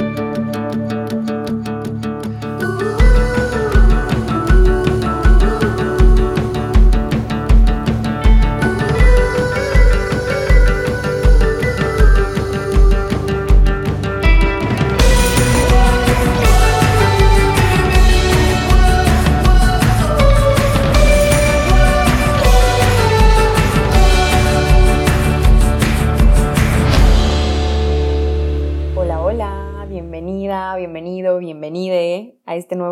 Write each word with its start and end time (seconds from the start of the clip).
a 0.00 0.39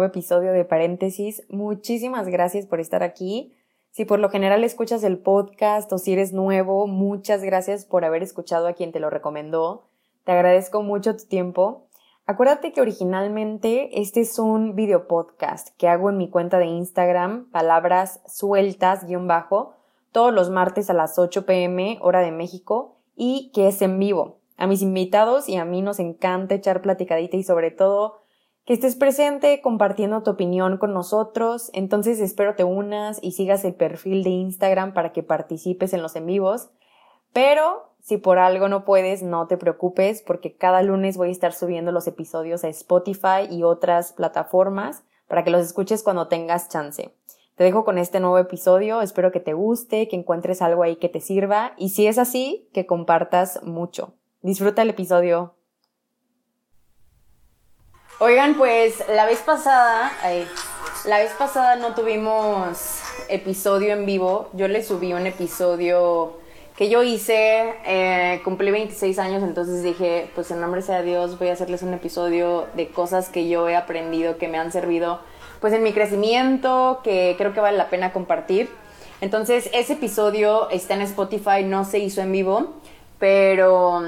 episodio 0.08 0.52
de 0.52 0.64
Paréntesis. 0.64 1.42
Muchísimas 1.48 2.28
gracias 2.28 2.66
por 2.66 2.80
estar 2.80 3.02
aquí. 3.02 3.54
Si 3.90 4.04
por 4.04 4.18
lo 4.18 4.30
general 4.30 4.64
escuchas 4.64 5.02
el 5.04 5.18
podcast 5.18 5.92
o 5.92 5.98
si 5.98 6.12
eres 6.12 6.32
nuevo, 6.32 6.86
muchas 6.86 7.42
gracias 7.42 7.84
por 7.84 8.04
haber 8.04 8.22
escuchado 8.22 8.66
a 8.66 8.74
quien 8.74 8.92
te 8.92 9.00
lo 9.00 9.10
recomendó. 9.10 9.84
Te 10.24 10.32
agradezco 10.32 10.82
mucho 10.82 11.16
tu 11.16 11.24
tiempo. 11.24 11.86
Acuérdate 12.26 12.72
que 12.72 12.80
originalmente 12.80 14.00
este 14.00 14.20
es 14.20 14.38
un 14.38 14.74
video 14.74 15.08
podcast 15.08 15.68
que 15.78 15.88
hago 15.88 16.10
en 16.10 16.18
mi 16.18 16.28
cuenta 16.28 16.58
de 16.58 16.66
Instagram, 16.66 17.50
palabras 17.50 18.20
sueltas 18.26 19.06
guion 19.06 19.26
bajo, 19.26 19.74
todos 20.12 20.34
los 20.34 20.50
martes 20.50 20.90
a 20.90 20.94
las 20.94 21.18
8 21.18 21.46
pm 21.46 21.98
hora 22.02 22.20
de 22.20 22.32
México 22.32 22.96
y 23.16 23.50
que 23.54 23.68
es 23.68 23.80
en 23.82 23.98
vivo. 23.98 24.38
A 24.58 24.66
mis 24.66 24.82
invitados 24.82 25.48
y 25.48 25.56
a 25.56 25.64
mí 25.64 25.82
nos 25.82 26.00
encanta 26.00 26.54
echar 26.54 26.82
platicadita 26.82 27.36
y 27.36 27.44
sobre 27.44 27.70
todo 27.70 28.18
que 28.68 28.74
estés 28.74 28.96
presente 28.96 29.62
compartiendo 29.62 30.22
tu 30.22 30.32
opinión 30.32 30.76
con 30.76 30.92
nosotros. 30.92 31.70
Entonces 31.72 32.20
espero 32.20 32.54
te 32.54 32.64
unas 32.64 33.18
y 33.22 33.32
sigas 33.32 33.64
el 33.64 33.72
perfil 33.72 34.22
de 34.22 34.28
Instagram 34.28 34.92
para 34.92 35.14
que 35.14 35.22
participes 35.22 35.94
en 35.94 36.02
los 36.02 36.14
en 36.16 36.26
vivos. 36.26 36.68
Pero 37.32 37.94
si 38.02 38.18
por 38.18 38.38
algo 38.38 38.68
no 38.68 38.84
puedes, 38.84 39.22
no 39.22 39.46
te 39.46 39.56
preocupes 39.56 40.20
porque 40.20 40.54
cada 40.54 40.82
lunes 40.82 41.16
voy 41.16 41.30
a 41.30 41.32
estar 41.32 41.54
subiendo 41.54 41.92
los 41.92 42.06
episodios 42.08 42.62
a 42.62 42.68
Spotify 42.68 43.48
y 43.50 43.62
otras 43.62 44.12
plataformas 44.12 45.02
para 45.28 45.44
que 45.44 45.50
los 45.50 45.64
escuches 45.64 46.02
cuando 46.02 46.28
tengas 46.28 46.68
chance. 46.68 47.14
Te 47.54 47.64
dejo 47.64 47.86
con 47.86 47.96
este 47.96 48.20
nuevo 48.20 48.36
episodio, 48.36 49.00
espero 49.00 49.32
que 49.32 49.40
te 49.40 49.54
guste, 49.54 50.08
que 50.08 50.16
encuentres 50.16 50.60
algo 50.60 50.82
ahí 50.82 50.96
que 50.96 51.08
te 51.08 51.20
sirva 51.22 51.72
y 51.78 51.88
si 51.88 52.06
es 52.06 52.18
así, 52.18 52.68
que 52.74 52.84
compartas 52.84 53.62
mucho. 53.62 54.12
Disfruta 54.42 54.82
el 54.82 54.90
episodio. 54.90 55.54
Oigan, 58.20 58.54
pues 58.54 59.04
la 59.14 59.26
vez 59.26 59.38
pasada, 59.42 60.10
la 61.04 61.18
vez 61.18 61.30
pasada 61.38 61.76
no 61.76 61.94
tuvimos 61.94 63.00
episodio 63.28 63.92
en 63.92 64.06
vivo. 64.06 64.48
Yo 64.54 64.66
le 64.66 64.82
subí 64.82 65.12
un 65.12 65.24
episodio 65.28 66.32
que 66.76 66.88
yo 66.88 67.04
hice, 67.04 67.74
eh, 67.86 68.40
cumplí 68.42 68.72
26 68.72 69.20
años, 69.20 69.44
entonces 69.44 69.84
dije, 69.84 70.28
pues 70.34 70.50
en 70.50 70.60
nombre 70.60 70.82
sea 70.82 71.02
Dios, 71.02 71.38
voy 71.38 71.50
a 71.50 71.52
hacerles 71.52 71.82
un 71.82 71.94
episodio 71.94 72.66
de 72.74 72.88
cosas 72.88 73.28
que 73.28 73.48
yo 73.48 73.68
he 73.68 73.76
aprendido, 73.76 74.36
que 74.36 74.48
me 74.48 74.58
han 74.58 74.72
servido, 74.72 75.20
pues 75.60 75.72
en 75.72 75.84
mi 75.84 75.92
crecimiento, 75.92 76.98
que 77.04 77.36
creo 77.38 77.54
que 77.54 77.60
vale 77.60 77.78
la 77.78 77.88
pena 77.88 78.12
compartir. 78.12 78.68
Entonces, 79.20 79.70
ese 79.72 79.92
episodio 79.92 80.68
está 80.70 80.94
en 80.94 81.02
Spotify, 81.02 81.62
no 81.62 81.84
se 81.84 82.00
hizo 82.00 82.20
en 82.20 82.32
vivo, 82.32 82.74
pero 83.20 84.02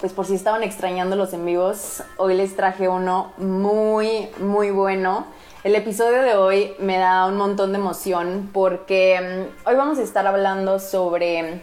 pues 0.00 0.12
por 0.14 0.24
si 0.26 0.34
estaban 0.34 0.62
extrañando 0.62 1.14
los 1.14 1.32
en 1.34 1.44
vivos, 1.44 2.02
hoy 2.16 2.34
les 2.34 2.56
traje 2.56 2.88
uno 2.88 3.32
muy, 3.36 4.28
muy 4.38 4.70
bueno. 4.70 5.26
El 5.62 5.74
episodio 5.74 6.22
de 6.22 6.34
hoy 6.36 6.74
me 6.78 6.96
da 6.96 7.26
un 7.26 7.36
montón 7.36 7.72
de 7.72 7.78
emoción 7.78 8.48
porque 8.52 9.20
mm, 9.20 9.68
hoy 9.68 9.74
vamos 9.74 9.98
a 9.98 10.02
estar 10.02 10.26
hablando 10.26 10.78
sobre, 10.78 11.60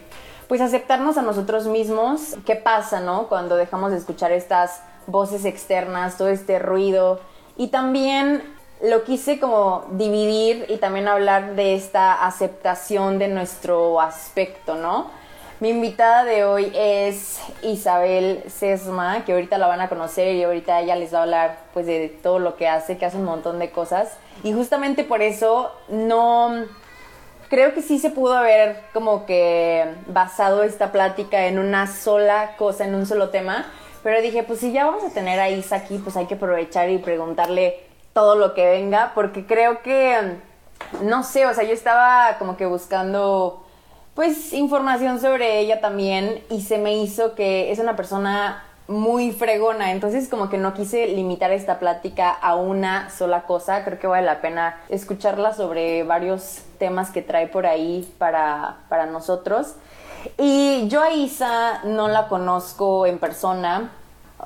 pues 0.47 0.61
aceptarnos 0.61 1.17
a 1.17 1.23
nosotros 1.23 1.65
mismos. 1.65 2.35
¿Qué 2.45 2.55
pasa, 2.55 2.99
no? 2.99 3.27
Cuando 3.27 3.55
dejamos 3.55 3.91
de 3.91 3.97
escuchar 3.97 4.31
estas 4.31 4.81
voces 5.07 5.43
externas, 5.43 6.17
todo 6.17 6.29
este 6.29 6.59
ruido. 6.59 7.19
Y 7.55 7.69
también 7.69 8.43
lo 8.83 9.03
quise 9.03 9.39
como 9.39 9.85
dividir 9.93 10.67
y 10.69 10.77
también 10.77 11.07
hablar 11.07 11.55
de 11.55 11.73
esta 11.73 12.13
aceptación 12.25 13.17
de 13.17 13.29
nuestro 13.29 13.99
aspecto, 13.99 14.75
¿no? 14.75 15.09
Mi 15.59 15.69
invitada 15.69 16.23
de 16.23 16.45
hoy 16.45 16.71
es 16.75 17.39
Isabel 17.63 18.43
Sesma, 18.47 19.25
que 19.25 19.33
ahorita 19.33 19.57
la 19.57 19.65
van 19.65 19.81
a 19.81 19.89
conocer 19.89 20.35
y 20.35 20.43
ahorita 20.43 20.81
ella 20.81 20.95
les 20.95 21.11
va 21.11 21.17
a 21.17 21.21
hablar 21.23 21.57
pues 21.73 21.87
de 21.87 22.09
todo 22.09 22.37
lo 22.37 22.57
que 22.57 22.67
hace, 22.67 22.99
que 22.99 23.07
hace 23.07 23.17
un 23.17 23.23
montón 23.23 23.57
de 23.57 23.71
cosas. 23.71 24.17
Y 24.43 24.53
justamente 24.53 25.03
por 25.03 25.23
eso 25.23 25.71
no 25.89 26.51
creo 27.49 27.73
que 27.73 27.81
sí 27.81 27.97
se 27.97 28.11
pudo 28.11 28.37
haber 28.37 28.83
como 28.93 29.25
que 29.25 29.83
basado 30.05 30.61
esta 30.61 30.91
plática 30.91 31.47
en 31.47 31.57
una 31.57 31.87
sola 31.87 32.55
cosa, 32.55 32.85
en 32.85 32.93
un 32.93 33.07
solo 33.07 33.29
tema. 33.29 33.65
Pero 34.03 34.21
dije, 34.21 34.43
pues 34.43 34.59
si 34.59 34.71
ya 34.71 34.85
vamos 34.85 35.03
a 35.03 35.09
tener 35.09 35.39
a 35.39 35.49
Isa 35.49 35.77
aquí, 35.77 35.97
pues 35.97 36.15
hay 36.17 36.27
que 36.27 36.35
aprovechar 36.35 36.91
y 36.91 36.99
preguntarle 36.99 37.79
todo 38.13 38.35
lo 38.35 38.53
que 38.53 38.69
venga, 38.69 39.11
porque 39.15 39.47
creo 39.47 39.81
que, 39.81 40.37
no 41.01 41.23
sé, 41.23 41.47
o 41.47 41.53
sea, 41.55 41.63
yo 41.63 41.73
estaba 41.73 42.35
como 42.37 42.57
que 42.57 42.67
buscando 42.67 43.66
pues 44.17 44.51
información 44.51 45.21
sobre 45.21 45.59
ella 45.59 45.79
también 45.79 46.41
y 46.49 46.61
se 46.61 46.79
me 46.79 46.97
hizo 46.97 47.35
que 47.35 47.71
es 47.71 47.77
una 47.77 47.95
persona 47.95 48.63
muy 48.87 49.31
fregona, 49.31 49.91
entonces 49.91 50.27
como 50.27 50.49
que 50.49 50.57
no 50.57 50.73
quise 50.73 51.05
limitar 51.05 51.51
esta 51.51 51.77
plática 51.77 52.31
a 52.31 52.55
una 52.55 53.11
sola 53.11 53.43
cosa, 53.43 53.85
creo 53.85 53.99
que 53.99 54.07
vale 54.07 54.25
la 54.25 54.41
pena 54.41 54.75
escucharla 54.89 55.53
sobre 55.53 56.01
varios 56.01 56.63
temas 56.79 57.11
que 57.11 57.21
trae 57.21 57.45
por 57.45 57.67
ahí 57.67 58.11
para, 58.17 58.77
para 58.89 59.05
nosotros. 59.05 59.75
Y 60.39 60.87
yo 60.87 61.03
a 61.03 61.11
Isa 61.11 61.81
no 61.83 62.07
la 62.07 62.27
conozco 62.27 63.05
en 63.05 63.19
persona, 63.19 63.91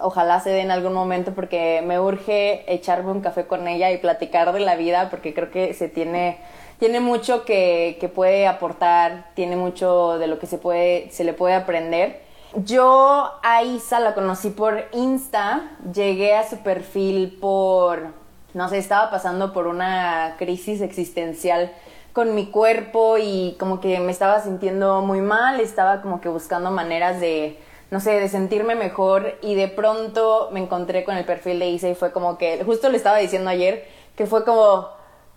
ojalá 0.02 0.42
se 0.42 0.50
dé 0.50 0.60
en 0.60 0.72
algún 0.72 0.92
momento 0.92 1.32
porque 1.32 1.82
me 1.86 1.98
urge 1.98 2.66
echarme 2.68 3.12
un 3.12 3.22
café 3.22 3.48
con 3.48 3.70
ella 3.70 3.90
y 3.90 4.00
platicar 4.00 4.52
de 4.52 4.60
la 4.60 4.76
vida 4.76 5.10
porque 5.10 5.34
creo 5.34 5.50
que 5.50 5.74
se 5.74 5.88
tiene 5.88 6.40
tiene 6.82 7.00
mucho 7.00 7.46
que, 7.46 8.12
puede 8.16 8.48
aportar, 8.48 9.28
tiene 9.36 9.56
mucho 9.56 10.18
de 10.18 10.26
lo 10.26 10.40
que 10.40 10.48
se, 10.48 10.58
puede, 10.58 11.12
se 11.12 11.24
le 11.24 11.32
puede 11.32 11.54
aprender. 11.54 12.24
Yo 12.56 13.34
a 13.44 13.62
Isa 13.62 14.00
la 14.00 14.16
conocí 14.16 14.50
por 14.50 14.86
Insta, 14.92 15.78
llegué 15.94 16.34
a 16.34 16.50
su 16.50 16.58
perfil 16.64 17.38
por, 17.40 18.08
no 18.56 18.68
sé, 18.68 18.80
estaba 18.80 19.12
pasando 19.12 19.54
por 19.54 19.68
una 19.68 20.38
crisis 20.40 20.82
existencial 20.82 21.72
con 22.14 22.34
mi 22.34 22.48
cuerpo 22.48 23.20
y 23.20 23.56
como 23.60 23.80
que 23.80 24.00
me 24.00 24.12
estaba 24.12 24.42
sintiendo 24.42 25.02
muy 25.02 25.22
mal, 25.22 25.60
estaba 25.60 26.02
como 26.02 26.20
que 26.20 26.30
buscando 26.30 26.72
maneras 26.72 27.22
de, 27.22 27.60
no 27.92 28.00
sé, 28.00 28.20
de 28.20 28.28
sentirme 28.28 28.74
mejor 28.74 29.38
y 29.44 29.54
de 29.54 29.68
pronto 29.68 30.50
me 30.52 30.60
encontré 30.60 31.04
con 31.04 31.16
el 31.16 31.26
perfil 31.26 31.60
de 31.60 31.70
Isa 31.70 31.90
y 31.90 31.94
fue 31.94 32.12
como 32.12 32.40
que, 32.40 32.64
justo 32.64 32.90
le 32.90 32.98
estaba 32.98 33.18
diciendo 33.18 33.52
ayer, 33.52 33.86
que 34.16 34.26
fue 34.26 34.44
como, 34.44 34.90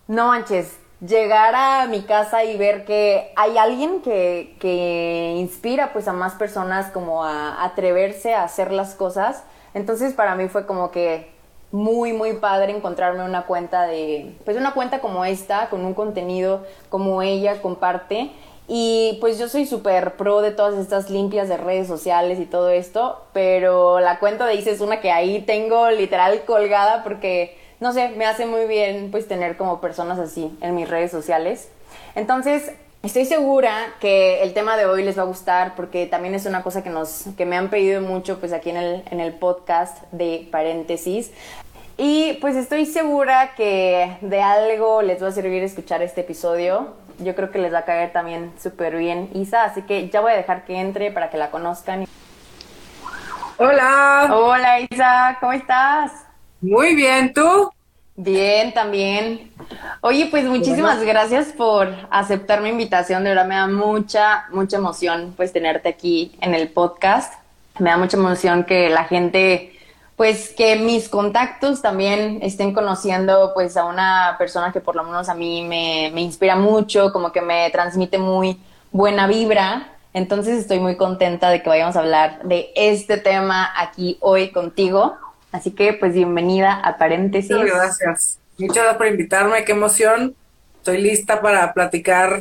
no 0.09 0.29
manches, 0.29 0.79
llegar 1.07 1.55
a 1.55 1.87
mi 1.87 2.03
casa 2.03 2.45
y 2.45 2.57
ver 2.57 2.85
que 2.85 3.33
hay 3.37 3.59
alguien 3.59 4.01
que, 4.03 4.57
que 4.61 5.35
inspira 5.39 5.93
pues 5.93 6.09
a 6.09 6.13
más 6.13 6.35
personas 6.35 6.91
como 6.91 7.25
a 7.25 7.65
atreverse 7.65 8.35
a 8.35 8.45
hacer 8.45 8.73
las 8.73 8.95
cosas. 8.95 9.45
Entonces 9.75 10.15
para 10.15 10.35
mí 10.35 10.49
fue 10.49 10.67
como 10.67 10.91
que 10.91 11.33
muy 11.73 12.13
muy 12.13 12.35
padre 12.35 12.73
encontrarme 12.73 13.25
una 13.25 13.47
cuenta 13.47 13.83
de 13.83 14.37
pues 14.45 14.57
una 14.57 14.75
cuenta 14.75 15.01
como 15.01 15.25
esta 15.25 15.69
con 15.71 15.85
un 15.85 15.93
contenido 15.93 16.65
como 16.89 17.21
ella 17.21 17.61
comparte 17.61 18.31
y 18.69 19.19
pues 19.21 19.39
yo 19.39 19.49
soy 19.49 19.67
súper 19.67 20.17
pro 20.17 20.41
de 20.41 20.53
todas 20.53 20.77
estas 20.77 21.11
limpias 21.11 21.49
de 21.49 21.59
redes 21.59 21.87
sociales 21.87 22.39
y 22.41 22.47
todo 22.47 22.71
esto, 22.71 23.23
pero 23.35 24.01
la 24.01 24.19
cuenta 24.19 24.47
de 24.47 24.55
Isa 24.55 24.71
es 24.71 24.81
una 24.81 25.01
que 25.01 25.11
ahí 25.11 25.43
tengo 25.43 25.91
literal 25.91 26.45
colgada 26.47 27.03
porque 27.03 27.59
no 27.85 27.93
sé, 27.93 28.09
me 28.17 28.25
hace 28.25 28.47
muy 28.47 28.65
bien 28.65 29.11
pues 29.11 29.29
tener 29.29 29.59
como 29.59 29.79
personas 29.79 30.19
así 30.19 30.57
en 30.63 30.75
mis 30.75 30.89
redes 30.89 31.11
sociales. 31.11 31.69
Entonces, 32.15 32.73
estoy 33.03 33.27
segura 33.27 33.77
que 34.01 34.43
el 34.43 34.55
tema 34.55 34.79
de 34.79 34.87
hoy 34.87 35.03
les 35.03 35.19
va 35.19 35.23
a 35.25 35.27
gustar 35.27 35.75
porque 35.77 36.07
también 36.07 36.35
es 36.35 36.47
una 36.47 36.63
cosa 36.63 36.83
que 36.83 36.89
nos 36.89 37.27
que 37.37 37.45
me 37.45 37.59
han 37.59 37.69
pedido 37.69 38.01
mucho 38.01 38.41
pues 38.41 38.55
aquí 38.55 38.71
en 38.71 38.79
el 38.79 39.05
en 39.11 39.21
el 39.21 39.35
podcast 39.35 40.03
de 40.13 40.49
paréntesis. 40.51 41.31
Y 41.99 42.39
pues 42.41 42.57
estoy 42.57 42.87
segura 42.87 43.55
que 43.55 44.17
de 44.23 44.41
algo 44.41 45.03
les 45.03 45.23
va 45.23 45.29
a 45.29 45.33
servir 45.33 45.63
escuchar 45.63 46.01
este 46.01 46.23
episodio. 46.23 46.95
Yo 47.19 47.35
creo 47.35 47.51
que 47.51 47.59
les 47.59 47.71
va 47.71 47.81
a 47.81 47.85
caer 47.85 48.15
también 48.15 48.51
súper 48.59 48.97
bien 48.97 49.29
Isa, 49.35 49.63
así 49.63 49.83
que 49.83 50.09
ya 50.09 50.23
voy 50.23 50.33
a 50.33 50.37
dejar 50.37 50.65
que 50.65 50.81
entre 50.81 51.11
para 51.11 51.29
que 51.29 51.37
la 51.37 51.51
conozcan. 51.51 52.07
Hola. 53.59 54.31
Hola 54.33 54.81
Isa, 54.81 55.37
¿cómo 55.39 55.53
estás? 55.53 56.24
Muy 56.65 56.95
bien, 56.95 57.35
¿tú? 57.35 57.71
Bien, 58.17 58.73
también. 58.73 59.53
Oye, 60.01 60.29
pues 60.31 60.47
muchísimas 60.47 61.03
gracias 61.03 61.49
por 61.49 61.93
aceptar 62.11 62.63
mi 62.63 62.71
invitación. 62.71 63.23
De 63.23 63.31
verdad 63.31 63.47
me 63.47 63.57
da 63.57 63.67
mucha, 63.67 64.47
mucha 64.51 64.79
emoción 64.79 65.35
pues 65.37 65.53
tenerte 65.53 65.91
aquí 65.91 66.35
en 66.41 66.55
el 66.55 66.69
podcast. 66.69 67.35
Me 67.79 67.91
da 67.91 67.99
mucha 67.99 68.17
emoción 68.17 68.65
que 68.65 68.89
la 68.89 69.05
gente 69.05 69.79
pues 70.17 70.55
que 70.57 70.77
mis 70.77 71.11
contactos 71.11 71.83
también 71.83 72.39
estén 72.41 72.73
conociendo 72.73 73.51
pues 73.53 73.77
a 73.77 73.85
una 73.85 74.37
persona 74.39 74.73
que 74.73 74.81
por 74.81 74.97
lo 74.97 75.05
menos 75.05 75.29
a 75.29 75.35
mí 75.35 75.65
me, 75.65 76.11
me 76.15 76.23
inspira 76.23 76.57
mucho, 76.57 77.13
como 77.13 77.31
que 77.31 77.43
me 77.43 77.69
transmite 77.71 78.17
muy 78.17 78.59
buena 78.91 79.27
vibra. 79.27 79.89
Entonces 80.15 80.61
estoy 80.61 80.79
muy 80.79 80.97
contenta 80.97 81.51
de 81.51 81.63
que 81.63 81.69
vayamos 81.69 81.97
a 81.97 81.99
hablar 81.99 82.43
de 82.45 82.71
este 82.75 83.19
tema 83.19 83.71
aquí 83.77 84.17
hoy 84.21 84.51
contigo. 84.51 85.19
Así 85.55 85.71
que 85.71 85.93
pues 85.93 86.15
bienvenida 86.15 86.73
a 86.73 86.99
paréntesis. 86.99 87.53
Muchas 87.53 87.77
gracias. 87.77 88.39
Muchas 88.59 88.75
gracias 88.75 88.97
por 88.97 89.07
invitarme, 89.07 89.65
qué 89.65 89.71
emoción. 89.71 90.35
Estoy 90.79 91.01
lista 91.01 91.41
para 91.41 91.73
platicar 91.73 92.41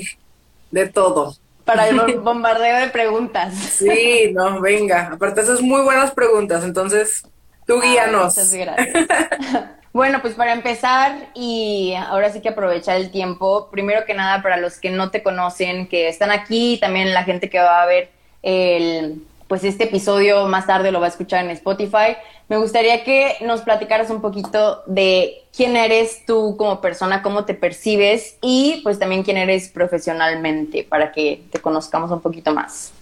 de 0.71 0.89
todo. 0.89 1.35
Para 1.63 1.89
el 1.89 1.99
bombardeo 2.21 2.79
de 2.79 2.87
preguntas. 2.87 3.53
Sí, 3.53 4.31
no, 4.33 4.59
venga. 4.59 5.11
Aparte, 5.13 5.41
esas 5.41 5.61
muy 5.61 5.83
buenas 5.83 6.09
preguntas, 6.09 6.63
entonces 6.63 7.23
tú 7.67 7.79
guíanos. 7.79 8.35
muchas 8.35 8.51
gracias. 8.51 9.07
bueno, 9.93 10.19
pues 10.23 10.33
para 10.33 10.53
empezar 10.53 11.29
y 11.35 11.93
ahora 11.95 12.31
sí 12.31 12.41
que 12.41 12.49
aprovechar 12.49 12.97
el 12.97 13.11
tiempo, 13.11 13.69
primero 13.69 14.05
que 14.05 14.15
nada 14.15 14.41
para 14.41 14.57
los 14.57 14.79
que 14.79 14.89
no 14.89 15.11
te 15.11 15.21
conocen, 15.21 15.87
que 15.87 16.07
están 16.07 16.31
aquí, 16.31 16.79
también 16.81 17.13
la 17.13 17.25
gente 17.25 17.47
que 17.51 17.59
va 17.59 17.83
a 17.83 17.85
ver 17.85 18.09
el 18.41 19.21
pues 19.53 19.63
este 19.65 19.83
episodio 19.83 20.47
más 20.47 20.65
tarde 20.65 20.91
lo 20.91 20.99
va 20.99 21.05
a 21.05 21.09
escuchar 21.09 21.45
en 21.45 21.51
Spotify. 21.51 22.17
Me 22.49 22.57
gustaría 22.57 23.03
que 23.03 23.35
nos 23.41 23.61
platicaras 23.61 24.09
un 24.09 24.19
poquito 24.19 24.81
de 24.87 25.43
quién 25.55 25.77
eres 25.77 26.25
tú 26.25 26.57
como 26.57 26.81
persona, 26.81 27.21
cómo 27.21 27.45
te 27.45 27.53
percibes 27.53 28.37
y 28.41 28.81
pues 28.81 28.97
también 28.97 29.21
quién 29.21 29.37
eres 29.37 29.69
profesionalmente 29.69 30.83
para 30.83 31.11
que 31.11 31.43
te 31.51 31.59
conozcamos 31.59 32.09
un 32.09 32.19
poquito 32.19 32.51
más. 32.51 32.93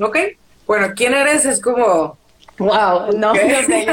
Ok, 0.00 0.16
bueno, 0.66 0.94
quién 0.96 1.12
eres 1.12 1.44
es 1.44 1.60
como... 1.60 2.16
Wow, 2.56 3.12
no, 3.14 3.34
sé, 3.34 3.86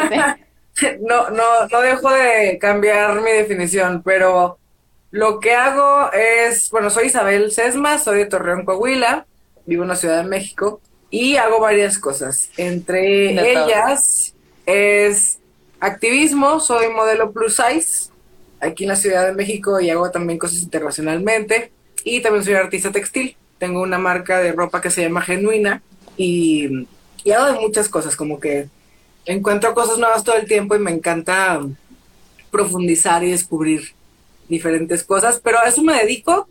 no, 1.02 1.30
no, 1.30 1.44
no 1.70 1.82
dejo 1.82 2.10
de 2.10 2.58
cambiar 2.58 3.20
mi 3.20 3.32
definición, 3.32 4.02
pero 4.02 4.60
lo 5.10 5.42
que 5.42 5.56
hago 5.56 6.10
es, 6.14 6.70
bueno, 6.72 6.90
soy 6.90 7.08
Isabel 7.08 7.52
Sesma, 7.52 8.00
soy 8.00 8.20
de 8.20 8.26
Torreón, 8.28 8.64
Coahuila, 8.64 9.26
vivo 9.66 9.84
en 9.84 9.90
la 9.90 9.98
Ciudad 9.98 10.24
de 10.24 10.30
México 10.30 10.80
y 11.12 11.36
hago 11.36 11.60
varias 11.60 12.00
cosas. 12.00 12.50
Entre 12.58 13.32
ellas 13.52 14.34
es 14.66 15.38
activismo, 15.80 16.60
soy 16.60 16.90
modelo 16.90 17.32
plus 17.32 17.58
size 17.58 18.10
aquí 18.62 18.86
en 18.86 18.90
la 18.90 18.96
Ciudad 18.96 19.28
de 19.28 19.34
México 19.34 19.80
y 19.82 19.90
hago 19.90 20.10
también 20.10 20.40
cosas 20.40 20.62
internacionalmente. 20.62 21.72
Y 22.04 22.22
también 22.22 22.44
soy 22.44 22.54
artista 22.54 22.92
textil. 22.92 23.36
Tengo 23.60 23.82
una 23.82 24.00
marca 24.00 24.40
de 24.40 24.54
ropa 24.54 24.82
que 24.82 24.90
se 24.90 25.02
llama 25.02 25.22
Genuina 25.22 25.84
y, 26.18 26.88
y 27.24 27.32
hago 27.32 27.54
de 27.54 27.60
muchas 27.60 27.90
cosas, 27.90 28.16
como 28.16 28.40
que 28.40 28.70
encuentro 29.26 29.76
cosas 29.76 30.00
nuevas 30.00 30.24
todo 30.24 30.36
el 30.38 30.48
tiempo 30.48 30.76
y 30.76 30.80
me 30.80 30.92
encanta 30.92 31.62
profundizar 32.50 33.24
y 33.24 33.32
descubrir 33.32 33.94
diferentes 34.50 35.04
cosas, 35.04 35.40
pero 35.44 35.60
a 35.60 35.68
eso 35.68 35.84
me 35.84 35.98
dedico. 35.98 36.48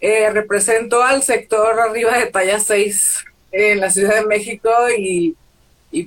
Eh, 0.00 0.28
represento 0.30 1.02
al 1.02 1.22
sector 1.22 1.80
arriba 1.80 2.18
de 2.18 2.26
talla 2.26 2.60
6 2.60 3.24
en 3.54 3.80
la 3.80 3.90
Ciudad 3.90 4.16
de 4.16 4.26
México 4.26 4.70
y, 4.98 5.36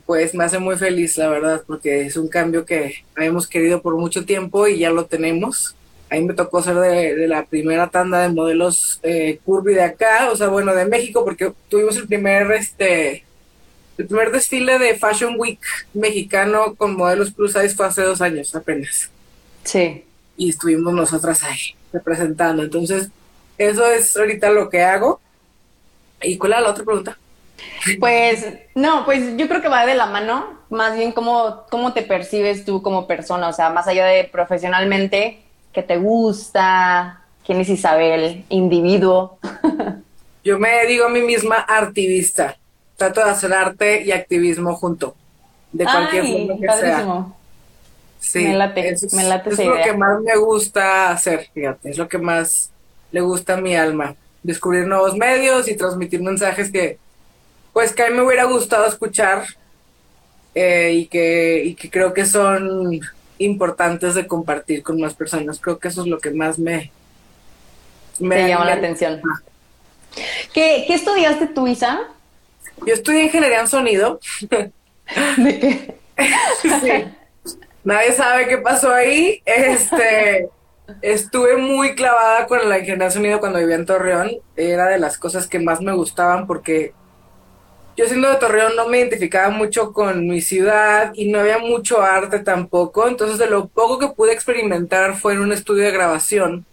pues 0.06 0.36
me 0.36 0.44
hace 0.44 0.60
muy 0.60 0.76
feliz, 0.76 1.18
la 1.18 1.30
verdad, 1.30 1.64
porque 1.66 2.02
es 2.02 2.18
un 2.18 2.28
cambio 2.28 2.66
que 2.66 3.06
habíamos 3.16 3.48
querido 3.48 3.82
por 3.82 3.96
mucho 3.96 4.26
tiempo 4.26 4.68
y 4.68 4.80
ya 4.80 4.90
lo 4.90 5.06
tenemos. 5.06 5.76
A 6.10 6.16
mí 6.16 6.22
me 6.22 6.34
tocó 6.34 6.62
ser 6.62 6.76
de, 6.76 7.28
la 7.28 7.46
primera 7.46 7.90
tanda 7.90 8.22
de 8.22 8.30
modelos 8.30 9.00
eh, 9.02 9.40
curvy 9.46 9.74
de 9.74 9.84
acá, 9.84 10.30
o 10.30 10.36
sea, 10.36 10.50
bueno, 10.50 10.76
de 10.76 10.86
México, 10.86 11.24
porque 11.24 11.54
tuvimos 11.70 11.96
el 11.96 12.06
primer, 12.06 12.52
este, 12.52 13.24
el 13.98 14.08
primer 14.08 14.32
desfile 14.32 14.78
de 14.78 14.96
Fashion 14.96 15.36
Week 15.38 15.60
mexicano 15.94 16.76
con 16.76 16.98
modelos 16.98 17.32
plus 17.32 17.54
size 17.54 17.76
fue 17.76 17.88
hace 17.88 18.02
dos 18.02 18.22
años 18.22 18.54
apenas. 18.56 19.10
Sí. 19.64 20.04
Y 20.36 20.50
estuvimos 20.50 20.94
nosotras 20.94 21.44
ahí 21.44 21.76
representando. 21.94 22.62
Entonces, 22.64 23.10
eso 23.58 23.90
es 23.90 24.18
ahorita 24.18 24.50
lo 24.50 24.70
que 24.70 24.82
hago. 24.82 25.22
¿Y 26.22 26.38
cuál 26.38 26.54
era 26.54 26.62
la 26.62 26.72
otra 26.72 26.84
pregunta? 26.84 27.18
Pues 28.00 28.46
no, 28.76 29.06
pues 29.06 29.38
yo 29.38 29.48
creo 29.48 29.62
que 29.62 29.70
va 29.70 29.86
de 29.86 29.96
la 29.96 30.06
mano, 30.08 30.58
más 30.70 30.96
bien 30.96 31.12
cómo, 31.12 31.64
cómo 31.70 31.94
te 31.94 32.02
percibes 32.02 32.66
tú 32.66 32.82
como 32.82 33.08
persona, 33.08 33.48
o 33.48 33.54
sea, 33.54 33.70
más 33.70 33.88
allá 33.88 34.06
de 34.06 34.26
profesionalmente, 34.26 35.40
qué 35.74 35.84
te 35.84 35.98
gusta, 35.98 37.22
quién 37.46 37.62
es 37.62 37.70
Isabel, 37.70 38.46
individuo. 38.50 39.40
Yo 40.44 40.60
me 40.60 40.86
digo 40.86 41.06
a 41.06 41.10
mí 41.10 41.22
misma 41.22 41.58
activista, 41.68 42.58
trato 42.96 43.24
de 43.24 43.32
hacer 43.32 43.54
arte 43.54 44.04
y 44.04 44.12
activismo 44.12 44.76
junto, 44.76 45.16
de 45.72 45.84
cualquier 45.84 46.26
forma 46.26 46.56
que 46.60 46.80
sea. 46.80 47.26
Sí, 48.20 48.44
me 48.44 48.56
late, 48.56 48.90
es, 48.90 49.14
me 49.14 49.24
late 49.24 49.50
es 49.52 49.60
lo 49.60 49.76
que 49.76 49.94
más 49.94 50.22
me 50.22 50.36
gusta 50.38 51.12
hacer, 51.12 51.50
fíjate, 51.54 51.90
es 51.90 51.98
lo 51.98 52.08
que 52.08 52.18
más 52.18 52.72
le 53.12 53.22
gusta 53.22 53.54
a 53.54 53.62
mi 53.62 53.76
alma, 53.76 54.16
descubrir 54.44 54.88
nuevos 54.88 55.16
medios 55.16 55.68
y 55.70 55.76
transmitir 55.76 56.22
mensajes 56.22 56.72
que 56.72 56.98
pues 57.78 57.94
que 57.94 58.02
a 58.02 58.10
mí 58.10 58.16
me 58.16 58.24
hubiera 58.24 58.46
gustado 58.46 58.88
escuchar 58.88 59.46
eh, 60.56 60.94
y, 60.96 61.06
que, 61.06 61.62
y 61.64 61.76
que 61.76 61.92
creo 61.92 62.12
que 62.12 62.26
son 62.26 63.00
importantes 63.38 64.16
de 64.16 64.26
compartir 64.26 64.82
con 64.82 65.00
más 65.00 65.14
personas. 65.14 65.60
Creo 65.60 65.78
que 65.78 65.90
eso 65.90 66.02
es 66.02 66.08
lo 66.08 66.18
que 66.18 66.32
más 66.32 66.58
me, 66.58 66.92
me 68.18 68.48
llama 68.48 68.66
la 68.66 68.74
atención. 68.74 69.22
¿Qué, 70.56 70.86
¿Qué, 70.88 70.96
estudiaste 70.96 71.46
tú, 71.46 71.68
Isa? 71.68 72.00
Yo 72.84 72.96
estudié 72.96 73.26
ingeniería 73.26 73.60
en 73.60 73.68
sonido. 73.68 74.20
¿De 75.38 75.60
qué? 75.60 75.98
Nadie 77.84 78.12
sabe 78.14 78.48
qué 78.48 78.58
pasó 78.58 78.92
ahí. 78.92 79.44
Este, 79.46 80.50
estuve 81.04 81.58
muy 81.58 81.94
clavada 81.94 82.48
con 82.48 82.68
la 82.68 82.80
ingeniería 82.80 83.06
en 83.06 83.12
sonido 83.12 83.40
cuando 83.40 83.60
vivía 83.60 83.76
en 83.76 83.86
Torreón. 83.86 84.32
Era 84.56 84.88
de 84.88 84.98
las 84.98 85.20
cosas 85.20 85.46
que 85.46 85.60
más 85.60 85.80
me 85.80 85.94
gustaban 85.94 86.48
porque 86.48 86.96
yo 87.98 88.06
siendo 88.06 88.30
de 88.30 88.36
Torreón 88.38 88.76
no 88.76 88.88
me 88.88 89.00
identificaba 89.00 89.50
mucho 89.50 89.92
con 89.92 90.28
mi 90.28 90.40
ciudad 90.40 91.12
y 91.16 91.30
no 91.30 91.40
había 91.40 91.58
mucho 91.58 92.02
arte 92.02 92.40
tampoco, 92.40 93.08
entonces 93.08 93.40
de 93.40 93.48
lo 93.48 93.68
poco 93.68 93.98
que 93.98 94.10
pude 94.10 94.34
experimentar 94.34 95.18
fue 95.18 95.34
en 95.34 95.40
un 95.40 95.52
estudio 95.52 95.84
de 95.84 95.92
grabación 95.92 96.64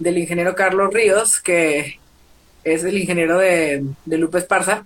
del 0.00 0.18
ingeniero 0.18 0.56
Carlos 0.56 0.92
Ríos, 0.92 1.40
que 1.40 2.00
es 2.64 2.82
el 2.82 2.98
ingeniero 2.98 3.38
de, 3.38 3.84
de 4.04 4.18
Lupe 4.18 4.38
Esparza. 4.38 4.84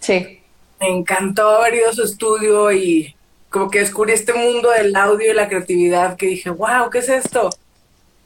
Sí. 0.00 0.40
Me 0.80 0.88
encantó 0.88 1.50
haber 1.50 1.74
ido 1.74 1.90
a 1.90 1.92
su 1.92 2.02
estudio 2.02 2.72
y 2.72 3.14
como 3.50 3.70
que 3.70 3.80
descubrí 3.80 4.12
este 4.12 4.32
mundo 4.32 4.70
del 4.70 4.96
audio 4.96 5.30
y 5.30 5.34
la 5.34 5.48
creatividad 5.48 6.16
que 6.16 6.26
dije, 6.26 6.48
wow, 6.48 6.88
¿qué 6.90 6.98
es 6.98 7.10
esto? 7.10 7.50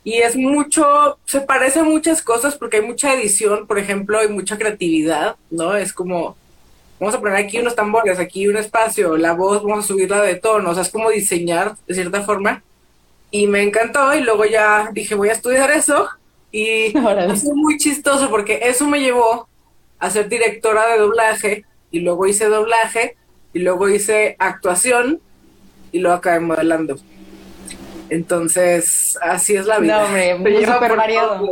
Y 0.05 0.19
es 0.19 0.37
mucho, 0.37 1.19
se 1.25 1.41
parece 1.41 1.81
a 1.81 1.85
muchas 1.85 2.23
cosas 2.23 2.57
porque 2.57 2.77
hay 2.79 2.87
mucha 2.87 3.13
edición, 3.15 3.67
por 3.67 3.81
ejemplo, 3.81 4.21
hay 4.21 4.29
mucha 4.29 4.57
creatividad, 4.57 5.35
¿no? 5.51 5.77
Es 5.77 5.93
como 5.93 6.37
vamos 6.99 7.15
a 7.15 7.21
poner 7.21 7.37
aquí 7.37 7.59
unos 7.59 7.75
tambores, 7.75 8.19
aquí 8.19 8.49
un 8.49 8.57
espacio, 8.57 9.17
la 9.17 9.33
voz 9.33 9.63
vamos 9.63 9.85
a 9.85 9.89
subirla 9.89 10.23
de 10.23 10.37
tono, 10.37 10.71
o 10.71 10.75
sea, 10.75 10.83
es 10.83 10.91
como 10.91 11.11
diseñar 11.11 11.77
de 11.87 11.95
cierta 11.95 12.23
forma. 12.23 12.63
Y 13.31 13.47
me 13.47 13.63
encantó 13.63 14.15
y 14.15 14.21
luego 14.21 14.45
ya 14.47 14.89
dije, 14.93 15.15
voy 15.15 15.29
a 15.29 15.33
estudiar 15.33 15.71
eso. 15.71 16.09
Y 16.51 16.91
fue 16.93 17.55
muy 17.55 17.77
chistoso 17.77 18.31
porque 18.31 18.61
eso 18.63 18.87
me 18.87 19.01
llevó 19.01 19.49
a 19.99 20.11
ser 20.11 20.29
directora 20.29 20.87
de 20.89 20.99
doblaje 20.99 21.65
y 21.91 22.01
luego 22.01 22.27
hice 22.27 22.47
doblaje 22.47 23.17
y 23.53 23.61
luego 23.61 23.89
hice 23.89 24.37
actuación 24.39 25.21
y 25.93 25.99
luego 25.99 26.17
acabé 26.17 26.41
modelando. 26.41 26.97
Entonces, 28.11 29.19
así 29.21 29.55
es 29.55 29.67
la 29.67 29.79
vida. 29.79 30.01
No, 30.01 30.07
hombre, 30.07 30.35
muy 30.37 30.65
súper 30.65 30.97
variado. 30.97 31.47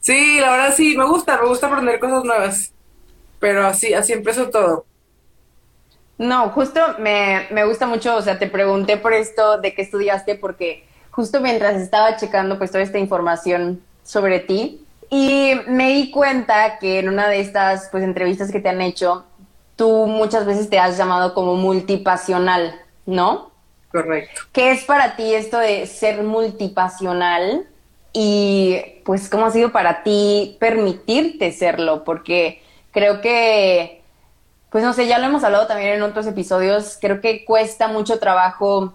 Sí, 0.00 0.38
la 0.40 0.52
verdad 0.52 0.74
sí, 0.76 0.96
me 0.96 1.06
gusta, 1.06 1.40
me 1.40 1.48
gusta 1.48 1.66
aprender 1.66 1.98
cosas 1.98 2.24
nuevas 2.24 2.72
pero 3.38 3.66
así, 3.66 3.94
así 3.94 4.12
empezó 4.12 4.50
todo. 4.50 4.84
No, 6.18 6.50
justo 6.50 6.80
me, 6.98 7.46
me 7.50 7.64
gusta 7.64 7.86
mucho, 7.86 8.16
o 8.16 8.22
sea, 8.22 8.38
te 8.38 8.48
pregunté 8.48 8.96
por 8.96 9.12
esto 9.12 9.58
de 9.58 9.74
qué 9.74 9.82
estudiaste, 9.82 10.34
porque 10.34 10.84
justo 11.10 11.40
mientras 11.40 11.76
estaba 11.76 12.16
checando 12.16 12.58
pues 12.58 12.70
toda 12.70 12.82
esta 12.82 12.98
información 12.98 13.82
sobre 14.02 14.40
ti, 14.40 14.84
y 15.10 15.54
me 15.66 15.88
di 15.90 16.10
cuenta 16.10 16.78
que 16.78 16.98
en 16.98 17.08
una 17.08 17.28
de 17.28 17.40
estas 17.40 17.88
pues 17.90 18.04
entrevistas 18.04 18.50
que 18.50 18.60
te 18.60 18.68
han 18.68 18.80
hecho, 18.80 19.24
tú 19.76 20.06
muchas 20.06 20.44
veces 20.44 20.68
te 20.68 20.78
has 20.78 20.98
llamado 20.98 21.34
como 21.34 21.54
multipasional, 21.54 22.74
¿no? 23.06 23.52
Correcto. 23.90 24.42
¿Qué 24.52 24.72
es 24.72 24.84
para 24.84 25.16
ti 25.16 25.34
esto 25.34 25.58
de 25.58 25.86
ser 25.86 26.22
multipasional? 26.22 27.66
Y 28.12 28.76
pues, 29.04 29.30
¿cómo 29.30 29.46
ha 29.46 29.50
sido 29.50 29.72
para 29.72 30.02
ti 30.02 30.56
permitirte 30.60 31.52
serlo? 31.52 32.04
Porque 32.04 32.60
creo 32.98 33.20
que, 33.20 34.02
pues 34.70 34.82
no 34.84 34.92
sé, 34.92 35.06
ya 35.06 35.18
lo 35.18 35.26
hemos 35.26 35.44
hablado 35.44 35.66
también 35.66 35.94
en 35.94 36.02
otros 36.02 36.26
episodios, 36.26 36.98
creo 37.00 37.20
que 37.20 37.44
cuesta 37.44 37.88
mucho 37.88 38.18
trabajo 38.18 38.94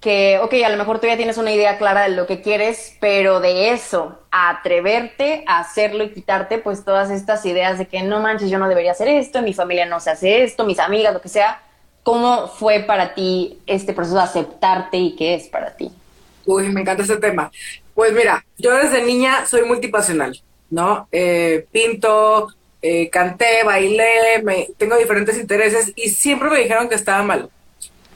que, 0.00 0.38
ok, 0.42 0.54
a 0.64 0.68
lo 0.70 0.76
mejor 0.76 0.98
tú 0.98 1.06
ya 1.06 1.16
tienes 1.16 1.36
una 1.36 1.52
idea 1.52 1.76
clara 1.76 2.02
de 2.02 2.10
lo 2.10 2.26
que 2.26 2.40
quieres, 2.40 2.96
pero 3.00 3.40
de 3.40 3.70
eso, 3.70 4.18
atreverte 4.30 5.44
a 5.46 5.60
hacerlo 5.60 6.04
y 6.04 6.12
quitarte 6.12 6.58
pues 6.58 6.84
todas 6.84 7.10
estas 7.10 7.44
ideas 7.44 7.78
de 7.78 7.86
que 7.86 8.02
no 8.02 8.20
manches, 8.20 8.50
yo 8.50 8.58
no 8.58 8.68
debería 8.68 8.92
hacer 8.92 9.08
esto, 9.08 9.42
mi 9.42 9.52
familia 9.52 9.86
no 9.86 10.00
se 10.00 10.10
hace 10.10 10.42
esto, 10.42 10.64
mis 10.64 10.78
amigas, 10.78 11.12
lo 11.12 11.20
que 11.20 11.28
sea, 11.28 11.60
¿Cómo 12.02 12.48
fue 12.48 12.80
para 12.80 13.14
ti 13.14 13.58
este 13.66 13.92
proceso 13.92 14.16
de 14.16 14.22
aceptarte 14.22 14.96
y 14.96 15.16
qué 15.16 15.34
es 15.34 15.48
para 15.48 15.76
ti? 15.76 15.90
Uy, 16.46 16.68
me 16.70 16.80
encanta 16.80 17.02
ese 17.02 17.18
tema. 17.18 17.50
Pues 17.94 18.12
mira, 18.12 18.44
yo 18.56 18.74
desde 18.74 19.04
niña 19.04 19.46
soy 19.46 19.62
multipasional, 19.62 20.40
¿no? 20.70 21.08
Eh, 21.12 21.66
pinto, 21.70 22.48
eh, 22.82 23.10
canté, 23.10 23.62
bailé, 23.64 24.42
me, 24.42 24.68
tengo 24.78 24.96
diferentes 24.96 25.38
intereses 25.38 25.92
y 25.96 26.10
siempre 26.10 26.50
me 26.50 26.58
dijeron 26.58 26.88
que 26.88 26.94
estaba 26.94 27.22
mal. 27.22 27.50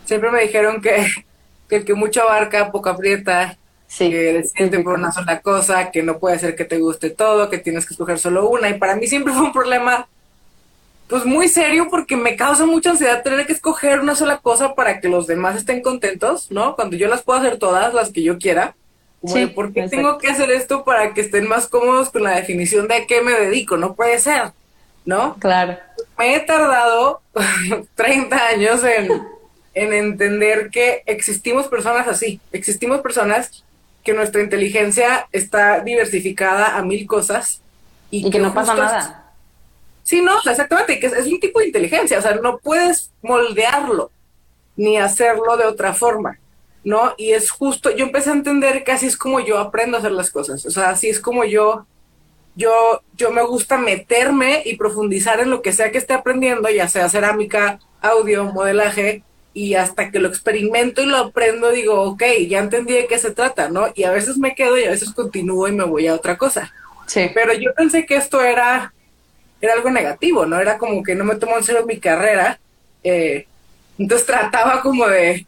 Siempre 0.05 0.31
me 0.31 0.43
dijeron 0.43 0.81
que, 0.81 1.07
que 1.69 1.77
el 1.77 1.85
que 1.85 1.95
mucho 1.95 2.23
abarca, 2.23 2.73
poco 2.73 2.89
aprieta, 2.89 3.59
sí, 3.87 4.11
que 4.11 4.33
decide 4.33 4.81
por 4.81 4.95
una 4.95 5.13
sola 5.13 5.41
cosa, 5.41 5.91
que 5.91 6.03
no 6.03 6.19
puede 6.19 6.39
ser 6.39 6.57
que 6.57 6.65
te 6.65 6.79
guste 6.79 7.11
todo, 7.11 7.51
que 7.51 7.59
tienes 7.59 7.87
que 7.87 7.95
escoger 7.95 8.19
solo 8.19 8.49
una. 8.49 8.71
Y 8.71 8.79
para 8.79 8.97
mí 8.97 9.07
siempre 9.07 9.33
fue 9.33 9.43
un 9.43 9.53
problema 9.53 10.09
pues 11.09 11.27
muy 11.27 11.49
serio 11.49 11.89
porque 11.91 12.17
me 12.17 12.35
causa 12.35 12.65
mucha 12.65 12.91
ansiedad 12.91 13.23
tener 13.23 13.47
que 13.47 13.53
escoger 13.53 14.01
una 14.01 14.15
sola 14.15 14.39
cosa 14.39 14.75
para 14.75 15.01
que 15.01 15.09
los 15.09 15.27
demás 15.27 15.57
estén 15.57 15.83
contentos, 15.83 16.51
¿no? 16.51 16.75
Cuando 16.75 16.97
yo 16.97 17.09
las 17.09 17.23
puedo 17.23 17.39
hacer 17.39 17.59
todas, 17.59 17.93
las 17.93 18.11
que 18.11 18.23
yo 18.23 18.39
quiera. 18.39 18.75
Sí, 19.27 19.47
¿Por 19.47 19.73
qué 19.73 19.89
tengo 19.89 20.19
que 20.19 20.29
hacer 20.29 20.51
esto 20.51 20.85
para 20.85 21.15
que 21.15 21.21
estén 21.21 21.49
más 21.49 21.67
cómodos 21.67 22.11
con 22.11 22.23
la 22.23 22.37
definición 22.37 22.89
de 22.89 22.95
a 22.95 23.07
qué 23.07 23.23
me 23.23 23.33
dedico? 23.33 23.77
No 23.77 23.95
puede 23.95 24.19
ser, 24.19 24.53
¿no? 25.05 25.37
Claro. 25.39 25.79
Me 26.19 26.37
he 26.37 26.41
tardado 26.41 27.21
30 27.95 28.47
años 28.49 28.85
en, 28.85 29.11
en 29.75 29.93
entender 29.93 30.71
que 30.71 31.03
existimos 31.07 31.69
personas 31.69 32.09
así, 32.09 32.41
existimos 32.53 33.01
personas 33.01 33.65
que 34.03 34.13
nuestra 34.13 34.43
inteligencia 34.43 35.29
está 35.33 35.81
diversificada 35.81 36.77
a 36.77 36.83
mil 36.83 37.07
cosas 37.07 37.61
y, 38.11 38.31
que, 38.31 38.39
no 38.39 38.53
pasa 38.53 38.75
nada 38.75 39.25
Sí, 40.05 40.21
no, 40.21 40.37
exactamente, 40.39 41.01
que 41.01 41.07
es, 41.07 41.27
un 41.27 41.41
tipo 41.41 41.59
de 41.61 41.67
inteligencia, 41.67 42.19
o 42.19 42.23
sea, 42.23 42.35
no 42.35 42.59
puedes 42.59 43.11
moldearlo 43.23 44.11
ni 44.77 44.99
hacerlo 44.99 45.57
de 45.57 45.65
otra 45.65 45.95
forma, 45.95 46.39
¿no? 46.85 47.15
Y 47.17 47.33
es 47.33 47.51
justo, 47.51 47.91
yo 47.91 48.05
empecé 48.05 48.31
a 48.31 48.35
entender 48.35 48.85
que 48.85 48.93
así 48.93 49.07
es 49.07 49.17
como 49.17 49.41
yo 49.41 49.59
aprendo 49.59 49.97
a 49.97 50.01
hacer 50.01 50.13
las 50.13 50.31
cosas, 50.31 50.65
o 50.67 50.71
sea, 50.71 50.91
así 50.91 51.09
es 51.09 51.21
como 51.21 51.45
yo, 51.45 51.87
yo, 52.55 53.03
yo 53.17 53.31
me 53.31 53.43
gusta 53.43 53.79
meterme 53.79 54.63
y 54.65 54.77
profundizar 54.77 55.41
en 55.41 55.51
lo 55.51 55.63
que 55.63 55.73
sea 55.73 55.91
que 55.91 55.99
esté 55.99 56.15
aprendiendo, 56.15 56.69
ya 56.69 56.89
sea 56.89 57.09
cerámica, 57.09 57.81
audio, 58.01 58.45
modelaje, 58.45 59.23
y 59.57 59.75
hasta 59.75 60.11
que 60.11 60.19
lo 60.19 60.29
experimento 60.29 61.01
y 61.01 61.07
lo 61.07 61.17
aprendo, 61.17 61.71
digo, 61.71 62.03
ok, 62.03 62.23
ya 62.49 62.59
entendí 62.59 62.93
de 62.93 63.07
qué 63.07 63.19
se 63.19 63.31
trata, 63.31 63.69
¿no? 63.69 63.87
Y 63.95 64.03
a 64.03 64.11
veces 64.11 64.37
me 64.37 64.55
quedo 64.55 64.77
y 64.77 64.85
a 64.85 64.91
veces 64.91 65.13
continúo 65.13 65.69
y 65.69 65.73
me 65.73 65.85
voy 65.85 66.09
a 66.09 66.15
otra 66.15 66.37
cosa. 66.37 66.73
Sí. 67.07 67.31
Pero 67.33 67.53
yo 67.53 67.73
pensé 67.73 68.05
que 68.05 68.17
esto 68.17 68.43
era 68.43 68.93
era 69.65 69.75
algo 69.75 69.91
negativo, 69.91 70.47
¿no? 70.47 70.61
Era 70.61 70.79
como 70.79 71.03
que 71.03 71.15
no 71.15 71.25
me 71.25 71.37
tomó 71.37 71.57
en 71.57 71.65
serio 71.65 71.87
mi 71.87 71.99
carrera. 71.99 72.59
Eh, 73.03 73.47
entonces 73.99 74.27
trataba 74.27 74.83
como 74.83 75.07
de, 75.07 75.47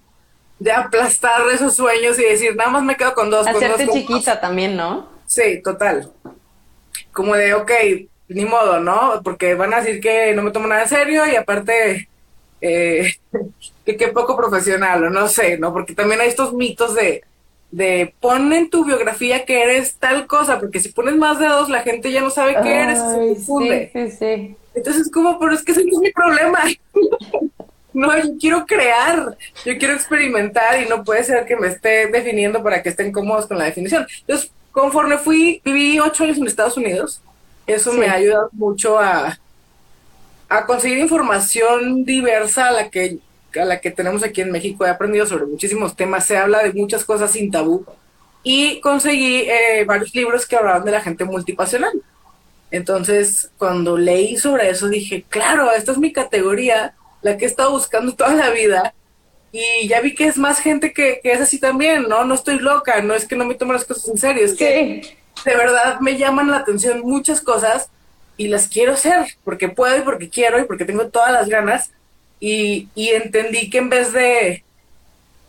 de 0.59 0.73
aplastar 0.73 1.43
esos 1.53 1.77
sueños 1.77 2.19
y 2.19 2.23
decir, 2.23 2.57
nada 2.57 2.71
más 2.71 2.83
me 2.83 2.97
quedo 2.97 3.15
con 3.15 3.31
dos. 3.31 3.47
Hacerte 3.47 3.89
chiquita 3.89 4.41
también, 4.41 4.77
¿no? 4.77 5.09
Sí, 5.27 5.61
total. 5.63 6.11
Como 7.13 7.35
de, 7.35 7.55
ok, 7.55 7.71
ni 8.29 8.45
modo, 8.45 8.81
¿no? 8.81 9.21
Porque 9.23 9.55
van 9.55 9.75
a 9.75 9.81
decir 9.81 10.01
que 10.01 10.35
no 10.35 10.43
me 10.43 10.51
tomo 10.51 10.67
nada 10.67 10.83
en 10.83 10.89
serio 10.89 11.27
y 11.27 11.37
aparte, 11.37 12.09
eh, 12.61 13.13
que 13.85 13.97
qué 13.97 14.09
poco 14.09 14.37
profesional, 14.37 15.05
o 15.05 15.11
no 15.11 15.29
sé, 15.29 15.59
¿no? 15.59 15.73
Porque 15.73 15.95
también 15.95 16.21
hay 16.21 16.29
estos 16.29 16.53
mitos 16.53 16.95
de, 16.95 17.23
de 17.71 18.15
pon 18.21 18.53
en 18.53 18.71
tu 18.71 18.85
biografía 18.85 19.45
que 19.45 19.63
eres 19.63 19.97
tal 19.97 20.27
cosa, 20.27 20.59
porque 20.59 20.81
si 20.81 20.91
pones 20.91 21.17
más 21.17 21.39
de 21.39 21.49
dos, 21.49 21.69
la 21.69 21.83
gente 21.83 22.13
ya 22.13 22.23
no 22.23 22.31
sabe 22.31 22.57
qué 22.63 22.83
eres, 22.83 22.99
se 22.99 23.19
confunde. 23.19 23.91
Sí, 23.93 24.11
sí, 24.11 24.17
sí. 24.19 24.57
Entonces, 24.75 25.11
como, 25.11 25.39
pero 25.39 25.55
es 25.55 25.63
que 25.63 25.73
ese 25.73 25.85
no 25.85 25.93
es 25.93 25.99
mi 25.99 26.13
problema. 26.13 26.61
no, 27.97 28.17
yo 28.19 28.37
quiero 28.39 28.67
crear, 28.67 29.37
yo 29.65 29.79
quiero 29.79 29.95
experimentar 29.95 30.81
y 30.83 30.87
no 30.87 31.03
puede 31.03 31.25
ser 31.25 31.47
que 31.47 31.57
me 31.57 31.69
esté 31.69 32.09
definiendo 32.09 32.63
para 32.63 32.83
que 32.83 32.91
estén 32.91 33.11
cómodos 33.11 33.47
con 33.47 33.57
la 33.57 33.65
definición. 33.65 34.07
Entonces, 34.21 34.51
conforme 34.71 35.17
fui, 35.17 35.63
viví 35.65 35.99
ocho 35.99 36.25
años 36.25 36.37
en 36.37 36.47
Estados 36.47 36.77
Unidos, 36.77 37.23
eso 37.67 37.93
me 37.95 38.07
ha 38.07 38.13
ayudado 38.13 38.51
mucho 38.53 38.99
a, 38.99 39.39
a 40.49 40.67
conseguir 40.67 40.99
información 40.99 42.05
diversa 42.05 42.69
a 42.69 42.73
la 42.73 42.91
que 42.91 43.19
a 43.59 43.65
la 43.65 43.81
que 43.81 43.91
tenemos 43.91 44.23
aquí 44.23 44.43
en 44.43 44.53
México. 44.53 44.85
He 44.85 44.91
aprendido 44.91 45.25
sobre 45.25 45.47
muchísimos 45.47 45.97
temas, 45.97 46.27
se 46.27 46.37
habla 46.37 46.63
de 46.63 46.75
muchas 46.75 47.03
cosas 47.03 47.31
sin 47.31 47.51
tabú 47.51 47.87
y 48.43 48.79
conseguí 48.81 49.49
eh, 49.49 49.85
varios 49.87 50.15
libros 50.15 50.47
que 50.47 50.57
hablaban 50.57 50.85
de 50.85 50.91
la 50.91 51.01
gente 51.01 51.25
multipasional. 51.25 51.93
Entonces, 52.71 53.51
cuando 53.57 53.97
leí 53.97 54.37
sobre 54.37 54.69
eso, 54.69 54.89
dije, 54.89 55.25
claro, 55.31 55.73
esta 55.73 55.93
es 55.93 55.99
mi 55.99 56.13
categoría, 56.13 56.95
la 57.23 57.37
que 57.37 57.45
he 57.45 57.49
estado 57.49 57.71
buscando 57.71 58.15
toda 58.17 58.35
la 58.35 58.51
vida. 58.51 58.95
Y 59.53 59.89
ya 59.89 60.01
vi 60.01 60.15
que 60.15 60.27
es 60.27 60.37
más 60.37 60.59
gente 60.61 60.93
que, 60.93 61.21
es 61.23 61.41
así 61.41 61.59
también, 61.59 62.09
¿no? 62.09 62.25
No 62.25 62.35
estoy 62.35 62.59
loca, 62.59 63.01
no 63.01 63.15
es 63.15 63.27
que 63.27 63.37
no 63.37 63.45
me 63.45 63.55
tomo 63.55 63.73
las 63.73 63.85
cosas 63.85 64.09
en 64.09 64.19
serio, 64.19 64.45
es 64.45 64.55
que 64.55 65.17
de 65.45 65.57
verdad 65.57 66.01
me 66.01 66.19
llaman 66.19 66.51
la 66.51 66.59
atención 66.59 67.01
muchas 67.01 67.41
cosas 67.41 67.89
y 68.37 68.49
las 68.49 68.69
quiero 68.69 68.93
hacer, 68.93 69.27
porque 69.45 69.69
puedo 69.69 69.97
y 69.97 70.03
porque 70.03 70.29
quiero 70.29 70.59
y 70.61 70.65
porque 70.65 70.85
tengo 70.85 71.09
todas 71.09 71.33
las 71.33 71.49
ganas 71.49 71.91
y, 72.39 72.89
entendí 72.97 73.71
que 73.71 73.79
en 73.79 73.89
vez 73.89 74.13
de 74.13 74.63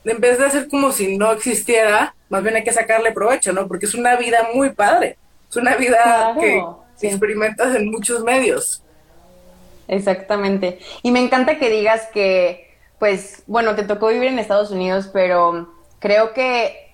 en 0.06 0.22
vez 0.22 0.38
de 0.38 0.46
hacer 0.46 0.70
como 0.70 0.94
si 0.94 1.18
no 1.18 1.34
existiera, 1.34 2.16
más 2.30 2.42
bien 2.42 2.56
hay 2.56 2.64
que 2.64 2.72
sacarle 2.72 3.12
provecho, 3.12 3.52
¿no? 3.52 3.68
Porque 3.68 3.88
es 3.88 3.94
una 3.94 4.16
vida 4.16 4.48
muy 4.54 4.70
padre, 4.70 5.18
es 5.50 5.56
una 5.58 5.76
vida 5.76 6.34
que 6.40 6.64
experimentas 7.02 7.76
en 7.76 7.92
muchos 7.92 8.24
medios. 8.24 8.82
Exactamente. 9.88 10.80
Y 11.04 11.12
me 11.12 11.20
encanta 11.20 11.58
que 11.58 11.70
digas 11.70 12.08
que, 12.14 12.76
pues, 13.00 13.44
bueno, 13.48 13.76
te 13.76 13.84
tocó 13.84 14.08
vivir 14.08 14.28
en 14.30 14.40
Estados 14.40 14.72
Unidos, 14.72 15.10
pero 15.12 15.74
creo 16.00 16.34
que 16.34 16.94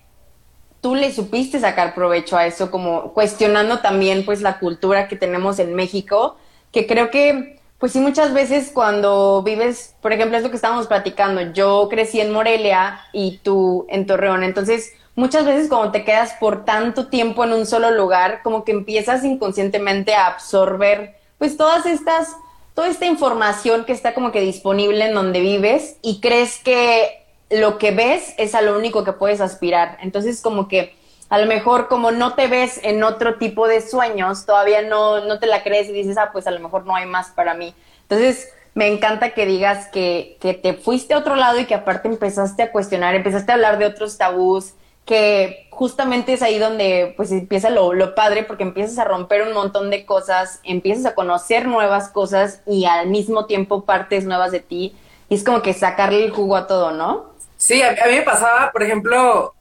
tú 0.80 0.94
le 0.94 1.12
supiste 1.12 1.60
sacar 1.60 1.94
provecho 1.94 2.36
a 2.36 2.46
eso, 2.46 2.70
como 2.70 3.12
cuestionando 3.12 3.80
también, 3.80 4.24
pues, 4.24 4.42
la 4.42 4.58
cultura 4.58 5.08
que 5.08 5.16
tenemos 5.16 5.58
en 5.58 5.74
México, 5.74 6.36
que 6.72 6.86
creo 6.86 7.10
que 7.10 7.54
pues 7.84 7.92
sí, 7.92 8.00
muchas 8.00 8.32
veces 8.32 8.70
cuando 8.72 9.42
vives, 9.42 9.94
por 10.00 10.12
ejemplo, 10.12 10.38
es 10.38 10.42
lo 10.42 10.48
que 10.48 10.56
estábamos 10.56 10.86
platicando, 10.86 11.52
yo 11.52 11.88
crecí 11.90 12.18
en 12.18 12.32
Morelia 12.32 13.00
y 13.12 13.40
tú 13.42 13.84
en 13.90 14.06
Torreón, 14.06 14.42
entonces 14.42 14.92
muchas 15.16 15.44
veces 15.44 15.68
cuando 15.68 15.92
te 15.92 16.02
quedas 16.02 16.32
por 16.40 16.64
tanto 16.64 17.08
tiempo 17.08 17.44
en 17.44 17.52
un 17.52 17.66
solo 17.66 17.90
lugar, 17.90 18.40
como 18.42 18.64
que 18.64 18.72
empiezas 18.72 19.22
inconscientemente 19.22 20.14
a 20.14 20.28
absorber 20.28 21.16
pues 21.36 21.58
todas 21.58 21.84
estas, 21.84 22.34
toda 22.74 22.88
esta 22.88 23.06
información 23.06 23.84
que 23.84 23.92
está 23.92 24.14
como 24.14 24.32
que 24.32 24.40
disponible 24.40 25.06
en 25.06 25.14
donde 25.14 25.40
vives 25.40 25.96
y 26.02 26.20
crees 26.20 26.58
que 26.58 27.24
lo 27.50 27.78
que 27.78 27.92
ves 27.92 28.34
es 28.36 28.54
a 28.54 28.62
lo 28.62 28.76
único 28.76 29.04
que 29.04 29.12
puedes 29.12 29.40
aspirar. 29.40 29.98
Entonces 30.02 30.40
como 30.42 30.68
que 30.68 30.94
a 31.28 31.38
lo 31.38 31.46
mejor 31.46 31.88
como 31.88 32.10
no 32.10 32.34
te 32.34 32.48
ves 32.48 32.80
en 32.82 33.02
otro 33.02 33.36
tipo 33.36 33.66
de 33.68 33.80
sueños, 33.80 34.44
todavía 34.44 34.82
no, 34.82 35.24
no 35.24 35.38
te 35.38 35.46
la 35.46 35.62
crees 35.62 35.88
y 35.88 35.92
dices, 35.92 36.18
ah, 36.18 36.30
pues 36.32 36.46
a 36.46 36.50
lo 36.50 36.60
mejor 36.60 36.84
no 36.84 36.94
hay 36.94 37.06
más 37.06 37.28
para 37.28 37.54
mí. 37.54 37.74
Entonces, 38.02 38.48
me 38.74 38.88
encanta 38.88 39.30
que 39.30 39.46
digas 39.46 39.88
que, 39.88 40.36
que 40.40 40.54
te 40.54 40.74
fuiste 40.74 41.14
a 41.14 41.18
otro 41.18 41.36
lado 41.36 41.58
y 41.60 41.64
que 41.64 41.74
aparte 41.74 42.08
empezaste 42.08 42.62
a 42.62 42.72
cuestionar, 42.72 43.14
empezaste 43.14 43.52
a 43.52 43.54
hablar 43.54 43.78
de 43.78 43.86
otros 43.86 44.18
tabús, 44.18 44.74
que 45.04 45.68
justamente 45.70 46.32
es 46.32 46.42
ahí 46.42 46.58
donde 46.58 47.12
pues 47.16 47.30
empieza 47.30 47.68
lo, 47.68 47.92
lo, 47.92 48.14
padre 48.14 48.44
porque 48.44 48.62
empiezas 48.62 48.98
a 48.98 49.04
romper 49.04 49.42
un 49.42 49.52
montón 49.52 49.90
de 49.90 50.06
cosas, 50.06 50.60
empiezas 50.64 51.04
a 51.06 51.14
conocer 51.14 51.66
nuevas 51.66 52.08
cosas 52.08 52.62
y 52.66 52.86
al 52.86 53.08
mismo 53.08 53.46
tiempo 53.46 53.84
partes 53.84 54.24
nuevas 54.24 54.50
de 54.52 54.60
ti 54.60 54.94
y 55.28 55.34
es 55.34 55.44
como 55.44 55.62
que 55.62 55.74
sacarle 55.74 56.24
el 56.24 56.30
jugo 56.30 56.56
a 56.56 56.66
todo, 56.66 56.92
¿no? 56.92 57.34
Sí, 57.56 57.82
a, 57.82 57.90
a 57.90 58.06
mí 58.06 58.14
me 58.14 58.22
pasaba, 58.22 58.70
por 58.72 58.82
ejemplo, 58.82 59.54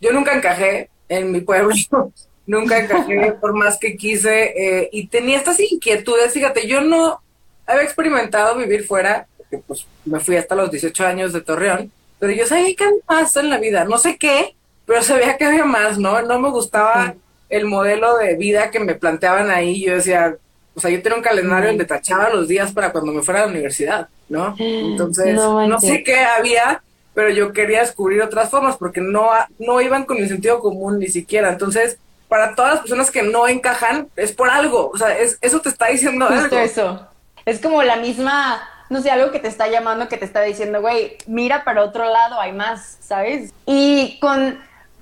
yo 0.00 0.12
nunca 0.12 0.34
encajé, 0.34 0.90
en 1.08 1.32
mi 1.32 1.40
pueblo. 1.40 1.74
Nunca 2.46 2.78
encajé 2.78 3.32
por 3.40 3.54
más 3.54 3.76
que 3.78 3.96
quise 3.96 4.52
eh, 4.56 4.88
y 4.92 5.08
tenía 5.08 5.36
estas 5.36 5.58
inquietudes. 5.58 6.32
Fíjate, 6.32 6.68
yo 6.68 6.80
no 6.80 7.20
había 7.66 7.82
experimentado 7.82 8.56
vivir 8.56 8.86
fuera, 8.86 9.26
porque 9.36 9.58
pues 9.66 9.84
me 10.04 10.20
fui 10.20 10.36
hasta 10.36 10.54
los 10.54 10.70
18 10.70 11.06
años 11.06 11.32
de 11.32 11.40
Torreón, 11.40 11.90
pero 12.20 12.32
yo 12.32 12.46
sabía 12.46 12.74
que 12.76 12.84
más 13.08 13.34
en 13.36 13.50
la 13.50 13.58
vida. 13.58 13.84
No 13.84 13.98
sé 13.98 14.16
qué, 14.16 14.54
pero 14.86 15.02
sabía 15.02 15.36
que 15.36 15.44
había 15.44 15.64
más, 15.64 15.98
¿no? 15.98 16.22
No 16.22 16.38
me 16.38 16.48
gustaba 16.50 17.14
el 17.48 17.66
modelo 17.66 18.16
de 18.16 18.36
vida 18.36 18.70
que 18.70 18.80
me 18.80 18.94
planteaban 18.94 19.50
ahí. 19.50 19.84
Yo 19.84 19.94
decía, 19.94 20.36
o 20.74 20.80
sea, 20.80 20.90
yo 20.90 21.02
tenía 21.02 21.18
un 21.18 21.24
calendario 21.24 21.68
donde 21.68 21.84
tachaba 21.84 22.30
los 22.30 22.48
días 22.48 22.72
para 22.72 22.92
cuando 22.92 23.12
me 23.12 23.22
fuera 23.22 23.40
a 23.40 23.46
la 23.46 23.52
universidad, 23.52 24.08
¿no? 24.28 24.54
Entonces, 24.58 25.34
no 25.34 25.80
sé 25.80 26.02
qué 26.02 26.20
había, 26.20 26.82
pero 27.14 27.30
yo 27.30 27.52
quería 27.52 27.80
descubrir 27.80 28.22
otras 28.22 28.50
formas 28.50 28.76
porque 28.76 29.00
no, 29.00 29.30
no 29.58 29.80
iban 29.80 30.04
con 30.04 30.18
el 30.18 30.28
sentido 30.28 30.60
común 30.60 30.98
ni 30.98 31.08
siquiera. 31.08 31.50
Entonces, 31.50 31.98
para 32.28 32.54
todas 32.54 32.72
las 32.72 32.80
personas 32.80 33.10
que 33.10 33.22
no 33.22 33.48
encajan, 33.48 34.08
es 34.16 34.32
por 34.32 34.50
algo. 34.50 34.90
O 34.92 34.98
sea, 34.98 35.16
es, 35.18 35.38
eso 35.40 35.60
te 35.60 35.68
está 35.68 35.86
diciendo 35.86 36.26
Justo 36.26 36.58
eso. 36.58 37.06
Es 37.44 37.60
como 37.60 37.82
la 37.82 37.96
misma, 37.96 38.68
no 38.90 39.00
sé, 39.00 39.10
algo 39.10 39.30
que 39.30 39.38
te 39.38 39.48
está 39.48 39.68
llamando, 39.68 40.08
que 40.08 40.16
te 40.16 40.24
está 40.24 40.42
diciendo, 40.42 40.80
güey, 40.80 41.16
mira 41.26 41.64
para 41.64 41.84
otro 41.84 42.04
lado, 42.04 42.40
hay 42.40 42.52
más, 42.52 42.98
¿sabes? 43.00 43.52
Y 43.64 44.18
con 44.20 44.58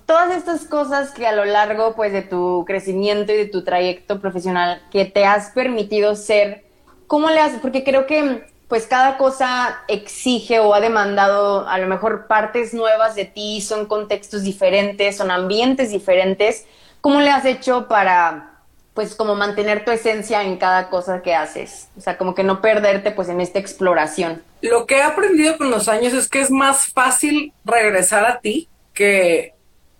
todas 0.06 0.36
estas 0.36 0.64
cosas 0.64 1.12
que 1.12 1.26
a 1.26 1.32
lo 1.32 1.44
largo, 1.44 1.94
pues, 1.94 2.12
de 2.12 2.22
tu 2.22 2.64
crecimiento 2.66 3.32
y 3.32 3.36
de 3.36 3.46
tu 3.46 3.64
trayecto 3.64 4.20
profesional, 4.20 4.82
que 4.90 5.04
te 5.04 5.24
has 5.24 5.50
permitido 5.50 6.16
ser, 6.16 6.64
¿cómo 7.06 7.30
le 7.30 7.40
haces? 7.40 7.60
Porque 7.60 7.84
creo 7.84 8.06
que 8.06 8.52
pues 8.68 8.86
cada 8.86 9.18
cosa 9.18 9.82
exige 9.88 10.58
o 10.58 10.74
ha 10.74 10.80
demandado 10.80 11.68
a 11.68 11.78
lo 11.78 11.86
mejor 11.86 12.26
partes 12.26 12.72
nuevas 12.72 13.14
de 13.14 13.26
ti, 13.26 13.60
son 13.60 13.86
contextos 13.86 14.42
diferentes, 14.42 15.16
son 15.16 15.30
ambientes 15.30 15.90
diferentes. 15.90 16.66
¿Cómo 17.00 17.20
le 17.20 17.30
has 17.30 17.44
hecho 17.44 17.86
para 17.88 18.54
pues 18.94 19.16
como 19.16 19.34
mantener 19.34 19.84
tu 19.84 19.90
esencia 19.90 20.42
en 20.44 20.56
cada 20.56 20.88
cosa 20.88 21.20
que 21.20 21.34
haces, 21.34 21.88
o 21.98 22.00
sea, 22.00 22.16
como 22.16 22.34
que 22.34 22.44
no 22.44 22.60
perderte 22.60 23.10
pues 23.10 23.28
en 23.28 23.40
esta 23.40 23.58
exploración. 23.58 24.42
Lo 24.62 24.86
que 24.86 24.98
he 24.98 25.02
aprendido 25.02 25.58
con 25.58 25.70
los 25.70 25.88
años 25.88 26.12
es 26.14 26.28
que 26.28 26.40
es 26.40 26.50
más 26.50 26.86
fácil 26.92 27.52
regresar 27.64 28.24
a 28.24 28.38
ti 28.38 28.68
que 28.92 29.54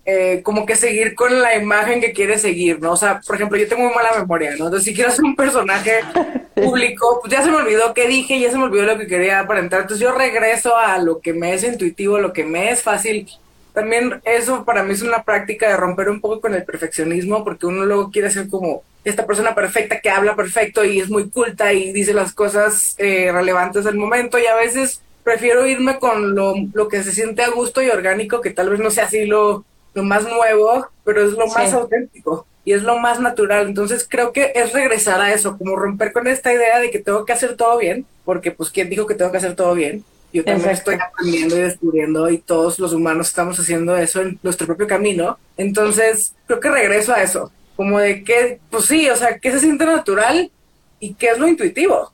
eh, 0.04 0.40
como 0.42 0.66
que 0.66 0.76
seguir 0.76 1.14
con 1.14 1.40
la 1.40 1.56
imagen 1.56 2.00
que 2.00 2.12
quieres 2.12 2.42
seguir, 2.42 2.80
¿no? 2.80 2.92
O 2.92 2.96
sea, 2.96 3.20
por 3.26 3.36
ejemplo, 3.36 3.58
yo 3.58 3.68
tengo 3.68 3.84
muy 3.84 3.94
mala 3.94 4.18
memoria, 4.18 4.50
¿no? 4.50 4.66
Entonces, 4.66 4.84
si 4.84 4.94
quiero 4.94 5.10
ser 5.10 5.24
un 5.24 5.36
personaje 5.36 6.00
público, 6.54 7.20
pues 7.20 7.32
ya 7.32 7.42
se 7.42 7.50
me 7.50 7.56
olvidó 7.56 7.94
qué 7.94 8.06
dije, 8.06 8.38
ya 8.38 8.50
se 8.50 8.58
me 8.58 8.64
olvidó 8.64 8.84
lo 8.84 8.98
que 8.98 9.06
quería 9.06 9.40
aparentar. 9.40 9.82
Entonces, 9.82 10.02
yo 10.02 10.12
regreso 10.12 10.76
a 10.76 10.98
lo 10.98 11.20
que 11.20 11.32
me 11.32 11.54
es 11.54 11.64
intuitivo, 11.64 12.18
lo 12.18 12.32
que 12.32 12.44
me 12.44 12.70
es 12.70 12.82
fácil 12.82 13.28
también 13.74 14.22
eso 14.24 14.64
para 14.64 14.84
mí 14.84 14.92
es 14.92 15.02
una 15.02 15.24
práctica 15.24 15.68
de 15.68 15.76
romper 15.76 16.08
un 16.08 16.20
poco 16.20 16.40
con 16.40 16.54
el 16.54 16.62
perfeccionismo, 16.62 17.42
porque 17.42 17.66
uno 17.66 17.84
luego 17.84 18.10
quiere 18.12 18.30
ser 18.30 18.48
como 18.48 18.84
esta 19.04 19.26
persona 19.26 19.54
perfecta 19.54 20.00
que 20.00 20.10
habla 20.10 20.36
perfecto 20.36 20.84
y 20.84 21.00
es 21.00 21.10
muy 21.10 21.28
culta 21.28 21.72
y 21.72 21.92
dice 21.92 22.14
las 22.14 22.32
cosas 22.32 22.94
eh, 22.98 23.32
relevantes 23.32 23.84
del 23.84 23.96
momento 23.96 24.38
y 24.38 24.46
a 24.46 24.54
veces 24.54 25.02
prefiero 25.24 25.66
irme 25.66 25.98
con 25.98 26.36
lo, 26.36 26.54
lo, 26.72 26.86
que 26.86 27.02
se 27.02 27.10
siente 27.10 27.42
a 27.42 27.50
gusto 27.50 27.82
y 27.82 27.90
orgánico, 27.90 28.40
que 28.40 28.50
tal 28.50 28.70
vez 28.70 28.78
no 28.78 28.92
sea 28.92 29.06
así 29.06 29.26
lo, 29.26 29.64
lo 29.94 30.02
más 30.02 30.24
nuevo, 30.24 30.86
pero 31.04 31.24
es 31.24 31.32
lo 31.32 31.46
más 31.46 31.72
auténtico 31.72 32.46
y 32.64 32.72
es 32.72 32.82
lo 32.82 32.98
más 32.98 33.20
natural. 33.20 33.66
Entonces 33.66 34.06
creo 34.08 34.32
que 34.32 34.52
es 34.54 34.72
regresar 34.72 35.20
a 35.20 35.32
eso, 35.32 35.56
como 35.56 35.76
romper 35.76 36.12
con 36.12 36.26
esta 36.26 36.52
idea 36.52 36.78
de 36.80 36.90
que 36.90 36.98
tengo 36.98 37.24
que 37.24 37.32
hacer 37.32 37.56
todo 37.56 37.78
bien, 37.78 38.06
porque 38.24 38.50
pues 38.50 38.70
quién 38.70 38.90
dijo 38.90 39.06
que 39.06 39.14
tengo 39.14 39.30
que 39.30 39.38
hacer 39.38 39.54
todo 39.54 39.74
bien 39.74 40.04
yo 40.34 40.44
también 40.44 40.70
estoy 40.70 40.96
aprendiendo 40.96 41.56
y 41.56 41.60
descubriendo 41.60 42.28
y 42.28 42.38
todos 42.38 42.80
los 42.80 42.92
humanos 42.92 43.28
estamos 43.28 43.58
haciendo 43.60 43.96
eso 43.96 44.20
en 44.20 44.36
nuestro 44.42 44.66
propio 44.66 44.88
camino. 44.88 45.38
Entonces, 45.56 46.34
creo 46.48 46.58
que 46.58 46.70
regreso 46.70 47.14
a 47.14 47.22
eso, 47.22 47.52
como 47.76 48.00
de 48.00 48.24
que, 48.24 48.58
pues 48.68 48.86
sí, 48.86 49.08
o 49.08 49.14
sea, 49.14 49.38
qué 49.38 49.52
se 49.52 49.60
siente 49.60 49.86
natural 49.86 50.50
y 50.98 51.14
qué 51.14 51.28
es 51.28 51.38
lo 51.38 51.46
intuitivo. 51.46 52.12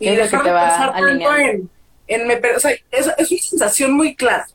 y 0.00 0.10
lo 0.10 0.28
que 0.28 0.36
te 0.36 0.50
va 0.50 0.92
en, 1.38 1.70
en 2.08 2.26
me, 2.26 2.40
o 2.56 2.58
sea, 2.58 2.72
es, 2.90 3.08
es 3.16 3.30
una 3.30 3.40
sensación 3.40 3.92
muy 3.92 4.16
clara. 4.16 4.48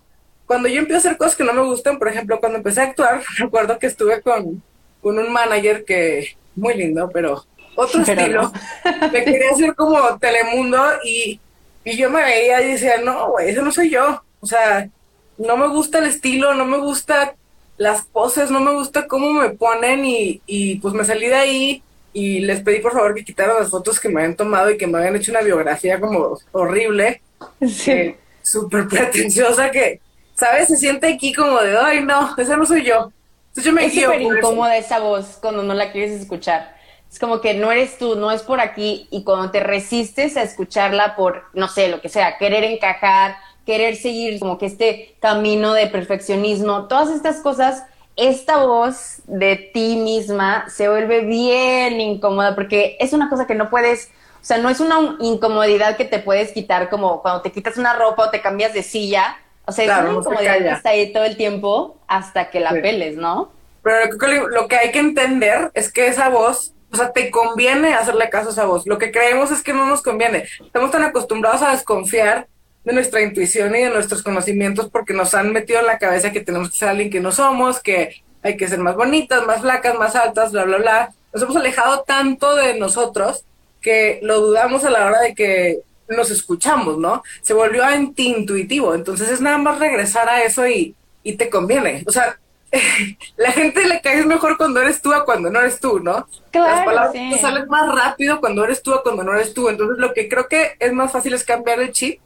Cuando 0.46 0.68
yo 0.70 0.80
empiezo 0.80 0.96
a 0.96 1.12
hacer 1.12 1.18
cosas 1.18 1.36
que 1.36 1.44
no 1.44 1.54
me 1.54 1.64
gustan, 1.64 1.98
por 1.98 2.08
ejemplo, 2.08 2.40
cuando 2.40 2.58
empecé 2.58 2.82
a 2.82 2.86
actuar, 2.86 3.22
recuerdo 3.38 3.80
que 3.80 3.88
estuve 3.88 4.22
con, 4.22 4.62
con 5.02 5.18
un 5.18 5.32
manager 5.32 5.86
que, 5.86 6.36
muy 6.56 6.76
lindo, 6.76 7.10
pero 7.14 7.46
otro 7.76 8.02
estilo. 8.02 8.52
Me 9.12 9.24
quería 9.24 9.52
hacer 9.52 9.76
como 9.76 10.18
Telemundo 10.18 10.82
y 11.04 11.40
y 11.86 11.96
yo 11.98 12.10
me 12.10 12.24
veía 12.24 12.62
y 12.64 12.72
decía, 12.72 12.98
no, 12.98 13.30
güey, 13.30 13.52
eso 13.52 13.62
no 13.62 13.72
soy 13.72 13.92
yo. 13.92 14.22
O 14.40 14.48
sea, 14.48 14.90
no 15.38 15.56
me 15.56 15.68
gusta 15.68 16.00
el 16.00 16.06
estilo, 16.06 16.56
no 16.56 16.66
me 16.66 16.80
gusta 16.80 17.36
las 17.78 18.02
poses, 18.06 18.50
no 18.50 18.60
me 18.60 18.74
gusta 18.74 19.08
cómo 19.08 19.32
me 19.32 19.52
ponen 19.52 20.04
y, 20.04 20.42
y 20.48 20.80
pues 20.80 20.96
me 20.96 21.06
salí 21.06 21.28
de 21.28 21.36
ahí 21.36 21.84
y 22.12 22.40
les 22.40 22.62
pedí 22.62 22.80
por 22.80 22.94
favor 22.94 23.14
que 23.14 23.24
quitaran 23.24 23.58
las 23.60 23.70
fotos 23.70 24.00
que 24.00 24.10
me 24.10 24.22
habían 24.22 24.36
tomado 24.36 24.72
y 24.72 24.78
que 24.78 24.88
me 24.88 24.98
habían 24.98 25.16
hecho 25.16 25.32
una 25.32 25.42
biografía 25.42 26.00
como 26.00 26.40
horrible, 26.54 27.22
sí. 27.68 27.92
Eh, 27.92 28.18
súper 28.42 28.88
pretenciosa 28.88 29.70
que, 29.70 30.00
¿sabes? 30.36 30.68
Se 30.68 30.78
siente 30.78 31.12
aquí 31.12 31.34
como 31.34 31.60
de, 31.60 31.78
ay, 31.78 32.04
no, 32.04 32.36
esa 32.38 32.56
no 32.56 32.66
soy 32.66 32.84
yo. 32.84 33.12
Entonces 33.48 33.64
yo 33.64 33.72
me 33.72 33.86
es 33.86 33.94
súper 33.94 34.22
incómoda 34.22 34.78
esa 34.78 35.00
voz 35.00 35.38
cuando 35.42 35.64
no 35.64 35.74
la 35.74 35.92
quieres 35.92 36.12
escuchar. 36.12 36.76
Es 37.10 37.20
como 37.20 37.40
que 37.40 37.54
no 37.54 37.72
eres 37.72 37.98
tú, 37.98 38.16
no 38.16 38.32
es 38.32 38.44
por 38.44 38.60
aquí 38.60 39.08
y 39.10 39.24
cuando 39.24 39.50
te 39.50 39.62
resistes 39.62 40.36
a 40.36 40.44
escucharla 40.44 41.16
por, 41.16 41.46
no 41.54 41.70
sé, 41.70 41.88
lo 41.88 42.02
que 42.02 42.10
sea, 42.10 42.38
querer 42.38 42.66
encajar, 42.66 43.38
querer 43.66 43.96
seguir 43.96 44.40
como 44.40 44.58
que 44.58 44.66
este 44.66 45.16
camino 45.22 45.74
de 45.74 45.88
perfeccionismo, 45.88 46.88
todas 46.88 47.10
estas 47.10 47.40
cosas, 47.40 47.84
esta 48.18 48.66
voz 48.66 49.22
de 49.26 49.56
ti 49.56 49.96
misma 49.96 50.70
se 50.70 50.90
vuelve 50.90 51.22
bien 51.22 52.02
incómoda 52.02 52.56
porque 52.56 52.98
es 53.00 53.14
una 53.14 53.30
cosa 53.30 53.48
que 53.48 53.56
no 53.56 53.70
puedes, 53.70 54.10
o 54.42 54.46
sea, 54.46 54.58
no 54.58 54.70
es 54.70 54.82
una 54.82 55.18
incomodidad 55.22 55.96
que 55.96 56.06
te 56.06 56.20
puedes 56.20 56.52
quitar 56.52 56.90
como 56.90 57.22
cuando 57.22 57.42
te 57.42 57.52
quitas 57.54 57.78
una 57.78 57.94
ropa 57.94 58.26
o 58.26 58.30
te 58.30 58.42
cambias 58.42 58.74
de 58.74 58.84
silla. 58.84 59.38
O 59.68 59.72
sea, 59.72 59.86
es 59.86 60.04
una 60.04 60.20
incomodidad 60.20 60.58
que 60.58 60.70
está 60.70 60.90
ahí 60.90 61.12
todo 61.12 61.24
el 61.24 61.38
tiempo 61.38 61.98
hasta 62.08 62.50
que 62.50 62.60
la 62.60 62.72
peles, 62.72 63.18
¿no? 63.18 63.52
Pero 63.82 64.48
lo 64.48 64.68
que 64.68 64.76
hay 64.78 64.92
que 64.92 65.00
entender 65.00 65.72
es 65.74 65.92
que 65.92 66.08
esa 66.08 66.30
voz 66.30 66.76
o 66.92 66.98
sea, 66.98 67.12
te 67.12 67.30
conviene 67.30 67.94
hacerle 67.94 68.30
caso 68.30 68.50
a 68.50 68.52
esa 68.52 68.66
voz. 68.66 68.88
Lo 68.88 68.98
que 68.98 69.12
creemos 69.12 69.52
es 69.52 69.62
que 69.62 69.74
no 69.74 69.86
nos 69.86 70.02
conviene. 70.02 70.46
Estamos 70.66 70.92
tan 70.92 71.04
acostumbrados 71.04 71.62
a 71.62 71.72
desconfiar 71.72 72.48
de 72.86 72.94
nuestra 72.94 73.22
intuición 73.22 73.76
y 73.76 73.84
de 73.84 73.90
nuestros 73.90 74.24
conocimientos 74.24 74.90
porque 74.90 75.14
nos 75.14 75.34
han 75.34 75.52
metido 75.52 75.80
en 75.80 75.88
la 75.88 75.98
cabeza 75.98 76.32
que 76.32 76.40
tenemos 76.40 76.70
que 76.70 76.78
ser 76.78 76.90
alguien 76.90 77.10
que 77.10 77.20
no 77.20 77.34
somos, 77.34 77.82
que 77.82 78.24
hay 78.44 78.56
que 78.56 78.68
ser 78.68 78.80
más 78.80 78.96
bonitas, 78.96 79.46
más 79.46 79.62
flacas, 79.62 79.96
más 79.96 80.16
altas, 80.16 80.52
bla, 80.52 80.64
bla, 80.64 80.78
bla. 80.78 81.14
Nos 81.34 81.44
hemos 81.44 81.56
alejado 81.58 82.04
tanto 82.04 82.56
de 82.56 82.76
nosotros 82.76 83.44
que 83.82 84.20
lo 84.22 84.40
dudamos 84.40 84.86
a 84.86 84.90
la 84.90 85.06
hora 85.06 85.20
de 85.20 85.36
que 85.36 85.80
nos 86.08 86.32
escuchamos, 86.32 86.98
¿no? 86.98 87.24
Se 87.42 87.54
volvió 87.54 87.84
anti-intuitivo. 87.84 88.94
Entonces 88.96 89.30
es 89.30 89.42
nada 89.42 89.58
más 89.58 89.80
regresar 89.80 90.30
a 90.30 90.44
eso 90.44 90.68
y, 90.68 90.96
y 91.24 91.34
te 91.34 91.50
conviene. 91.50 92.04
O 92.08 92.12
sea, 92.12 92.40
la 93.38 93.52
gente 93.52 93.86
le 93.88 94.02
caes 94.02 94.26
mejor 94.26 94.58
cuando 94.58 94.82
eres 94.82 95.02
tú 95.02 95.14
a 95.14 95.26
cuando 95.26 95.50
no 95.50 95.60
eres 95.60 95.80
tú, 95.80 96.00
¿no? 96.00 96.28
Claro, 96.52 96.76
Las 96.76 96.86
palabras 96.86 97.42
salen 97.42 97.68
más 97.68 97.94
rápido 97.94 98.40
cuando 98.40 98.64
eres 98.64 98.82
tú 98.82 98.94
a 98.94 99.04
cuando 99.04 99.24
no 99.24 99.34
eres 99.34 99.54
tú. 99.54 99.70
Entonces, 99.70 99.98
lo 99.98 100.14
que 100.14 100.30
creo 100.30 100.48
que 100.48 100.76
es 100.80 100.94
más 100.94 101.12
fácil 101.12 101.34
es 101.34 101.44
cambiar 101.44 101.80
el 101.80 101.92
chip, 101.92 102.20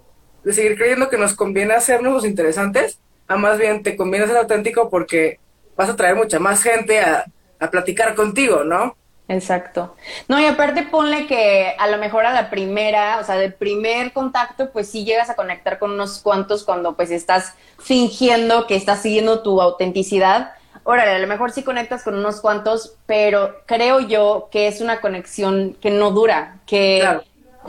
de 0.44 0.54
seguir 0.54 0.78
creyendo 0.78 1.10
que 1.10 1.18
nos 1.18 1.34
conviene 1.34 1.74
hacernos 1.74 2.14
los 2.14 2.26
interesantes, 2.26 3.00
a 3.28 3.36
más 3.36 3.58
bien 3.58 3.84
te 3.84 3.96
conviene 3.96 4.28
ser 4.28 4.38
auténtico 4.38 4.90
porque 4.90 5.40
vas 5.76 5.90
a 5.90 5.96
traer 5.96 6.16
mucha 6.16 6.40
más 6.40 6.64
gente 6.64 7.00
a, 7.02 7.26
a 7.60 7.70
platicar 7.70 8.16
contigo, 8.16 8.64
¿no? 8.64 8.96
Exacto. 9.30 9.96
No, 10.28 10.40
y 10.40 10.46
aparte 10.46 10.84
ponle 10.84 11.28
que 11.28 11.76
a 11.78 11.88
lo 11.88 12.00
mejor 12.00 12.26
a 12.26 12.34
la 12.34 12.50
primera, 12.50 13.20
o 13.20 13.24
sea, 13.24 13.36
del 13.36 13.54
primer 13.54 14.12
contacto, 14.12 14.72
pues 14.72 14.90
sí 14.90 15.06
llegas 15.06 15.30
a 15.30 15.36
conectar 15.36 15.78
con 15.78 15.92
unos 15.92 16.20
cuantos 16.20 16.64
cuando 16.64 16.96
pues 16.96 17.12
estás 17.12 17.54
fingiendo 17.78 18.66
que 18.66 18.76
estás 18.76 19.04
siguiendo 19.04 19.44
tu 19.44 19.62
autenticidad. 19.62 20.54
Órale, 20.84 21.12
a 21.12 21.20
lo 21.20 21.28
mejor 21.28 21.52
sí 21.52 21.62
conectas 21.62 22.02
con 22.04 22.16
unos 22.16 22.42
cuantos, 22.42 22.96
pero 23.06 23.58
creo 23.68 24.00
yo 24.00 24.50
que 24.52 24.68
es 24.68 24.82
una 24.82 25.00
conexión 25.00 25.78
que 25.80 25.92
no 25.92 26.10
dura, 26.10 26.58
que 26.66 27.08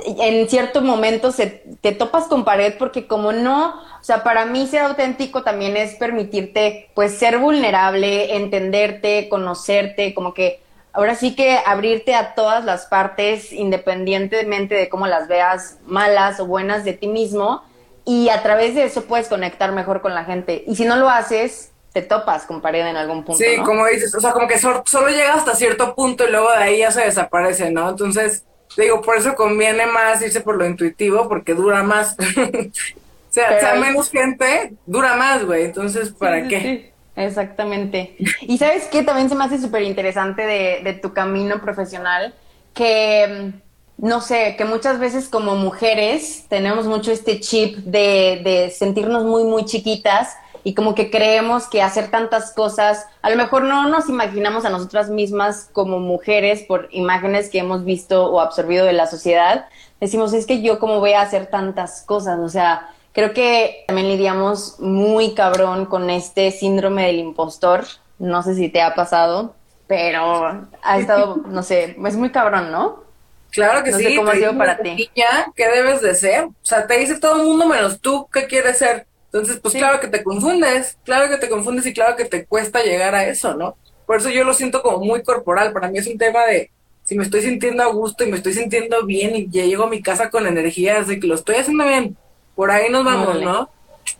en 0.07 0.49
cierto 0.49 0.81
momento 0.81 1.31
se, 1.31 1.63
te 1.83 1.93
topas 1.93 2.25
con 2.25 2.45
pared 2.45 2.75
porque 2.79 3.07
como 3.07 3.33
no, 3.33 3.75
o 4.01 4.03
sea, 4.05 4.25
para 4.25 4.47
mí 4.47 4.67
ser 4.67 4.81
auténtico 4.83 5.43
también 5.43 5.77
es 5.77 5.97
permitirte 5.97 6.89
pues 6.95 7.19
ser 7.19 7.37
vulnerable, 7.37 8.37
entenderte, 8.37 9.29
conocerte, 9.29 10.15
como 10.15 10.33
que 10.33 10.61
ahora 10.93 11.15
sí 11.15 11.35
que 11.35 11.59
abrirte 11.65 12.15
a 12.15 12.35
todas 12.35 12.65
las 12.65 12.87
partes, 12.87 13.53
independientemente 13.53 14.75
de 14.75 14.89
cómo 14.89 15.07
las 15.07 15.29
veas, 15.29 15.79
malas 15.87 16.41
o 16.41 16.47
buenas 16.47 16.85
de 16.85 16.93
ti 16.93 17.07
mismo, 17.07 17.63
y 18.05 18.29
a 18.29 18.43
través 18.43 18.75
de 18.75 18.85
eso 18.85 19.05
puedes 19.05 19.29
conectar 19.29 19.73
mejor 19.73 20.01
con 20.01 20.15
la 20.15 20.25
gente. 20.25 20.65
Y 20.67 20.77
si 20.77 20.85
no 20.85 20.97
lo 20.97 21.09
haces, 21.09 21.71
te 21.93 22.03
topas 22.03 22.45
con 22.45 22.61
pared 22.61 22.87
en 22.87 22.97
algún 22.97 23.25
punto. 23.25 23.43
Sí, 23.43 23.57
como 23.65 23.87
dices, 23.87 24.15
o 24.15 24.21
sea, 24.21 24.33
como 24.33 24.49
que 24.49 24.59
solo 24.59 25.09
llega 25.09 25.35
hasta 25.35 25.55
cierto 25.55 25.95
punto 25.95 26.27
y 26.27 26.31
luego 26.31 26.51
de 26.51 26.57
ahí 26.57 26.79
ya 26.79 26.91
se 26.91 27.03
desaparece, 27.03 27.71
¿no? 27.71 27.91
Entonces, 27.91 28.45
digo, 28.77 29.01
por 29.03 29.17
eso 29.17 29.35
conviene 29.35 29.87
más 29.87 30.23
irse 30.23 30.41
por 30.41 30.57
lo 30.57 30.67
intuitivo, 30.67 31.29
porque 31.29 31.55
dura 31.55 31.83
más. 31.83 32.17
o 32.39 33.33
sea, 33.33 33.61
sea 33.61 33.75
menos 33.75 34.11
gente, 34.11 34.75
dura 34.87 35.17
más, 35.17 35.45
güey. 35.45 35.65
Entonces, 35.65 36.11
¿para 36.11 36.47
qué? 36.47 36.90
Exactamente. 37.21 38.17
Y 38.43 38.59
sabes 38.59 38.89
qué, 38.91 39.03
también 39.03 39.29
se 39.29 39.35
me 39.35 39.45
hace 39.45 39.59
súper 39.59 39.83
interesante 39.83 40.43
de, 40.43 40.81
de, 40.83 40.95
tu 40.95 41.13
camino 41.13 41.61
profesional, 41.61 42.35
que, 42.75 43.53
mm, 43.99 44.07
no 44.07 44.21
sé, 44.21 44.55
que 44.57 44.65
muchas 44.65 44.99
veces 44.99 45.29
como 45.29 45.55
mujeres 45.57 46.47
tenemos 46.49 46.87
mucho 46.87 47.13
este 47.13 47.41
chip 47.41 47.77
de, 47.79 48.41
de 48.43 48.71
sentirnos 48.71 49.25
muy, 49.25 49.45
muy 49.45 49.67
chiquitas 49.67 50.37
y 50.65 50.75
como 50.75 50.95
que 50.95 51.11
creemos 51.11 51.69
que 51.69 51.83
hacer 51.83 52.11
tantas 52.11 52.53
cosas, 52.53 53.07
a 53.23 53.31
lo 53.31 53.37
mejor 53.37 53.65
no 53.65 53.89
nos 53.89 54.09
imaginamos 54.09 54.65
a 54.65 54.71
nosotras 54.71 55.11
mismas 55.11 55.69
como 55.73 56.01
mujeres 56.01 56.63
por 56.63 56.89
imágenes 56.91 57.49
que 57.49 57.59
hemos 57.59 57.85
visto 57.85 58.27
o 58.27 58.41
absorbido 58.41 58.85
de 58.85 58.93
la 58.93 59.07
sociedad, 59.07 59.67
decimos, 60.01 60.33
es 60.33 60.47
que 60.47 60.63
yo 60.63 60.79
cómo 60.79 61.01
voy 61.01 61.13
a 61.13 61.23
hacer 61.23 61.47
tantas 61.47 62.03
cosas, 62.03 62.39
o 62.41 62.49
sea, 62.49 62.89
Creo 63.13 63.33
que 63.33 63.85
también 63.87 64.09
lidiamos 64.09 64.79
muy 64.79 65.35
cabrón 65.35 65.87
con 65.87 66.11
este 66.11 66.51
síndrome 66.53 67.07
del 67.07 67.19
impostor. 67.19 67.85
No 68.19 68.43
sé 68.43 68.55
si 68.55 68.69
te 68.69 68.83
ha 68.83 68.95
pasado, 68.95 69.55
pero 69.87 70.69
ha 70.83 70.99
estado, 70.99 71.37
no 71.47 71.63
sé, 71.63 71.97
es 72.05 72.17
muy 72.17 72.31
cabrón, 72.31 72.71
¿no? 72.71 73.05
Claro 73.51 73.83
que 73.83 73.91
no 73.91 73.99
sí. 73.99 74.05
Sé 74.05 74.17
cómo 74.17 74.31
ha 74.31 74.35
sido 74.35 74.57
para 74.57 74.79
ti. 74.79 75.11
¿Qué 75.57 75.69
debes 75.69 76.01
de 76.01 76.15
ser? 76.15 76.45
O 76.45 76.55
sea, 76.63 76.87
te 76.87 76.99
dice 76.99 77.19
todo 77.19 77.41
el 77.41 77.47
mundo 77.47 77.67
menos 77.67 78.01
tú 78.01 78.29
qué 78.33 78.47
quieres 78.47 78.79
ser. 78.79 79.07
Entonces, 79.33 79.61
pues 79.61 79.75
claro 79.75 80.01
que 80.01 80.09
te 80.09 80.25
confundes, 80.25 80.99
claro 81.05 81.29
que 81.29 81.37
te 81.37 81.49
confundes 81.49 81.87
y 81.87 81.93
claro 81.93 82.17
que 82.17 82.25
te 82.25 82.47
cuesta 82.47 82.83
llegar 82.83 83.15
a 83.15 83.25
eso, 83.25 83.55
¿no? 83.55 83.77
Por 84.07 84.17
eso 84.17 84.29
yo 84.29 84.43
lo 84.43 84.55
siento 84.55 84.83
como 84.83 84.99
muy 85.05 85.23
corporal. 85.23 85.73
Para 85.73 85.89
mí 85.89 85.99
es 85.99 86.09
un 86.09 86.19
tema 86.19 86.45
de 86.47 86.71
si 87.05 87.17
me 87.17 87.25
estoy 87.25 87.43
sintiendo 87.43 87.83
a 87.83 87.87
gusto 87.87 88.25
y 88.25 88.31
me 88.31 88.37
estoy 88.37 88.55
sintiendo 88.55 89.05
bien 89.05 89.37
y 89.37 89.49
ya 89.49 89.65
llego 89.65 89.85
a 89.85 89.91
mi 89.91 90.03
casa 90.03 90.31
con 90.31 90.47
energías 90.47 91.07
de 91.07 91.21
que 91.21 91.27
lo 91.27 91.35
estoy 91.35 91.57
haciendo 91.57 91.87
bien, 91.87 92.17
por 92.61 92.71
ahí 92.71 92.91
nos 92.91 93.07
vamos, 93.07 93.41
¿no? 93.41 93.71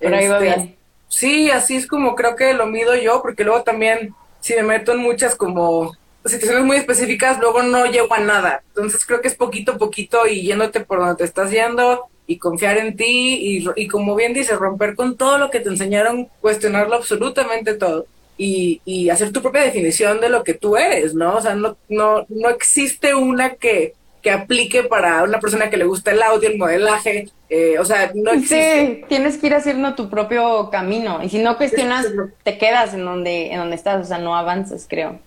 Por 0.01 0.15
ahí 0.15 0.27
va 0.27 0.39
este, 0.39 0.45
bien. 0.47 0.77
Sí, 1.09 1.51
así 1.51 1.77
es 1.77 1.87
como 1.87 2.15
creo 2.15 2.37
que 2.37 2.55
lo 2.55 2.65
mido 2.65 2.95
yo, 2.95 3.21
porque 3.21 3.45
luego 3.45 3.65
también 3.65 4.15
si 4.41 4.55
me 4.55 4.63
meto 4.63 4.93
en 4.93 5.01
muchas 5.01 5.35
como 5.35 5.93
situaciones 6.25 6.65
muy 6.65 6.79
específicas, 6.79 7.39
luego 7.39 7.63
no 7.63 7.85
llego 7.85 8.15
a 8.15 8.21
nada. 8.21 8.63
Entonces 8.69 9.05
creo 9.05 9.21
que 9.21 9.29
es 9.29 9.35
poquito 9.35 9.73
a 9.73 9.77
poquito 9.77 10.27
y 10.27 10.41
yéndote 10.41 10.81
por 10.81 11.01
donde 11.01 11.17
te 11.17 11.25
estás 11.25 11.51
yendo 11.51 12.07
y 12.27 12.39
confiar 12.39 12.79
en 12.79 12.97
ti 12.97 13.37
y, 13.43 13.69
y 13.77 13.89
como 13.89 14.15
bien 14.15 14.33
dice, 14.33 14.57
romper 14.57 14.95
con 14.95 15.19
todo 15.19 15.37
lo 15.37 15.51
que 15.51 15.61
te 15.61 15.69
enseñaron, 15.69 16.31
cuestionarlo 16.41 16.97
absolutamente 16.97 17.75
todo 17.75 18.07
y, 18.39 18.81
y 18.87 19.11
hacer 19.11 19.33
tu 19.33 19.43
propia 19.43 19.65
definición 19.65 20.19
de 20.19 20.31
lo 20.31 20.45
que 20.45 20.55
tú 20.55 20.79
eres, 20.79 21.13
¿no? 21.13 21.37
O 21.37 21.43
sea, 21.43 21.55
no, 21.55 21.77
no, 21.91 22.25
no 22.31 22.49
existe 22.49 23.15
una 23.15 23.51
que, 23.57 23.93
que 24.23 24.31
aplique 24.31 24.85
para 24.85 25.23
una 25.23 25.41
persona 25.41 25.71
que 25.71 25.77
le 25.77 25.85
gusta 25.85 26.11
el 26.11 26.23
audio, 26.23 26.49
el 26.49 26.59
modelaje, 26.59 27.29
eh, 27.49 27.79
o 27.79 27.85
sea, 27.85 28.11
no 28.15 28.33
existe. 28.33 28.87
Sí, 28.87 29.05
tienes 29.09 29.39
que 29.39 29.47
ir 29.47 29.55
haciendo 29.55 29.95
tu 29.95 30.11
propio 30.11 30.71
camino 30.71 31.23
y 31.23 31.29
si 31.29 31.39
no 31.39 31.57
cuestionas, 31.57 32.07
te 32.43 32.59
quedas 32.59 32.95
en 32.95 33.05
donde, 33.05 33.53
en 33.53 33.59
donde 33.59 33.77
estás, 33.77 34.05
o 34.05 34.09
sea, 34.09 34.19
no 34.19 34.37
avanzas, 34.37 34.87
creo, 34.89 35.19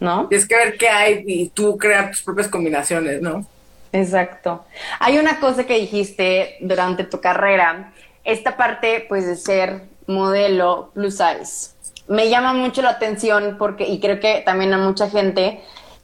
¿no? 0.00 0.28
Tienes 0.28 0.46
que 0.46 0.56
ver 0.56 0.78
qué 0.78 0.88
hay 0.88 1.24
y 1.26 1.48
tú 1.48 1.76
crear 1.76 2.10
tus 2.10 2.22
propias 2.22 2.48
combinaciones, 2.48 3.20
¿no? 3.20 3.46
Exacto. 3.92 4.64
Hay 5.00 5.18
una 5.18 5.40
cosa 5.40 5.64
que 5.64 5.78
dijiste 5.78 6.56
durante 6.60 7.04
tu 7.04 7.20
carrera, 7.20 7.92
esta 8.24 8.56
parte, 8.56 9.06
pues, 9.08 9.26
de 9.26 9.36
ser 9.36 9.82
modelo 10.06 10.90
plus 10.94 11.16
size 11.16 11.78
me 12.08 12.30
llama 12.30 12.54
mucho 12.54 12.82
la 12.82 12.90
atención 12.90 13.56
porque, 13.58 13.86
y 13.86 14.00
creo 14.00 14.18
que 14.18 14.42
también 14.44 14.72
a 14.72 14.78
mucha 14.78 15.08
gente, 15.08 15.60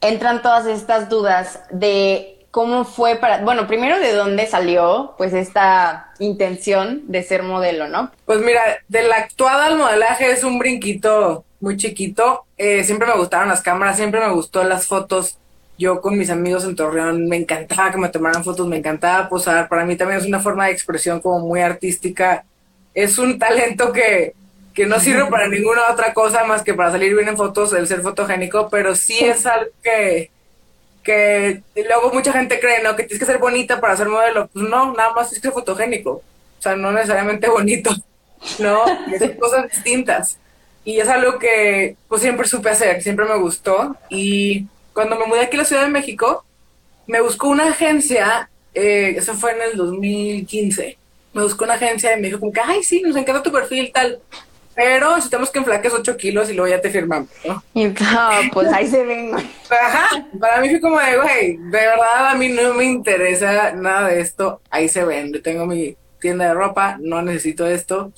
entran 0.09 0.41
todas 0.41 0.65
estas 0.65 1.09
dudas 1.09 1.61
de 1.69 2.35
cómo 2.51 2.85
fue 2.85 3.17
para, 3.17 3.43
bueno, 3.43 3.67
primero 3.67 3.99
de 3.99 4.13
dónde 4.13 4.47
salió 4.47 5.13
pues 5.17 5.33
esta 5.33 6.13
intención 6.19 7.03
de 7.07 7.21
ser 7.21 7.43
modelo, 7.43 7.89
¿no? 7.89 8.11
Pues 8.25 8.39
mira, 8.39 8.61
de 8.87 9.03
la 9.03 9.17
actuada 9.17 9.65
al 9.65 9.77
modelaje 9.77 10.31
es 10.31 10.43
un 10.43 10.57
brinquito 10.57 11.43
muy 11.59 11.75
chiquito. 11.75 12.45
Eh, 12.57 12.83
siempre 12.83 13.07
me 13.07 13.17
gustaron 13.17 13.49
las 13.49 13.61
cámaras, 13.61 13.97
siempre 13.97 14.21
me 14.21 14.31
gustó 14.31 14.63
las 14.63 14.87
fotos. 14.87 15.37
Yo 15.77 15.99
con 15.99 16.17
mis 16.17 16.29
amigos 16.29 16.63
en 16.63 16.77
Torreón 16.77 17.27
me 17.27 17.35
encantaba 17.35 17.91
que 17.91 17.97
me 17.97 18.07
tomaran 18.07 18.45
fotos, 18.45 18.67
me 18.67 18.77
encantaba 18.77 19.27
posar. 19.27 19.67
Para 19.67 19.83
mí 19.83 19.97
también 19.97 20.21
es 20.21 20.25
una 20.25 20.39
forma 20.39 20.67
de 20.67 20.71
expresión 20.71 21.19
como 21.19 21.39
muy 21.39 21.59
artística. 21.59 22.45
Es 22.93 23.17
un 23.17 23.37
talento 23.37 23.91
que, 23.91 24.33
que 24.75 24.85
no 24.85 24.99
sirve 24.99 25.25
para 25.27 25.47
ninguna 25.47 25.89
otra 25.89 26.13
cosa 26.13 26.43
más 26.43 26.61
que 26.61 26.73
para 26.73 26.91
salir 26.91 27.15
bien 27.15 27.29
en 27.29 27.37
fotos, 27.37 27.71
el 27.71 27.87
ser 27.87 28.01
fotogénico, 28.01 28.69
pero 28.69 28.93
sí 28.93 29.17
es 29.19 29.45
algo 29.45 29.71
que, 29.81 30.29
que 31.01 31.63
luego 31.75 32.11
mucha 32.11 32.33
gente 32.33 32.59
cree, 32.59 32.83
¿no? 32.83 32.93
Que 32.95 33.03
tienes 33.03 33.19
que 33.19 33.31
ser 33.31 33.39
bonita 33.39 33.79
para 33.79 33.95
ser 33.95 34.09
modelo. 34.09 34.49
Pues 34.51 34.67
no, 34.67 34.93
nada 34.93 35.13
más 35.13 35.27
es 35.27 35.35
que 35.35 35.43
ser 35.43 35.53
fotogénico. 35.53 36.11
O 36.11 36.61
sea, 36.61 36.75
no 36.75 36.91
necesariamente 36.91 37.47
bonito, 37.47 37.89
¿no? 38.59 38.85
son 39.17 39.33
cosas 39.39 39.71
distintas. 39.71 40.37
Y 40.83 40.99
es 40.99 41.07
algo 41.07 41.39
que 41.39 41.95
pues 42.09 42.21
siempre 42.21 42.45
supe 42.45 42.69
hacer, 42.69 43.01
siempre 43.01 43.25
me 43.25 43.37
gustó. 43.37 43.95
Y 44.09 44.67
cuando 44.93 45.15
me 45.15 45.25
mudé 45.25 45.41
aquí 45.41 45.55
a 45.55 45.59
la 45.59 45.65
Ciudad 45.65 45.83
de 45.83 45.89
México, 45.89 46.43
me 47.07 47.21
buscó 47.21 47.47
una 47.47 47.69
agencia, 47.69 48.49
eh, 48.73 49.15
eso 49.17 49.35
fue 49.35 49.53
en 49.53 49.61
el 49.61 49.77
2015, 49.77 50.97
me 51.31 51.43
buscó 51.43 51.63
una 51.63 51.75
agencia 51.75 52.15
y 52.15 52.19
me 52.19 52.27
dijo 52.27 52.41
como 52.41 52.51
que, 52.51 52.61
ay, 52.61 52.83
sí, 52.83 53.01
nos 53.01 53.15
encanta 53.15 53.41
tu 53.41 53.53
perfil, 53.53 53.91
tal 53.93 54.19
pero 54.75 55.15
necesitamos 55.15 55.49
que 55.49 55.59
enflaques 55.59 55.93
8 55.93 56.17
kilos 56.17 56.49
y 56.49 56.53
luego 56.53 56.75
ya 56.75 56.81
te 56.81 56.89
firmamos, 56.89 57.29
¿no? 57.45 57.63
Y 57.73 57.85
no, 57.85 58.29
pues 58.51 58.71
ahí 58.73 58.87
se 58.87 59.03
ven, 59.03 59.33
Ajá, 59.33 60.27
para 60.39 60.61
mí 60.61 60.69
fue 60.69 60.81
como 60.81 60.99
de, 60.99 61.17
güey, 61.17 61.57
de 61.57 61.69
verdad 61.69 62.29
a 62.29 62.35
mí 62.35 62.49
no 62.49 62.73
me 62.73 62.83
interesa 62.83 63.71
nada 63.71 64.09
de 64.09 64.21
esto, 64.21 64.61
ahí 64.69 64.89
se 64.89 65.05
ven, 65.05 65.33
yo 65.33 65.41
tengo 65.41 65.65
mi 65.65 65.95
tienda 66.19 66.47
de 66.47 66.53
ropa, 66.53 66.97
no 66.99 67.21
necesito 67.21 67.67
esto. 67.67 68.11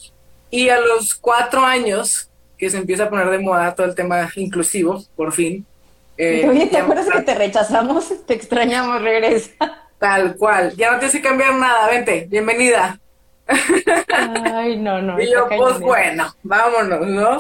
Y 0.50 0.70
a 0.70 0.80
los 0.80 1.14
cuatro 1.16 1.62
años, 1.66 2.30
que 2.58 2.70
se 2.70 2.78
empieza 2.78 3.04
a 3.04 3.10
poner 3.10 3.30
de 3.30 3.40
moda 3.40 3.76
todo 3.76 3.86
el 3.86 3.96
tema 3.96 4.30
inclusivo, 4.36 5.04
por 5.16 5.34
fin. 5.34 5.66
Eh, 6.18 6.48
Oye, 6.50 6.68
¿te 6.68 6.78
acuerdas 6.78 7.08
que 7.10 7.22
te 7.22 7.36
rechazamos? 7.36 8.26
Te 8.26 8.34
extrañamos, 8.34 9.02
regresa. 9.02 9.52
Tal 10.00 10.36
cual, 10.36 10.74
ya 10.76 10.92
no 10.92 11.00
tienes 11.00 11.16
que 11.16 11.22
cambiar 11.22 11.56
nada, 11.56 11.90
vente, 11.90 12.28
bienvenida. 12.30 13.00
Ay, 13.48 14.78
no, 14.78 15.02
no. 15.02 15.20
y 15.20 15.32
yo, 15.32 15.48
pues 15.48 15.80
bueno, 15.80 16.36
vámonos, 16.44 17.08
¿no? 17.08 17.38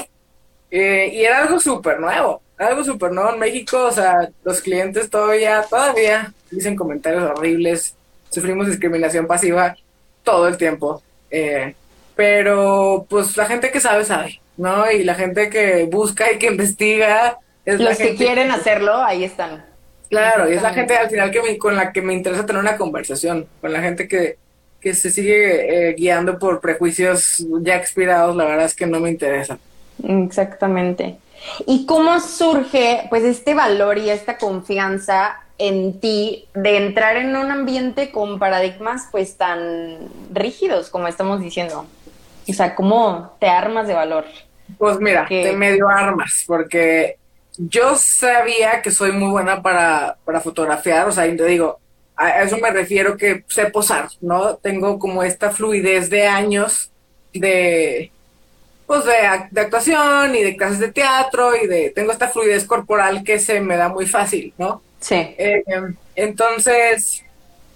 Eh, 0.69 1.11
y 1.13 1.23
era 1.23 1.43
algo 1.43 1.59
súper 1.59 1.99
nuevo, 1.99 2.41
algo 2.57 2.83
súper 2.83 3.11
nuevo 3.11 3.33
en 3.33 3.39
México, 3.39 3.85
o 3.85 3.91
sea, 3.91 4.29
los 4.43 4.61
clientes 4.61 5.09
todavía, 5.09 5.63
todavía 5.69 6.33
dicen 6.51 6.75
comentarios 6.75 7.23
horribles, 7.23 7.95
sufrimos 8.29 8.67
discriminación 8.67 9.27
pasiva 9.27 9.75
todo 10.23 10.47
el 10.47 10.57
tiempo, 10.57 11.01
eh, 11.31 11.73
pero 12.15 13.05
pues 13.09 13.37
la 13.37 13.45
gente 13.45 13.71
que 13.71 13.79
sabe, 13.79 14.03
sabe, 14.03 14.41
¿no? 14.57 14.91
Y 14.91 15.03
la 15.03 15.15
gente 15.15 15.49
que 15.49 15.85
busca 15.85 16.31
y 16.31 16.37
que 16.37 16.47
investiga. 16.47 17.37
Es 17.63 17.79
los 17.79 17.97
que 17.97 18.15
quieren 18.15 18.51
hacerlo, 18.51 18.95
ahí 18.95 19.23
están. 19.23 19.65
Claro, 20.09 20.49
y 20.49 20.55
es 20.55 20.61
la 20.61 20.73
gente 20.73 20.95
al 20.95 21.09
final 21.09 21.31
que 21.31 21.57
con 21.57 21.75
la 21.75 21.91
que 21.91 22.01
me 22.01 22.13
interesa 22.13 22.45
tener 22.45 22.61
una 22.61 22.77
conversación, 22.77 23.47
con 23.59 23.73
la 23.73 23.81
gente 23.81 24.07
que, 24.07 24.37
que 24.87 24.95
se 24.95 25.11
sigue 25.11 25.89
eh, 25.89 25.93
guiando 25.95 26.39
por 26.39 26.61
prejuicios 26.61 27.45
ya 27.59 27.75
expirados, 27.75 28.37
la 28.37 28.45
verdad 28.45 28.65
es 28.65 28.73
que 28.73 28.85
no 28.85 29.01
me 29.01 29.09
interesa. 29.09 29.57
Exactamente. 30.01 31.17
¿Y 31.65 31.85
cómo 31.85 32.17
surge 32.21 33.05
pues 33.09 33.25
este 33.25 33.53
valor 33.53 33.97
y 33.97 34.09
esta 34.09 34.37
confianza 34.37 35.41
en 35.57 35.99
ti 35.99 36.45
de 36.53 36.77
entrar 36.77 37.17
en 37.17 37.35
un 37.35 37.51
ambiente 37.51 38.11
con 38.11 38.39
paradigmas 38.39 39.09
pues 39.11 39.35
tan 39.35 40.07
rígidos 40.33 40.89
como 40.89 41.09
estamos 41.09 41.41
diciendo? 41.41 41.85
O 42.47 42.53
sea, 42.53 42.73
¿cómo 42.73 43.35
te 43.41 43.47
armas 43.47 43.89
de 43.89 43.93
valor? 43.93 44.23
Pues 44.77 44.99
mira, 45.01 45.25
te 45.27 45.51
medio 45.51 45.89
armas, 45.89 46.45
porque 46.47 47.17
yo 47.57 47.95
sabía 47.95 48.81
que 48.81 48.91
soy 48.91 49.11
muy 49.11 49.31
buena 49.31 49.61
para, 49.61 50.15
para 50.23 50.39
fotografiar, 50.39 51.09
o 51.09 51.11
sea, 51.11 51.23
te 51.23 51.45
digo, 51.45 51.77
a 52.17 52.41
eso 52.41 52.57
me 52.57 52.71
refiero 52.71 53.15
que 53.15 53.43
sé 53.47 53.67
posar, 53.67 54.09
¿no? 54.21 54.55
Tengo 54.55 54.97
como 54.97 55.23
esta 55.23 55.51
fluidez 55.51 56.09
de 56.09 56.25
años 56.25 56.89
de, 57.33 58.11
pues 58.87 59.03
de, 59.05 59.59
actuación 59.61 60.35
y 60.35 60.43
de 60.43 60.57
clases 60.57 60.79
de 60.79 60.91
teatro 60.91 61.55
y 61.55 61.67
de, 61.67 61.91
tengo 61.91 62.11
esta 62.11 62.29
fluidez 62.29 62.65
corporal 62.65 63.23
que 63.23 63.37
se 63.37 63.59
me 63.59 63.77
da 63.77 63.89
muy 63.89 64.07
fácil, 64.07 64.53
¿no? 64.57 64.81
Sí. 64.99 65.15
Eh, 65.15 65.63
entonces, 66.15 67.23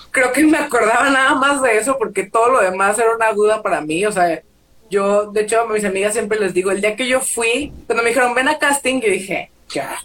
creo 0.09 0.31
que 0.31 0.43
me 0.43 0.57
acordaba 0.57 1.09
nada 1.09 1.35
más 1.35 1.61
de 1.61 1.77
eso 1.77 1.97
porque 1.99 2.23
todo 2.23 2.49
lo 2.49 2.61
demás 2.61 2.97
era 2.97 3.15
una 3.15 3.31
duda 3.33 3.61
para 3.61 3.81
mí, 3.81 4.05
o 4.05 4.11
sea, 4.11 4.41
yo, 4.89 5.31
de 5.31 5.41
hecho, 5.41 5.61
a 5.61 5.67
mis 5.67 5.85
amigas 5.85 6.13
siempre 6.13 6.39
les 6.39 6.53
digo, 6.53 6.71
el 6.71 6.81
día 6.81 6.95
que 6.95 7.07
yo 7.07 7.21
fui, 7.21 7.71
cuando 7.85 8.03
me 8.03 8.09
dijeron, 8.09 8.33
ven 8.33 8.49
a 8.49 8.59
casting, 8.59 8.99
yo 8.99 9.09
dije, 9.09 9.49
ya, 9.69 9.97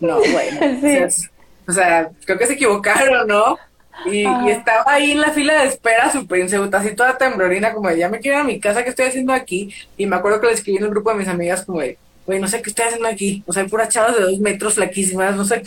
no, 0.00 0.18
bueno, 0.18 0.60
o 1.68 1.72
sea, 1.72 2.10
creo 2.24 2.38
que 2.38 2.46
se 2.46 2.52
equivocaron, 2.52 3.26
¿no? 3.26 3.58
Y, 4.04 4.26
estaba 4.50 4.84
ahí 4.86 5.12
en 5.12 5.20
la 5.20 5.30
fila 5.30 5.62
de 5.62 5.68
espera, 5.68 6.10
súper 6.12 6.40
insegura, 6.40 6.78
así 6.78 6.94
toda 6.94 7.16
temblorina, 7.16 7.72
como 7.72 7.88
de 7.88 7.98
ya 7.98 8.08
me 8.08 8.20
quiero 8.20 8.38
ir 8.38 8.42
a 8.42 8.46
mi 8.46 8.60
casa, 8.60 8.84
¿qué 8.84 8.90
estoy 8.90 9.06
haciendo 9.06 9.32
aquí? 9.32 9.74
Y 9.96 10.06
me 10.06 10.16
acuerdo 10.16 10.40
que 10.40 10.48
le 10.48 10.52
escribí 10.52 10.78
en 10.78 10.84
el 10.84 10.90
grupo 10.90 11.10
de 11.10 11.16
mis 11.16 11.28
amigas, 11.28 11.64
como 11.64 11.80
de, 11.80 11.96
güey, 12.26 12.38
no 12.38 12.48
sé 12.48 12.60
qué 12.62 12.70
estoy 12.70 12.86
haciendo 12.86 13.08
aquí. 13.08 13.42
O 13.46 13.52
sea, 13.52 13.62
hay 13.62 13.68
puras 13.68 13.88
chavas 13.88 14.16
de 14.16 14.22
dos 14.22 14.38
metros 14.38 14.74
flaquísimas, 14.74 15.34
no 15.34 15.44
sé, 15.44 15.62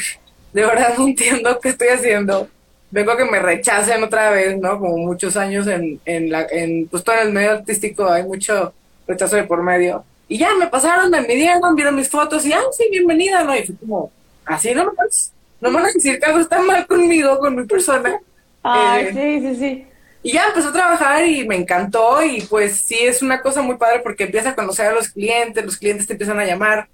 de 0.54 0.66
verdad 0.66 0.94
no 0.98 1.08
entiendo 1.08 1.60
qué 1.60 1.70
estoy 1.70 1.90
haciendo. 1.90 2.48
Vengo 2.92 3.12
a 3.12 3.18
que 3.18 3.26
me 3.26 3.40
rechacen 3.40 4.04
otra 4.04 4.32
vez, 4.32 4.58
¿no? 4.58 4.80
Como 4.80 4.98
muchos 4.98 5.38
años 5.38 5.68
en, 5.68 6.00
en 6.06 6.32
la, 6.32 6.48
en, 6.50 6.88
pues 6.88 7.04
todo 7.04 7.16
en 7.16 7.28
el 7.28 7.34
medio 7.34 7.52
artístico 7.52 8.10
hay 8.10 8.24
mucho 8.24 8.74
rechazo 9.08 9.36
de 9.36 9.44
por 9.44 9.62
medio. 9.62 10.04
Y 10.28 10.38
ya 10.38 10.54
me 10.56 10.68
pasaron, 10.68 11.10
me 11.10 11.22
midieron, 11.22 11.76
vieron 11.76 11.96
mis 11.96 12.10
fotos 12.10 12.46
y, 12.46 12.54
ah, 12.54 12.62
sí, 12.72 12.88
bienvenida, 12.92 13.44
¿no? 13.44 13.56
Y 13.56 13.64
fue 13.64 13.76
como, 13.76 14.12
así 14.46 14.74
no 14.74 14.86
no 14.86 14.94
me 15.62 15.70
van 15.72 15.86
a 15.86 15.92
decir 15.92 16.20
que 16.20 16.26
algo 16.26 16.40
está 16.40 16.62
mal 16.62 16.86
conmigo, 16.88 17.40
con 17.40 17.56
mi 17.56 17.66
persona. 17.66 18.20
Ay, 18.64 19.06
eh, 19.06 19.14
sí, 19.14 19.48
sí, 19.48 19.56
sí. 19.56 19.86
Y 20.22 20.34
ya 20.34 20.48
empezó 20.48 20.70
a 20.70 20.74
trabajar 20.74 21.26
y 21.26 21.48
me 21.48 21.56
encantó 21.56 22.22
y 22.24 22.42
pues 22.42 22.82
sí 22.82 22.98
es 23.00 23.22
una 23.22 23.42
cosa 23.42 23.62
muy 23.62 23.78
padre 23.78 24.00
porque 24.00 24.26
empieza 24.26 24.50
a 24.50 24.56
conocer 24.56 24.88
a 24.88 24.94
los 24.94 25.10
clientes, 25.10 25.64
los 25.64 25.78
clientes 25.78 26.08
te 26.08 26.14
empiezan 26.14 26.40
a 26.40 26.46
llamar, 26.46 26.90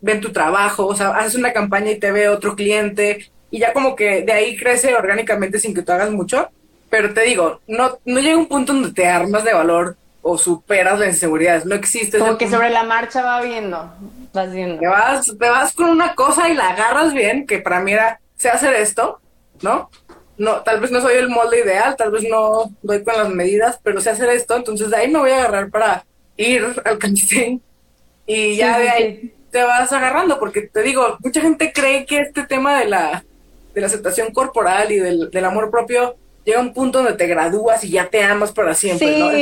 ven 0.00 0.20
tu 0.20 0.30
trabajo, 0.30 0.86
o 0.86 0.94
sea, 0.94 1.10
haces 1.10 1.36
una 1.36 1.54
campaña 1.54 1.90
y 1.90 1.98
te 1.98 2.12
ve 2.12 2.28
otro 2.28 2.54
cliente 2.54 3.30
y 3.50 3.60
ya 3.60 3.72
como 3.72 3.96
que 3.96 4.22
de 4.22 4.32
ahí 4.32 4.56
crece 4.56 4.94
orgánicamente 4.94 5.58
sin 5.58 5.74
que 5.74 5.82
tú 5.82 5.92
hagas 5.92 6.10
mucho. 6.10 6.50
Pero 6.90 7.12
te 7.14 7.22
digo, 7.22 7.60
no, 7.66 7.98
no 8.04 8.20
llega 8.20 8.36
un 8.36 8.46
punto 8.46 8.72
donde 8.72 8.92
te 8.92 9.06
armas 9.06 9.44
de 9.44 9.54
valor 9.54 9.96
o 10.28 10.36
superas 10.36 10.98
las 10.98 11.10
inseguridades, 11.10 11.64
no 11.64 11.76
existe. 11.76 12.18
Como 12.18 12.36
que 12.36 12.50
sobre 12.50 12.70
la 12.70 12.82
marcha 12.82 13.22
va 13.22 13.40
viendo. 13.42 13.92
Te 14.32 14.88
vas, 14.88 15.26
te 15.26 15.48
vas 15.48 15.72
con 15.72 15.88
una 15.88 16.16
cosa 16.16 16.48
y 16.48 16.54
la 16.54 16.70
agarras 16.70 17.14
bien, 17.14 17.46
que 17.46 17.60
para 17.60 17.78
mí 17.78 17.92
era, 17.92 18.20
sé 18.36 18.48
hacer 18.48 18.74
esto, 18.74 19.20
¿no? 19.62 19.88
No, 20.36 20.62
tal 20.62 20.80
vez 20.80 20.90
no 20.90 21.00
soy 21.00 21.14
el 21.14 21.28
molde 21.28 21.60
ideal, 21.60 21.94
tal 21.96 22.10
vez 22.10 22.24
no 22.28 22.72
doy 22.82 23.04
con 23.04 23.16
las 23.16 23.28
medidas, 23.28 23.78
pero 23.84 24.00
sé 24.00 24.10
hacer 24.10 24.28
esto, 24.30 24.56
entonces 24.56 24.90
de 24.90 24.96
ahí 24.96 25.08
me 25.08 25.20
voy 25.20 25.30
a 25.30 25.38
agarrar 25.38 25.70
para 25.70 26.04
ir 26.36 26.82
al 26.84 26.98
casting 26.98 27.60
y 28.26 28.56
ya 28.56 28.80
de 28.80 28.90
ahí 28.90 29.34
te 29.52 29.62
vas 29.62 29.92
agarrando, 29.92 30.40
porque 30.40 30.62
te 30.62 30.82
digo, 30.82 31.18
mucha 31.22 31.40
gente 31.40 31.72
cree 31.72 32.04
que 32.04 32.18
este 32.18 32.42
tema 32.42 32.80
de 32.80 32.86
la 32.86 33.24
de 33.74 33.80
la 33.80 33.86
aceptación 33.86 34.32
corporal 34.32 34.90
y 34.90 34.98
del, 34.98 35.30
del 35.30 35.44
amor 35.44 35.70
propio 35.70 36.16
llega 36.46 36.60
un 36.60 36.72
punto 36.72 37.00
donde 37.00 37.14
te 37.14 37.26
gradúas 37.26 37.84
y 37.84 37.90
ya 37.90 38.08
te 38.08 38.22
amas 38.24 38.52
para 38.52 38.74
siempre, 38.74 39.08
sí, 39.08 39.18
¿no? 39.18 39.32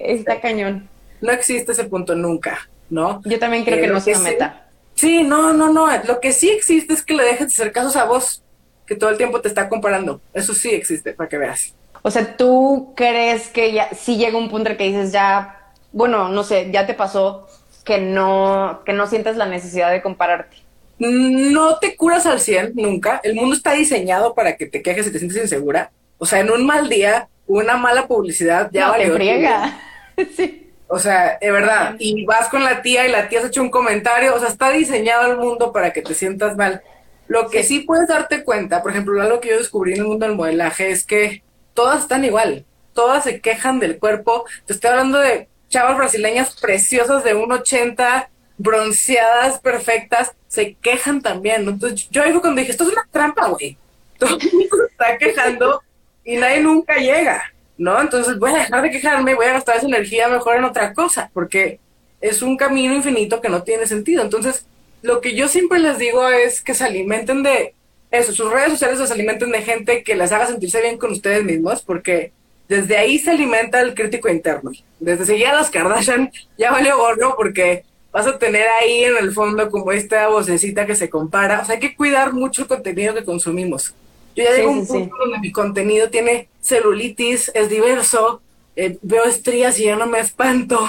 está 0.00 0.40
cañón. 0.40 0.88
No 1.20 1.32
existe 1.32 1.72
ese 1.72 1.84
punto 1.84 2.14
nunca, 2.14 2.70
¿no? 2.90 3.20
Yo 3.24 3.38
también 3.38 3.64
creo 3.64 3.78
Eh, 3.78 3.80
que 3.80 3.86
no 3.88 3.96
es 3.98 4.06
una 4.06 4.18
meta. 4.18 4.70
Sí, 4.94 5.22
no, 5.22 5.52
no, 5.52 5.72
no. 5.72 5.86
Lo 6.04 6.20
que 6.20 6.32
sí 6.32 6.50
existe 6.50 6.92
es 6.94 7.04
que 7.04 7.14
le 7.14 7.24
dejes 7.24 7.40
de 7.40 7.46
hacer 7.62 7.72
casos 7.72 7.96
a 7.96 8.04
vos, 8.04 8.44
que 8.86 8.96
todo 8.96 9.10
el 9.10 9.16
tiempo 9.16 9.40
te 9.40 9.48
está 9.48 9.68
comparando. 9.68 10.20
Eso 10.32 10.54
sí 10.54 10.70
existe, 10.70 11.14
para 11.14 11.28
que 11.28 11.38
veas. 11.38 11.74
O 12.02 12.10
sea, 12.10 12.36
¿tú 12.36 12.94
crees 12.96 13.48
que 13.48 13.72
ya 13.72 13.90
sí 13.94 14.16
llega 14.16 14.38
un 14.38 14.50
punto 14.50 14.68
en 14.68 14.72
el 14.72 14.78
que 14.78 14.84
dices 14.84 15.12
ya, 15.12 15.72
bueno, 15.92 16.28
no 16.28 16.44
sé, 16.44 16.70
ya 16.72 16.86
te 16.86 16.94
pasó 16.94 17.46
que 17.84 17.98
no, 17.98 18.82
que 18.84 18.92
no 18.92 19.06
sientas 19.06 19.36
la 19.36 19.46
necesidad 19.46 19.90
de 19.90 20.02
compararte? 20.02 20.56
No 20.98 21.78
te 21.78 21.96
curas 21.96 22.26
al 22.26 22.40
100 22.40 22.72
nunca. 22.74 23.20
El 23.22 23.34
mundo 23.36 23.54
está 23.54 23.72
diseñado 23.72 24.34
para 24.34 24.56
que 24.56 24.66
te 24.66 24.82
quejes 24.82 25.06
y 25.06 25.12
te 25.12 25.18
sientes 25.18 25.40
insegura. 25.42 25.92
O 26.18 26.26
sea, 26.26 26.40
en 26.40 26.50
un 26.50 26.66
mal 26.66 26.88
día, 26.88 27.28
una 27.46 27.76
mala 27.76 28.06
publicidad 28.06 28.70
ya 28.72 28.86
no, 28.86 28.92
valió 28.92 29.06
te 29.08 29.14
friega. 29.14 29.80
sí. 30.36 30.64
O 30.88 30.98
sea, 30.98 31.38
de 31.40 31.50
verdad. 31.50 31.96
Y 31.98 32.24
vas 32.24 32.48
con 32.48 32.64
la 32.64 32.82
tía 32.82 33.06
y 33.06 33.10
la 33.10 33.28
tía 33.28 33.40
has 33.40 33.46
hecho 33.46 33.62
un 33.62 33.70
comentario. 33.70 34.34
O 34.34 34.38
sea, 34.40 34.48
está 34.48 34.70
diseñado 34.70 35.30
el 35.30 35.36
mundo 35.36 35.72
para 35.72 35.92
que 35.92 36.02
te 36.02 36.14
sientas 36.14 36.56
mal. 36.56 36.82
Lo 37.28 37.50
que 37.50 37.62
sí, 37.62 37.80
puedes 37.80 38.08
darte 38.08 38.42
cuenta, 38.42 38.82
por 38.82 38.90
ejemplo, 38.90 39.20
algo 39.20 39.38
que 39.38 39.50
yo 39.50 39.58
descubrí 39.58 39.92
en 39.92 39.98
el 40.00 40.06
mundo 40.06 40.26
del 40.26 40.34
modelaje 40.34 40.90
es 40.90 41.04
que 41.04 41.42
todas 41.74 42.00
están 42.02 42.24
igual. 42.24 42.64
Todas 42.94 43.24
se 43.24 43.40
quejan 43.40 43.80
del 43.80 43.98
cuerpo. 43.98 44.46
Te 44.64 44.72
estoy 44.72 44.90
hablando 44.90 45.18
de 45.18 45.46
chavas 45.68 45.98
brasileñas 45.98 46.56
preciosas 46.58 47.22
de 47.22 47.36
1,80, 47.36 48.28
bronceadas, 48.56 49.60
perfectas. 49.60 50.32
Se 50.48 50.74
quejan 50.74 51.20
también. 51.20 51.68
Entonces, 51.68 52.08
yo 52.10 52.22
ahí 52.22 52.32
fue 52.32 52.40
cuando 52.40 52.60
dije, 52.60 52.72
esto 52.72 52.84
es 52.84 52.92
una 52.92 53.06
trampa, 53.12 53.48
güey. 53.48 53.76
Todo 54.18 54.38
el 54.38 54.52
mundo 54.52 54.76
se 54.78 54.86
está 54.86 55.18
quejando 55.18 55.82
y 56.28 56.36
nadie 56.36 56.60
nunca 56.60 56.96
llega. 56.96 57.42
¿no? 57.78 58.00
Entonces 58.00 58.38
voy 58.38 58.50
a 58.50 58.58
dejar 58.58 58.82
de 58.82 58.90
quejarme, 58.90 59.34
voy 59.34 59.46
a 59.46 59.54
gastar 59.54 59.76
esa 59.76 59.86
energía 59.86 60.28
mejor 60.28 60.56
en 60.56 60.64
otra 60.64 60.92
cosa, 60.92 61.30
porque 61.32 61.78
es 62.20 62.42
un 62.42 62.56
camino 62.56 62.92
infinito 62.92 63.40
que 63.40 63.48
no 63.48 63.62
tiene 63.62 63.86
sentido. 63.86 64.22
Entonces, 64.22 64.66
lo 65.00 65.20
que 65.20 65.34
yo 65.34 65.48
siempre 65.48 65.78
les 65.78 65.96
digo 65.96 66.28
es 66.28 66.60
que 66.60 66.74
se 66.74 66.84
alimenten 66.84 67.44
de 67.44 67.74
eso, 68.10 68.32
sus 68.32 68.50
redes 68.50 68.72
sociales 68.72 68.98
se 69.06 69.14
alimenten 69.14 69.52
de 69.52 69.62
gente 69.62 70.02
que 70.02 70.16
les 70.16 70.32
haga 70.32 70.46
sentirse 70.46 70.80
bien 70.80 70.98
con 70.98 71.12
ustedes 71.12 71.44
mismos, 71.44 71.82
porque 71.82 72.32
desde 72.66 72.96
ahí 72.96 73.18
se 73.18 73.30
alimenta 73.30 73.80
el 73.80 73.94
crítico 73.94 74.28
interno. 74.28 74.72
Desde 74.98 75.24
seguir 75.24 75.46
a 75.46 75.54
las 75.54 75.70
Kardashian 75.70 76.32
ya 76.56 76.72
valió 76.72 76.96
gorro 76.96 77.36
porque 77.36 77.84
vas 78.10 78.26
a 78.26 78.38
tener 78.38 78.66
ahí 78.80 79.04
en 79.04 79.18
el 79.18 79.32
fondo 79.32 79.70
como 79.70 79.92
esta 79.92 80.26
vocecita 80.28 80.86
que 80.86 80.96
se 80.96 81.08
compara. 81.08 81.60
O 81.60 81.64
sea, 81.64 81.74
hay 81.74 81.80
que 81.80 81.94
cuidar 81.94 82.32
mucho 82.32 82.62
el 82.62 82.68
contenido 82.68 83.14
que 83.14 83.24
consumimos. 83.24 83.94
Yo 84.38 84.44
ya 84.44 84.54
Sí, 84.56 84.56
llego 84.56 84.70
a 84.70 84.72
un 84.74 84.86
sí. 84.86 84.86
punto 84.86 85.16
donde 85.18 85.40
mi 85.40 85.52
contenido 85.52 86.10
tiene 86.10 86.48
celulitis, 86.60 87.50
es 87.54 87.68
diverso, 87.68 88.42
eh, 88.76 88.98
veo 89.02 89.24
estrías 89.24 89.78
y 89.80 89.84
ya 89.84 89.96
no 89.96 90.06
me 90.06 90.20
espanto. 90.20 90.80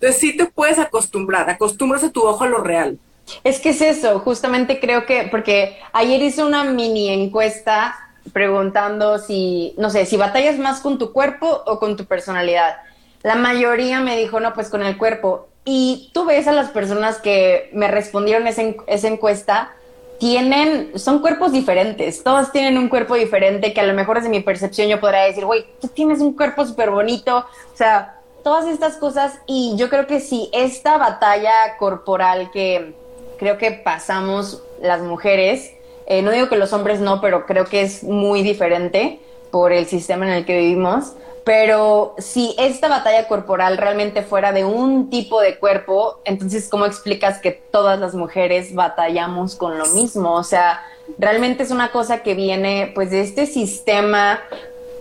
Entonces 0.00 0.20
sí 0.20 0.36
te 0.36 0.46
puedes 0.46 0.78
acostumbrar, 0.78 1.50
acostumbras 1.50 2.04
a 2.04 2.12
tu 2.12 2.22
ojo 2.22 2.44
a 2.44 2.48
lo 2.48 2.58
real. 2.62 2.98
Es 3.44 3.60
que 3.60 3.70
es 3.70 3.80
eso, 3.80 4.20
justamente 4.20 4.80
creo 4.80 5.06
que, 5.06 5.28
porque 5.30 5.78
ayer 5.92 6.22
hice 6.22 6.44
una 6.44 6.64
mini 6.64 7.08
encuesta 7.10 7.96
preguntando 8.32 9.18
si, 9.18 9.74
no 9.78 9.90
sé, 9.90 10.06
si 10.06 10.16
batallas 10.16 10.58
más 10.58 10.80
con 10.80 10.98
tu 10.98 11.12
cuerpo 11.12 11.62
o 11.66 11.78
con 11.78 11.96
tu 11.96 12.06
personalidad. 12.06 12.76
La 13.22 13.34
mayoría 13.36 14.00
me 14.00 14.16
dijo, 14.16 14.40
no, 14.40 14.52
pues 14.54 14.68
con 14.68 14.82
el 14.82 14.96
cuerpo. 14.98 15.48
Y 15.64 16.10
tú 16.14 16.24
ves 16.24 16.48
a 16.48 16.52
las 16.52 16.70
personas 16.70 17.18
que 17.20 17.70
me 17.72 17.88
respondieron 17.88 18.46
esa 18.48 19.08
encuesta, 19.08 19.72
tienen, 20.22 20.96
son 21.00 21.18
cuerpos 21.18 21.50
diferentes, 21.50 22.22
todos 22.22 22.52
tienen 22.52 22.78
un 22.78 22.88
cuerpo 22.88 23.16
diferente 23.16 23.72
que 23.72 23.80
a 23.80 23.86
lo 23.86 23.92
mejor 23.92 24.18
desde 24.18 24.28
mi 24.28 24.38
percepción 24.38 24.86
yo 24.86 25.00
podría 25.00 25.22
decir, 25.22 25.44
güey, 25.44 25.66
tú 25.80 25.88
tienes 25.88 26.20
un 26.20 26.34
cuerpo 26.34 26.64
súper 26.64 26.92
bonito, 26.92 27.38
o 27.38 27.76
sea, 27.76 28.20
todas 28.44 28.68
estas 28.68 28.98
cosas 28.98 29.40
y 29.48 29.74
yo 29.76 29.88
creo 29.88 30.06
que 30.06 30.20
si 30.20 30.48
esta 30.52 30.96
batalla 30.96 31.76
corporal 31.76 32.52
que 32.52 32.94
creo 33.36 33.58
que 33.58 33.72
pasamos 33.72 34.62
las 34.80 35.02
mujeres, 35.02 35.72
eh, 36.06 36.22
no 36.22 36.30
digo 36.30 36.48
que 36.48 36.56
los 36.56 36.72
hombres 36.72 37.00
no, 37.00 37.20
pero 37.20 37.44
creo 37.44 37.64
que 37.64 37.82
es 37.82 38.04
muy 38.04 38.44
diferente 38.44 39.18
por 39.50 39.72
el 39.72 39.86
sistema 39.86 40.24
en 40.28 40.34
el 40.34 40.44
que 40.44 40.56
vivimos. 40.56 41.14
Pero 41.44 42.14
si 42.18 42.54
esta 42.58 42.88
batalla 42.88 43.26
corporal 43.26 43.76
realmente 43.76 44.22
fuera 44.22 44.52
de 44.52 44.64
un 44.64 45.10
tipo 45.10 45.40
de 45.40 45.58
cuerpo, 45.58 46.20
entonces 46.24 46.68
¿cómo 46.68 46.86
explicas 46.86 47.38
que 47.38 47.50
todas 47.50 47.98
las 47.98 48.14
mujeres 48.14 48.74
batallamos 48.74 49.56
con 49.56 49.76
lo 49.76 49.86
mismo? 49.86 50.34
O 50.34 50.44
sea, 50.44 50.84
realmente 51.18 51.64
es 51.64 51.70
una 51.70 51.90
cosa 51.90 52.22
que 52.22 52.34
viene 52.34 52.92
pues 52.94 53.10
de 53.10 53.22
este 53.22 53.46
sistema 53.46 54.40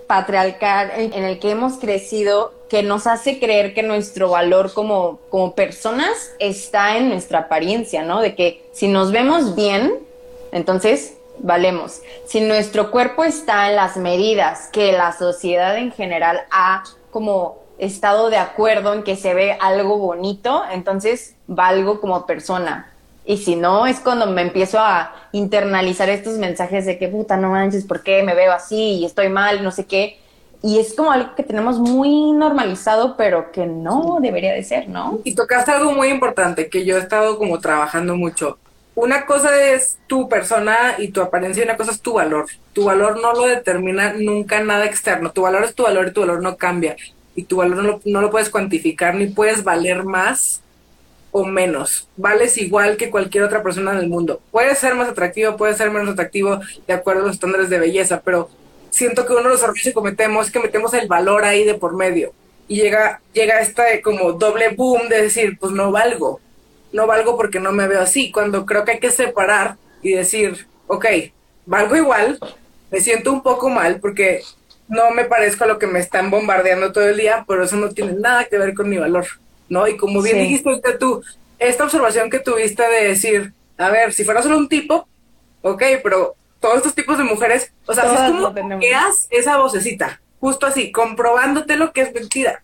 patriarcal 0.07 0.91
en, 0.97 1.23
el 1.23 1.39
que 1.39 1.51
hemos 1.51 1.73
crecido 1.73 2.53
que 2.69 2.83
nos 2.83 3.07
hace 3.07 3.39
creer 3.39 3.73
que 3.73 3.83
nuestro 3.83 4.29
valor 4.29 4.73
como, 4.73 5.19
como 5.29 5.55
personas 5.55 6.33
está 6.39 6.97
en 6.97 7.09
nuestra 7.09 7.39
apariencia, 7.39 8.03
¿no? 8.03 8.19
De 8.19 8.35
que 8.35 8.61
si 8.73 8.87
nos 8.87 9.11
vemos 9.11 9.55
bien, 9.55 9.99
entonces 10.51 11.13
valemos. 11.41 12.01
Si 12.25 12.41
nuestro 12.41 12.91
cuerpo 12.91 13.23
está 13.23 13.69
en 13.69 13.75
las 13.75 13.97
medidas 13.97 14.69
que 14.71 14.91
la 14.91 15.11
sociedad 15.11 15.77
en 15.77 15.91
general 15.91 16.41
ha 16.51 16.83
como 17.11 17.59
estado 17.77 18.29
de 18.29 18.37
acuerdo 18.37 18.93
en 18.93 19.03
que 19.03 19.15
se 19.15 19.33
ve 19.33 19.57
algo 19.59 19.97
bonito, 19.97 20.63
entonces 20.71 21.35
valgo 21.47 21.99
como 21.99 22.25
persona. 22.25 22.91
Y 23.25 23.37
si 23.37 23.55
no, 23.55 23.85
es 23.85 23.99
cuando 23.99 24.27
me 24.27 24.41
empiezo 24.41 24.79
a 24.79 25.13
internalizar 25.31 26.09
estos 26.09 26.37
mensajes 26.37 26.85
de 26.85 26.97
que 26.97 27.07
puta, 27.07 27.37
no 27.37 27.49
manches, 27.49 27.85
¿por 27.85 28.03
qué 28.03 28.23
me 28.23 28.33
veo 28.33 28.51
así 28.51 28.99
y 28.99 29.05
estoy 29.05 29.29
mal, 29.29 29.63
no 29.63 29.71
sé 29.71 29.85
qué? 29.85 30.19
Y 30.63 30.79
es 30.79 30.93
como 30.93 31.11
algo 31.11 31.33
que 31.35 31.43
tenemos 31.43 31.79
muy 31.79 32.31
normalizado, 32.33 33.17
pero 33.17 33.51
que 33.51 33.65
no 33.65 34.19
debería 34.21 34.53
de 34.53 34.63
ser, 34.63 34.87
¿no? 34.87 35.19
Y 35.23 35.33
tocaste 35.33 35.71
algo 35.71 35.91
muy 35.91 36.09
importante 36.09 36.69
que 36.69 36.85
yo 36.85 36.97
he 36.97 36.99
estado 36.99 37.37
como 37.39 37.59
trabajando 37.59 38.15
mucho. 38.15 38.59
Una 38.93 39.25
cosa 39.25 39.71
es 39.71 39.97
tu 40.07 40.27
persona 40.27 40.95
y 40.97 41.09
tu 41.09 41.21
apariencia 41.21 41.61
y 41.61 41.65
una 41.65 41.77
cosa 41.77 41.91
es 41.91 42.01
tu 42.01 42.13
valor. 42.13 42.47
Tu 42.73 42.83
valor 42.83 43.21
no 43.21 43.33
lo 43.33 43.45
determina 43.45 44.13
nunca 44.13 44.61
nada 44.61 44.85
externo. 44.85 45.31
Tu 45.31 45.41
valor 45.41 45.63
es 45.63 45.73
tu 45.73 45.83
valor 45.83 46.07
y 46.07 46.11
tu 46.11 46.21
valor 46.21 46.41
no 46.41 46.57
cambia. 46.57 46.97
Y 47.33 47.43
tu 47.43 47.57
valor 47.57 48.01
no 48.03 48.21
lo, 48.21 48.31
puedes 48.31 48.49
cuantificar 48.49 49.15
ni 49.15 49.27
puedes 49.27 49.63
valer 49.63 50.03
más 50.03 50.61
o 51.31 51.45
menos. 51.45 52.09
Vales 52.17 52.57
igual 52.57 52.97
que 52.97 53.09
cualquier 53.09 53.45
otra 53.45 53.63
persona 53.63 53.93
del 53.93 54.09
mundo. 54.09 54.41
Puedes 54.51 54.77
ser 54.79 54.93
más 54.95 55.07
atractivo, 55.07 55.55
puedes 55.55 55.77
ser 55.77 55.89
menos 55.89 56.09
atractivo 56.09 56.59
de 56.85 56.93
acuerdo 56.93 57.21
a 57.21 57.25
los 57.27 57.35
estándares 57.35 57.69
de 57.69 57.79
belleza, 57.79 58.21
pero 58.25 58.49
siento 58.89 59.25
que 59.25 59.31
uno 59.31 59.43
de 59.43 59.49
los 59.49 59.63
errores 59.63 59.83
que 59.83 59.93
cometemos 59.93 60.47
es 60.47 60.51
que 60.51 60.59
metemos 60.59 60.93
el 60.93 61.07
valor 61.07 61.45
ahí 61.45 61.63
de 61.63 61.75
por 61.75 61.95
medio. 61.95 62.33
Y 62.67 62.75
llega, 62.75 63.21
llega 63.31 63.61
esta 63.61 63.83
como 64.03 64.33
doble 64.33 64.69
boom 64.69 65.07
de 65.07 65.21
decir, 65.21 65.57
pues 65.57 65.71
no 65.71 65.91
valgo. 65.93 66.41
No 66.93 67.07
valgo 67.07 67.37
porque 67.37 67.59
no 67.59 67.71
me 67.71 67.87
veo 67.87 68.01
así. 68.01 68.31
Cuando 68.31 68.65
creo 68.65 68.83
que 68.85 68.91
hay 68.91 68.99
que 68.99 69.11
separar 69.11 69.77
y 70.01 70.13
decir, 70.13 70.67
ok, 70.87 71.05
valgo 71.65 71.95
igual, 71.95 72.39
me 72.91 72.99
siento 72.99 73.31
un 73.31 73.41
poco 73.41 73.69
mal 73.69 73.99
porque 73.99 74.41
no 74.87 75.11
me 75.11 75.23
parezco 75.25 75.63
a 75.63 75.67
lo 75.67 75.79
que 75.79 75.87
me 75.87 75.99
están 75.99 76.29
bombardeando 76.29 76.91
todo 76.91 77.07
el 77.07 77.17
día, 77.17 77.45
pero 77.47 77.63
eso 77.63 77.77
no 77.77 77.89
tiene 77.89 78.13
nada 78.13 78.45
que 78.45 78.57
ver 78.57 78.73
con 78.73 78.89
mi 78.89 78.97
valor, 78.97 79.25
¿no? 79.69 79.87
Y 79.87 79.95
como 79.95 80.21
bien 80.21 80.35
Sí. 80.37 80.41
dijiste 80.43 80.69
tú, 80.99 81.23
esta 81.59 81.85
observación 81.85 82.29
que 82.29 82.39
tuviste 82.39 82.83
de 82.83 83.07
decir, 83.07 83.53
a 83.77 83.89
ver, 83.89 84.11
si 84.11 84.25
fuera 84.25 84.41
solo 84.41 84.57
un 84.57 84.67
tipo, 84.67 85.07
ok, 85.61 85.81
pero 86.03 86.35
todos 86.59 86.77
estos 86.77 86.93
tipos 86.93 87.17
de 87.17 87.23
mujeres, 87.23 87.71
o 87.85 87.93
sea, 87.93 88.03
Todas 88.03 88.29
es 88.29 88.35
como 88.35 88.79
que 88.79 88.93
esa 89.29 89.57
vocecita, 89.57 90.21
justo 90.41 90.65
así, 90.65 90.91
comprobándote 90.91 91.77
lo 91.77 91.93
que 91.93 92.01
es 92.01 92.13
mentira, 92.13 92.61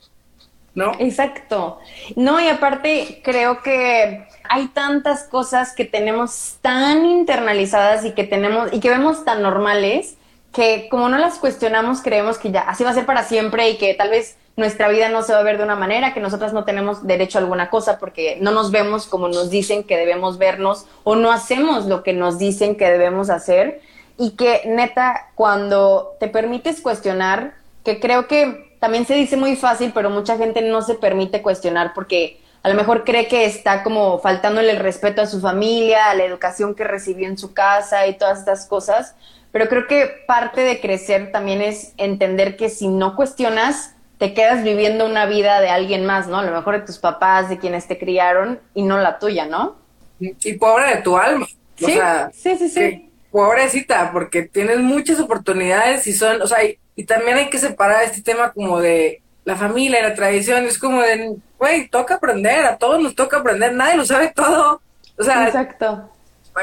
¿no? 0.78 0.92
Exacto. 1.00 1.80
No, 2.16 2.40
y 2.40 2.48
aparte 2.48 3.20
creo 3.24 3.64
que 3.64 4.28
hay 4.48 4.68
tantas 4.68 5.24
cosas 5.24 5.74
que 5.74 5.86
tenemos 5.86 6.58
tan 6.62 7.04
internalizadas 7.04 8.06
y 8.06 8.12
que 8.12 8.24
tenemos 8.24 8.72
y 8.72 8.80
que 8.80 8.92
vemos 8.92 9.26
tan 9.26 9.42
normales 9.42 10.18
que 10.54 10.88
como 10.92 11.10
no 11.10 11.18
las 11.18 11.40
cuestionamos 11.40 12.02
creemos 12.02 12.38
que 12.38 12.52
ya 12.52 12.62
así 12.62 12.84
va 12.84 12.92
a 12.92 12.94
ser 12.94 13.08
para 13.08 13.24
siempre 13.24 13.72
y 13.72 13.78
que 13.78 13.96
tal 13.96 14.12
vez 14.12 14.38
nuestra 14.56 14.88
vida 14.88 15.10
no 15.10 15.24
se 15.24 15.34
va 15.34 15.40
a 15.40 15.44
ver 15.44 15.58
de 15.58 15.64
una 15.64 15.76
manera, 15.76 16.14
que 16.14 16.20
nosotras 16.20 16.54
no 16.54 16.64
tenemos 16.64 17.08
derecho 17.08 17.40
a 17.40 17.42
alguna 17.42 17.72
cosa 17.72 17.98
porque 17.98 18.38
no 18.40 18.52
nos 18.52 18.70
vemos 18.70 19.08
como 19.08 19.30
nos 19.30 19.50
dicen 19.50 19.84
que 19.84 19.98
debemos 19.98 20.38
vernos 20.38 20.86
o 21.04 21.16
no 21.16 21.32
hacemos 21.32 21.88
lo 21.88 22.04
que 22.04 22.14
nos 22.14 22.38
dicen 22.38 22.76
que 22.76 22.86
debemos 22.86 23.32
hacer 23.32 23.82
y 24.16 24.32
que 24.32 24.62
neta 24.68 25.32
cuando 25.34 26.16
te 26.20 26.28
permites 26.28 26.82
cuestionar, 26.82 27.56
que 27.84 28.00
creo 28.00 28.28
que 28.28 28.67
también 28.80 29.06
se 29.06 29.16
dice 29.16 29.38
muy 29.38 29.56
fácil, 29.56 29.92
pero 29.94 30.10
mucha 30.10 30.38
gente 30.38 30.62
no 30.62 30.82
se 30.82 30.96
permite 30.96 31.42
cuestionar 31.42 31.94
porque 31.94 32.40
a 32.64 32.70
lo 32.70 32.76
mejor 32.76 33.04
cree 33.04 33.28
que 33.28 33.46
está 33.46 33.84
como 33.84 34.20
faltándole 34.20 34.72
el 34.72 34.80
respeto 34.80 35.22
a 35.22 35.28
su 35.28 35.40
familia, 35.42 36.10
a 36.10 36.16
la 36.16 36.26
educación 36.26 36.76
que 36.76 36.84
recibió 36.84 37.28
en 37.28 37.38
su 37.38 37.54
casa 37.54 38.08
y 38.08 38.18
todas 38.18 38.40
estas 38.40 38.66
cosas. 38.68 39.16
Pero 39.52 39.68
creo 39.70 39.88
que 39.88 40.08
parte 40.28 40.62
de 40.62 40.80
crecer 40.82 41.32
también 41.32 41.62
es 41.62 41.94
entender 41.98 42.58
que 42.58 42.70
si 42.70 42.88
no 42.88 43.16
cuestionas, 43.16 43.96
te 44.18 44.34
quedas 44.34 44.64
viviendo 44.64 45.06
una 45.06 45.26
vida 45.26 45.62
de 45.62 45.70
alguien 45.70 46.06
más, 46.06 46.28
¿no? 46.28 46.38
A 46.40 46.44
lo 46.44 46.52
mejor 46.52 46.80
de 46.80 46.86
tus 46.86 46.98
papás, 47.00 47.50
de 47.50 47.58
quienes 47.60 47.88
te 47.88 47.98
criaron 47.98 48.60
y 48.74 48.84
no 48.84 48.98
la 49.00 49.20
tuya, 49.20 49.46
¿no? 49.46 49.78
Y 50.20 50.54
pobre 50.54 50.96
de 50.96 51.02
tu 51.02 51.18
alma. 51.18 51.46
O 51.82 51.88
Sí, 51.88 51.92
sea, 51.92 52.32
sí, 52.32 52.56
sí, 52.58 52.70
sí. 52.70 52.98
que 52.98 53.07
pobrecita, 53.38 54.12
porque 54.12 54.42
tienes 54.42 54.80
muchas 54.80 55.20
oportunidades 55.20 56.08
y 56.08 56.14
son, 56.14 56.42
o 56.42 56.48
sea, 56.48 56.64
y, 56.64 56.80
y 56.96 57.04
también 57.04 57.38
hay 57.38 57.52
que 57.52 57.60
separar 57.60 58.04
este 58.04 58.24
tema 58.24 58.52
como 58.52 58.80
de 58.80 59.22
la 59.46 59.56
familia 59.56 60.00
y 60.00 60.02
la 60.02 60.16
tradición, 60.16 60.66
es 60.66 60.80
como 60.80 61.04
de, 61.04 61.36
güey, 61.60 61.88
toca 61.88 62.16
aprender, 62.16 62.66
a 62.66 62.80
todos 62.80 63.00
nos 63.00 63.14
toca 63.14 63.38
aprender, 63.38 63.74
nadie 63.74 63.96
lo 63.96 64.06
sabe 64.08 64.34
todo. 64.36 64.82
O 65.20 65.24
sea, 65.24 65.46
Exacto. 65.46 66.10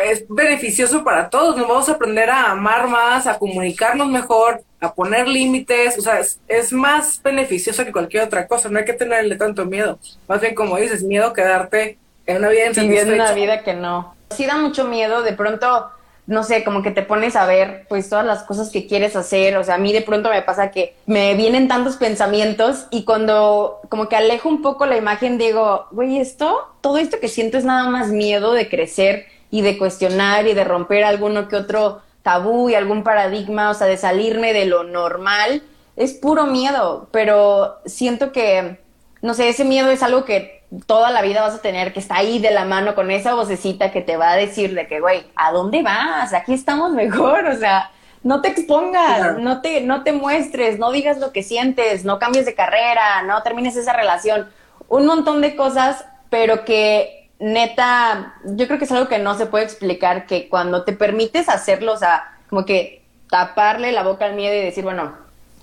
es 0.05 0.25
beneficioso 0.29 1.05
para 1.05 1.31
todos, 1.31 1.57
nos 1.57 1.69
vamos 1.69 1.89
a 1.89 1.93
aprender 1.93 2.29
a 2.29 2.51
amar 2.51 2.89
más, 2.89 3.29
a 3.29 3.39
comunicarnos 3.39 4.09
mejor, 4.09 4.65
a 4.81 4.93
poner 4.93 5.29
límites, 5.29 5.97
o 5.97 6.03
sea, 6.03 6.19
es, 6.19 6.41
es 6.49 6.73
más 6.73 7.23
beneficioso 7.23 7.85
que 7.85 7.93
cualquier 7.93 8.25
otra 8.25 8.49
cosa, 8.49 8.69
no 8.69 8.81
hay 8.81 8.85
que 8.85 8.95
tenerle 8.95 9.37
tanto 9.37 9.65
miedo, 9.65 10.01
más 10.27 10.41
bien 10.41 10.57
como 10.57 10.77
dices, 10.77 11.05
miedo 11.05 11.29
a 11.29 11.35
quedarte 11.35 11.99
en 12.27 12.39
una 12.39 12.49
vida 12.49 12.71
Viviendo 12.75 13.15
una 13.15 13.31
vida 13.31 13.63
que 13.63 13.75
no. 13.75 14.17
Sí 14.31 14.45
da 14.45 14.57
mucho 14.57 14.87
miedo, 14.87 15.23
de 15.23 15.35
pronto, 15.35 15.93
no 16.27 16.43
sé, 16.43 16.65
como 16.65 16.83
que 16.83 16.91
te 16.91 17.03
pones 17.03 17.37
a 17.37 17.47
ver 17.47 17.87
pues 17.89 18.09
todas 18.09 18.25
las 18.25 18.45
cosas 18.45 18.71
que 18.71 18.87
quieres 18.87 19.15
hacer, 19.15 19.57
o 19.57 19.65
sea, 19.65 19.75
a 19.75 19.79
mí 19.79 19.93
de 19.93 20.01
pronto 20.01 20.31
me 20.31 20.43
pasa 20.43 20.71
que 20.71 20.97
me 21.07 21.35
vienen 21.35 21.69
tantos 21.69 21.97
pensamientos 21.97 22.87
y 22.91 23.05
cuando 23.05 23.81
como 23.91 24.09
que 24.09 24.17
alejo 24.17 24.49
un 24.49 24.63
poco 24.63 24.87
la 24.87 24.97
imagen 24.97 25.37
digo, 25.37 25.87
güey, 25.91 26.19
esto, 26.19 26.75
todo 26.81 26.97
esto 26.97 27.21
que 27.21 27.29
siento 27.29 27.59
es 27.59 27.65
nada 27.65 27.91
más 27.91 28.09
miedo 28.09 28.53
de 28.53 28.69
crecer 28.69 29.27
y 29.51 29.61
de 29.61 29.77
cuestionar 29.77 30.47
y 30.47 30.55
de 30.55 30.65
romper 30.65 31.05
alguno 31.05 31.49
que 31.49 31.57
otro 31.57 32.01
tabú 32.23 32.71
y 32.71 32.75
algún 32.75 33.05
paradigma, 33.05 33.71
o 33.71 33.75
sea, 33.75 33.87
de 33.87 33.99
salirme 33.99 34.55
de 34.55 34.65
lo 34.65 34.83
normal, 34.83 35.63
es 35.95 36.15
puro 36.15 36.47
miedo, 36.47 37.09
pero 37.13 37.77
siento 37.85 38.33
que, 38.33 38.81
no 39.21 39.35
sé, 39.35 39.51
ese 39.51 39.65
miedo 39.65 39.91
es 39.91 40.03
algo 40.03 40.25
que 40.25 40.63
toda 40.87 41.11
la 41.11 41.23
vida 41.23 41.41
vas 41.43 41.55
a 41.55 41.63
tener, 41.63 41.93
que 41.93 42.01
está 42.01 42.17
ahí 42.17 42.39
de 42.39 42.51
la 42.51 42.65
mano 42.65 42.95
con 42.95 43.11
esa 43.11 43.35
vocecita 43.35 43.91
que 43.93 44.01
te 44.01 44.17
va 44.17 44.33
a 44.33 44.37
decir 44.37 44.75
de 44.75 44.87
que, 44.87 45.01
güey, 45.01 45.25
¿a 45.37 45.53
dónde 45.53 45.83
vas? 45.83 46.33
Aquí 46.33 46.55
estamos 46.55 46.93
mejor, 46.93 47.47
o 47.47 47.57
sea, 47.57 47.91
no 48.23 48.41
te 48.41 48.49
expongas, 48.49 49.19
Claro. 49.19 49.39
no 49.39 49.61
te, 49.61 49.81
no 49.83 50.03
te 50.03 50.13
muestres, 50.13 50.79
no 50.79 50.91
digas 50.91 51.19
lo 51.19 51.33
que 51.33 51.43
sientes, 51.43 52.05
no 52.05 52.19
cambies 52.19 52.47
de 52.47 52.55
carrera, 52.55 53.23
no 53.23 53.43
termines 53.43 53.77
esa 53.77 53.93
relación, 53.93 54.49
un 54.89 55.07
montón 55.07 55.41
de 55.41 55.57
cosas, 55.57 56.05
pero 56.31 56.65
que 56.65 57.29
neta, 57.39 58.35
yo 58.45 58.67
creo 58.67 58.79
que 58.79 58.85
es 58.87 58.93
algo 58.93 59.09
que 59.09 59.19
no 59.19 59.35
se 59.35 59.47
puede 59.47 59.65
explicar, 59.65 60.27
que 60.27 60.49
cuando 60.49 60.85
te 60.85 60.93
permites 60.93 61.49
hacerlo, 61.49 61.93
o 61.93 61.97
sea, 61.97 62.33
como 62.49 62.65
que 62.65 63.03
taparle 63.31 63.93
la 63.93 64.03
boca 64.03 64.25
al 64.25 64.35
miedo 64.35 64.55
y 64.55 64.61
decir, 64.65 64.85
bueno, 64.85 65.13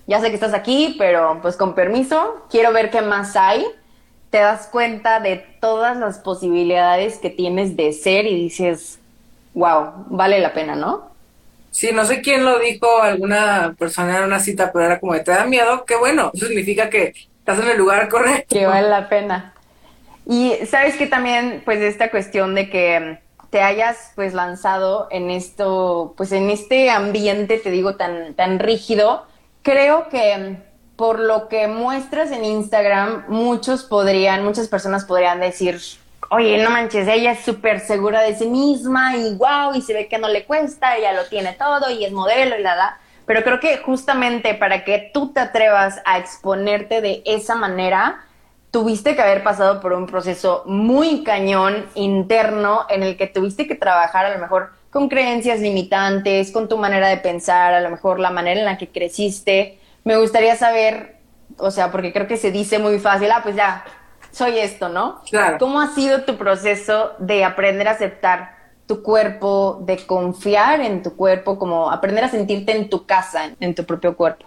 ya 0.07 0.19
sé 0.19 0.29
que 0.29 0.35
estás 0.35 0.53
aquí, 0.53 0.95
pero 0.99 1.39
pues 1.41 1.55
con 1.55 1.73
permiso, 1.73 2.45
quiero 2.49 2.71
ver 2.73 2.91
qué 2.91 3.01
más 3.01 3.35
hay, 3.35 3.65
te 4.31 4.39
das 4.39 4.67
cuenta 4.67 5.19
de 5.19 5.35
todas 5.59 5.97
las 5.97 6.17
posibilidades 6.17 7.19
que 7.19 7.29
tienes 7.29 7.75
de 7.75 7.91
ser 7.93 8.25
y 8.25 8.35
dices, 8.35 8.97
wow, 9.53 10.05
vale 10.07 10.39
la 10.39 10.53
pena, 10.53 10.75
¿no? 10.75 11.11
Sí, 11.69 11.91
no 11.93 12.05
sé 12.05 12.21
quién 12.21 12.43
lo 12.45 12.57
dijo, 12.59 13.01
alguna 13.01 13.75
persona 13.77 14.17
en 14.17 14.23
una 14.23 14.39
cita, 14.39 14.71
pero 14.71 14.85
era 14.85 14.99
como 14.99 15.13
de, 15.13 15.19
te 15.19 15.31
da 15.31 15.45
miedo, 15.45 15.85
qué 15.85 15.95
bueno, 15.97 16.31
eso 16.33 16.47
significa 16.47 16.89
que 16.89 17.13
estás 17.39 17.59
en 17.59 17.69
el 17.69 17.77
lugar 17.77 18.07
correcto. 18.07 18.55
Que 18.55 18.65
vale 18.65 18.89
la 18.89 19.09
pena. 19.09 19.53
Y 20.25 20.53
sabes 20.65 20.95
que 20.95 21.07
también, 21.07 21.61
pues, 21.65 21.81
esta 21.81 22.09
cuestión 22.09 22.55
de 22.55 22.69
que 22.69 23.19
te 23.49 23.61
hayas, 23.61 24.11
pues, 24.15 24.33
lanzado 24.33 25.07
en 25.11 25.29
esto, 25.29 26.13
pues, 26.15 26.31
en 26.31 26.49
este 26.49 26.89
ambiente, 26.89 27.57
te 27.57 27.69
digo, 27.69 27.95
tan, 27.95 28.33
tan 28.35 28.59
rígido, 28.59 29.25
creo 29.61 30.07
que 30.09 30.57
por 30.95 31.19
lo 31.19 31.47
que 31.47 31.67
muestras 31.67 32.31
en 32.31 32.45
Instagram, 32.45 33.25
muchos 33.27 33.83
podrían, 33.83 34.43
muchas 34.43 34.67
personas 34.67 35.05
podrían 35.05 35.39
decir, 35.39 35.79
oye, 36.29 36.63
no 36.63 36.69
manches, 36.69 37.07
ella 37.07 37.31
es 37.31 37.39
súper 37.39 37.79
segura 37.79 38.21
de 38.21 38.35
sí 38.35 38.47
misma 38.47 39.17
y 39.17 39.35
wow, 39.35 39.73
y 39.75 39.81
se 39.81 39.93
ve 39.93 40.07
que 40.07 40.17
no 40.17 40.27
le 40.27 40.45
cuesta, 40.45 40.95
ella 40.95 41.13
lo 41.13 41.25
tiene 41.25 41.53
todo 41.53 41.89
y 41.89 42.05
es 42.05 42.11
modelo 42.11 42.57
y 42.57 42.61
la 42.61 42.75
da. 42.75 42.99
Pero 43.25 43.43
creo 43.43 43.59
que 43.59 43.77
justamente 43.77 44.53
para 44.53 44.83
que 44.83 45.11
tú 45.13 45.31
te 45.33 45.39
atrevas 45.39 46.01
a 46.05 46.17
exponerte 46.17 47.01
de 47.01 47.21
esa 47.25 47.55
manera, 47.55 48.25
tuviste 48.71 49.15
que 49.15 49.21
haber 49.21 49.43
pasado 49.43 49.81
por 49.81 49.93
un 49.93 50.07
proceso 50.07 50.63
muy 50.65 51.23
cañón 51.23 51.85
interno 51.95 52.85
en 52.89 53.03
el 53.03 53.17
que 53.17 53.27
tuviste 53.27 53.67
que 53.67 53.75
trabajar 53.75 54.25
a 54.25 54.33
lo 54.33 54.39
mejor 54.39 54.71
con 54.89 55.09
creencias 55.09 55.59
limitantes, 55.59 56.51
con 56.51 56.67
tu 56.67 56.77
manera 56.77 57.09
de 57.09 57.17
pensar, 57.17 57.73
a 57.73 57.81
lo 57.81 57.89
mejor 57.89 58.19
la 58.19 58.31
manera 58.31 58.59
en 58.59 58.65
la 58.65 58.77
que 58.77 58.87
creciste. 58.87 59.77
Me 60.03 60.17
gustaría 60.17 60.55
saber, 60.55 61.17
o 61.57 61.71
sea, 61.71 61.91
porque 61.91 62.11
creo 62.11 62.27
que 62.27 62.37
se 62.37 62.51
dice 62.51 62.79
muy 62.79 62.99
fácil, 62.99 63.29
ah, 63.31 63.41
pues 63.43 63.55
ya, 63.55 63.85
soy 64.31 64.59
esto, 64.59 64.89
¿no? 64.89 65.21
Claro. 65.29 65.57
¿Cómo 65.59 65.79
ha 65.79 65.93
sido 65.93 66.23
tu 66.23 66.37
proceso 66.37 67.13
de 67.19 67.43
aprender 67.43 67.87
a 67.87 67.91
aceptar 67.91 68.61
tu 68.91 69.03
cuerpo, 69.03 69.81
de 69.85 70.05
confiar 70.05 70.81
en 70.81 71.01
tu 71.01 71.15
cuerpo, 71.15 71.57
como 71.57 71.89
aprender 71.89 72.25
a 72.25 72.29
sentirte 72.29 72.75
en 72.75 72.89
tu 72.89 73.05
casa, 73.05 73.51
en, 73.57 73.73
tu 73.73 73.85
propio 73.85 74.17
cuerpo? 74.17 74.45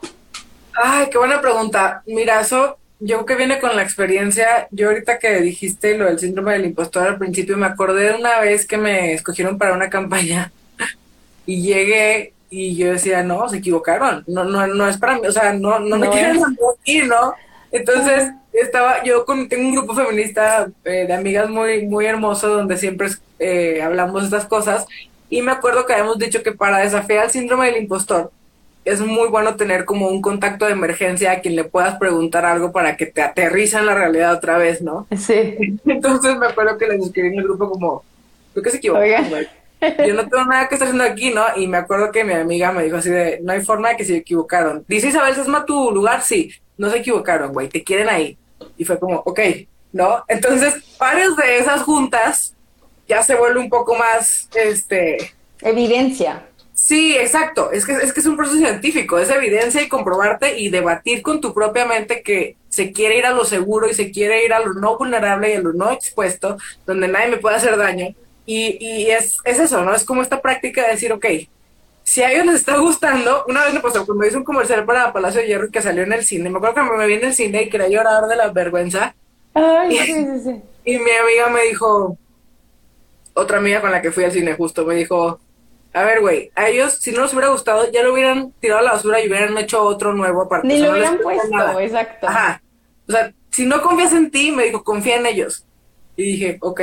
Ay, 0.75 1.09
qué 1.11 1.17
buena 1.17 1.41
pregunta. 1.41 2.03
Mira, 2.05 2.41
eso 2.41 2.77
yo 3.01 3.17
creo 3.17 3.27
que 3.27 3.35
viene 3.37 3.59
con 3.59 3.75
la 3.75 3.83
experiencia. 3.83 4.69
Yo 4.71 4.89
ahorita 4.89 5.19
que 5.19 5.41
dijiste 5.41 5.97
lo 5.97 6.05
del 6.05 6.19
síndrome 6.19 6.53
del 6.53 6.67
impostor 6.67 7.07
al 7.07 7.19
principio, 7.19 7.57
me 7.57 7.65
acordé 7.65 8.11
de 8.11 8.17
una 8.17 8.41
vez 8.41 8.67
que 8.67 8.77
me 8.77 9.15
escogieron 9.15 9.57
para 9.57 9.73
una 9.73 9.89
campaña 9.89 10.53
y 11.47 11.63
llegué 11.63 12.34
y 12.51 12.77
yo 12.77 12.93
decía, 12.93 13.23
no, 13.23 13.49
se 13.49 13.59
equivocaron. 13.59 14.25
No, 14.27 14.45
no, 14.45 14.67
no 14.67 14.89
es 14.89 14.97
para 14.99 15.15
mí, 15.15 15.27
o 15.27 15.33
sea, 15.33 15.53
no, 15.53 15.79
no, 15.81 15.99
me 15.99 16.09
quieren 16.11 16.41
aquí, 16.81 17.03
¿no? 17.07 17.35
Entonces, 17.73 18.31
estaba, 18.53 19.03
yo 19.03 19.25
con, 19.25 19.49
tengo 19.49 19.69
un 19.69 19.75
grupo 19.75 19.95
feminista 19.95 20.69
eh, 20.85 21.07
de 21.07 21.13
amigas 21.13 21.51
muy, 21.51 21.87
muy 21.87 22.07
hermoso 22.07 22.49
donde 22.49 22.77
siempre 22.77 23.09
eh, 23.41 23.83
hablamos 23.83 24.23
de 24.23 24.27
estas 24.37 24.47
cosas 24.47 24.87
y 25.29 25.43
me 25.43 25.51
acuerdo 25.51 25.85
que 25.85 25.93
habíamos 25.93 26.19
dicho 26.19 26.43
que 26.43 26.53
para 26.53 26.79
desafiar 26.79 27.25
el 27.25 27.31
síndrome 27.31 27.67
del 27.67 27.83
impostor, 27.83 28.31
es 28.85 29.01
muy 29.01 29.29
bueno 29.29 29.57
tener 29.57 29.85
como 29.85 30.09
un 30.09 30.21
contacto 30.21 30.67
de 30.67 30.73
emergencia 30.73 31.33
a 31.33 31.41
quien 31.41 31.57
le 31.57 31.65
puedas 31.65 31.97
preguntar 31.97 32.45
algo 32.45 32.71
para 32.71 32.97
que 32.97 33.07
te 33.07 33.23
aterriza 33.23 33.81
en 33.81 33.87
la 33.87 33.95
realidad 33.95 34.35
otra 34.35 34.59
vez, 34.59 34.83
¿no? 34.83 35.07
Sí. 35.17 35.57
Entonces 35.87 36.37
me 36.37 36.47
acuerdo 36.47 36.77
que 36.77 36.87
les 36.87 37.03
escribí 37.03 37.29
en 37.29 37.39
el 37.39 37.45
grupo 37.45 37.71
como, 37.71 38.05
creo 38.53 38.63
que 38.63 38.71
se 38.71 38.77
equivocó. 38.77 39.01
Yo 40.07 40.15
no 40.15 40.29
tengo 40.29 40.45
nada 40.45 40.69
que 40.69 40.75
estar 40.75 40.89
haciendo 40.89 41.05
aquí, 41.05 41.33
¿no? 41.33 41.45
Y 41.57 41.67
me 41.67 41.79
acuerdo 41.79 42.11
que 42.11 42.25
mi 42.25 42.35
amiga 42.35 42.73
me 42.73 42.85
dijo 42.85 42.97
así 42.97 43.11
de, 43.11 43.41
no 43.43 43.53
hay 43.53 43.63
forma 43.63 43.91
de 43.91 43.97
que 43.97 44.05
se 44.05 44.17
equivocaron. 44.17 44.85
Dice 44.89 45.09
Isabel 45.09 45.35
Sesma 45.35 45.65
tu 45.65 45.91
lugar, 45.91 46.23
sí, 46.23 46.51
no 46.77 46.91
se 46.91 46.99
equivocaron, 46.99 47.53
güey, 47.53 47.69
te 47.69 47.83
quieren 47.83 48.09
ahí. 48.09 48.37
Y 48.77 48.85
fue 48.85 48.99
como, 48.99 49.23
ok, 49.25 49.41
¿no? 49.93 50.25
Entonces, 50.29 50.75
varias 50.99 51.37
de 51.37 51.59
esas 51.59 51.83
juntas 51.83 52.55
ya 53.07 53.23
se 53.23 53.35
vuelve 53.35 53.61
un 53.61 53.69
poco 53.69 53.95
más, 53.95 54.49
este, 54.55 55.35
Evidencia. 55.61 56.47
Sí, 56.75 57.17
exacto. 57.17 57.71
Es 57.71 57.87
que, 57.87 57.93
es 57.93 58.13
que 58.13 58.21
es 58.21 58.27
un 58.27 58.37
proceso 58.37 58.59
científico, 58.59 59.19
es 59.19 59.31
evidencia 59.31 59.81
y 59.81 59.89
comprobarte 59.89 60.59
y 60.59 60.69
debatir 60.69 61.23
con 61.23 61.41
tu 61.41 61.55
propia 61.55 61.87
mente 61.87 62.23
que 62.23 62.57
se 62.69 62.93
quiere 62.93 63.17
ir 63.17 63.27
a 63.27 63.33
lo 63.33 63.45
seguro 63.45 63.89
y 63.89 63.95
se 63.95 64.11
quiere 64.11 64.45
ir 64.45 64.53
a 64.53 64.59
lo 64.59 64.75
no 64.75 64.99
vulnerable 64.99 65.51
y 65.51 65.57
a 65.57 65.61
lo 65.61 65.73
no 65.73 65.93
expuesto, 65.93 66.59
donde 66.85 67.09
nadie 67.09 67.29
me 67.29 67.37
puede 67.37 67.57
hacer 67.57 67.77
daño. 67.77 68.15
Y, 68.47 68.77
y 68.85 69.11
es, 69.11 69.39
es 69.45 69.59
eso, 69.59 69.83
¿no? 69.83 69.95
Es 69.95 70.05
como 70.05 70.23
esta 70.23 70.41
práctica 70.43 70.83
de 70.83 70.93
decir, 70.93 71.13
ok, 71.13 71.27
si 72.03 72.23
a 72.23 72.31
ellos 72.31 72.47
les 72.47 72.57
está 72.57 72.77
gustando, 72.77 73.45
una 73.49 73.65
vez 73.65 73.73
me 73.75 73.81
pasó 73.81 74.05
cuando 74.05 74.27
hice 74.27 74.37
un 74.37 74.45
comercial 74.45 74.85
para 74.85 75.13
Palacio 75.13 75.41
de 75.41 75.47
Hierro 75.47 75.71
que 75.71 75.81
salió 75.81 76.03
en 76.03 76.13
el 76.13 76.25
cine, 76.25 76.51
me 76.51 76.59
acuerdo 76.59 76.75
que 76.75 76.97
me 76.97 77.07
vi 77.07 77.15
en 77.15 77.25
el 77.25 77.35
cine 77.35 77.63
y 77.63 77.71
quería 77.71 77.89
llorar 77.89 78.27
de 78.27 78.37
la 78.37 78.49
vergüenza 78.49 79.15
Ay, 79.55 79.97
sí, 79.97 80.13
sí, 80.13 80.41
sí. 80.45 80.63
y 80.85 80.99
mi 80.99 81.11
amiga 81.11 81.49
me 81.49 81.63
dijo, 81.63 82.19
otra 83.33 83.59
amiga 83.59 83.81
con 83.81 83.91
la 83.91 84.03
que 84.03 84.13
fui 84.13 84.25
al 84.25 84.33
cine 84.33 84.55
justo, 84.55 84.85
me 84.85 84.97
dijo, 84.97 85.41
a 85.95 86.03
ver, 86.03 86.21
güey, 86.21 86.51
a 86.57 86.69
ellos, 86.69 86.95
si 86.95 87.13
no 87.13 87.23
les 87.23 87.33
hubiera 87.33 87.49
gustado, 87.49 87.91
ya 87.91 88.03
lo 88.03 88.13
hubieran 88.13 88.53
tirado 88.61 88.81
a 88.81 88.83
la 88.83 88.93
basura 88.93 89.21
y 89.21 89.29
hubieran 89.29 89.57
hecho 89.57 89.83
otro 89.83 90.13
nuevo 90.13 90.43
aparte. 90.43 90.67
Ni 90.67 90.79
lo 90.79 90.91
hubieran 90.91 91.19
puesto, 91.19 91.49
nada. 91.49 91.83
exacto. 91.83 92.29
Ajá. 92.29 92.61
O 93.09 93.13
sea, 93.13 93.33
si 93.51 93.65
no 93.65 93.81
confías 93.81 94.13
en 94.13 94.31
ti, 94.31 94.51
me 94.51 94.65
dijo, 94.65 94.83
confía 94.83 95.17
en 95.17 95.27
ellos. 95.27 95.65
Y 96.17 96.25
dije, 96.33 96.59
ok, 96.61 96.81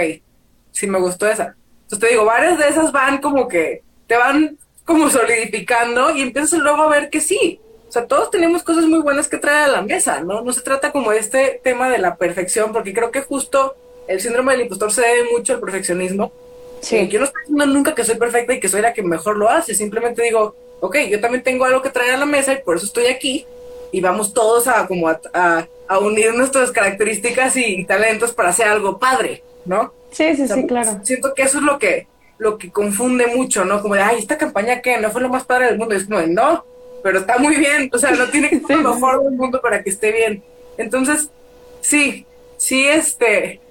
sí 0.72 0.88
me 0.88 1.00
gustó 1.00 1.28
esa. 1.28 1.56
Entonces 1.84 2.00
te 2.00 2.08
digo, 2.08 2.26
varias 2.26 2.58
de 2.58 2.68
esas 2.68 2.92
van 2.92 3.20
como 3.20 3.48
que, 3.48 3.84
te 4.08 4.16
van 4.18 4.58
como 4.86 5.10
solidificando 5.46 6.12
y 6.16 6.22
empiezas 6.22 6.60
luego 6.60 6.84
a 6.84 6.90
ver 6.90 7.10
que 7.10 7.22
sí. 7.22 7.60
O 7.88 7.92
sea, 7.92 8.08
todos 8.08 8.32
tenemos 8.32 8.64
cosas 8.64 8.86
muy 8.86 9.00
buenas 9.00 9.28
que 9.28 9.38
traer 9.38 9.66
a 9.70 9.72
la 9.74 9.82
mesa, 9.82 10.22
¿no? 10.22 10.42
No 10.42 10.54
se 10.54 10.62
trata 10.62 10.92
como 10.94 11.12
de 11.12 11.20
este 11.20 11.60
tema 11.62 11.90
de 11.90 11.98
la 11.98 12.16
perfección, 12.16 12.72
porque 12.72 12.94
creo 12.94 13.12
que 13.12 13.22
justo 13.22 13.76
el 14.08 14.22
síndrome 14.22 14.54
del 14.54 14.62
impostor 14.62 14.94
se 14.94 15.02
debe 15.02 15.30
mucho 15.32 15.54
al 15.54 15.60
perfeccionismo. 15.60 16.32
Sí. 16.80 16.96
Eh, 16.96 17.08
yo 17.10 17.20
no 17.20 17.26
estoy 17.26 17.42
diciendo 17.42 17.66
nunca 17.68 17.94
que 17.94 18.06
soy 18.06 18.16
perfecta 18.16 18.54
y 18.54 18.60
que 18.62 18.70
soy 18.70 18.82
la 18.82 18.94
que 18.94 19.04
mejor 19.04 19.38
lo 19.38 19.50
hace, 19.50 19.76
simplemente 19.76 20.24
digo, 20.24 20.56
ok, 20.80 20.98
yo 21.10 21.20
también 21.20 21.44
tengo 21.44 21.66
algo 21.66 21.82
que 21.82 21.90
traer 21.90 22.14
a 22.14 22.18
la 22.18 22.26
mesa 22.26 22.54
y 22.54 22.64
por 22.64 22.78
eso 22.78 22.86
estoy 22.86 23.08
aquí 23.08 23.46
y 23.92 24.00
vamos 24.00 24.34
todos 24.34 24.68
a 24.70 24.88
como 24.88 25.10
a, 25.10 25.20
a- 25.34 25.68
a 25.90 26.00
unir 26.00 26.34
nuestras 26.34 26.72
características 26.72 27.58
y 27.58 27.84
talentos 27.86 28.32
para 28.32 28.50
hacer 28.50 28.68
algo 28.70 28.98
padre, 28.98 29.44
¿no? 29.66 29.94
Sí, 30.12 30.36
sí, 30.36 30.44
O 30.44 30.48
sea, 30.48 30.56
sí, 30.56 30.68
claro. 30.68 31.00
Siento 31.04 31.34
que 31.34 31.44
eso 31.44 31.58
es 31.58 31.64
lo 31.64 31.80
que 31.80 32.08
lo 32.42 32.58
que 32.58 32.72
confunde 32.72 33.28
mucho, 33.28 33.66
¿no? 33.66 33.84
Como 33.84 33.94
de, 33.94 34.02
ay, 34.02 34.18
esta 34.18 34.36
campaña 34.36 34.82
que 34.82 34.98
no 34.98 35.12
fue 35.12 35.22
lo 35.22 35.30
más 35.30 35.46
padre 35.46 35.68
del 35.68 35.78
mundo, 35.78 35.94
y 35.94 36.00
es 36.00 36.06
como 36.06 36.18
de, 36.18 36.28
no, 36.28 36.66
pero 37.04 37.20
está 37.20 37.38
muy 37.38 37.56
bien, 37.56 37.88
o 37.94 38.00
sea, 38.00 38.10
no 38.12 38.26
tiene 38.30 38.50
que 38.50 38.60
ser 38.68 38.80
lo 38.80 38.96
mejor 38.96 39.24
del 39.24 39.34
mundo 39.34 39.62
para 39.62 39.84
que 39.84 39.92
esté 39.92 40.12
bien. 40.12 40.44
Entonces, 40.76 41.30
sí, 41.82 42.26
sí, 42.58 42.88
este, 42.88 43.62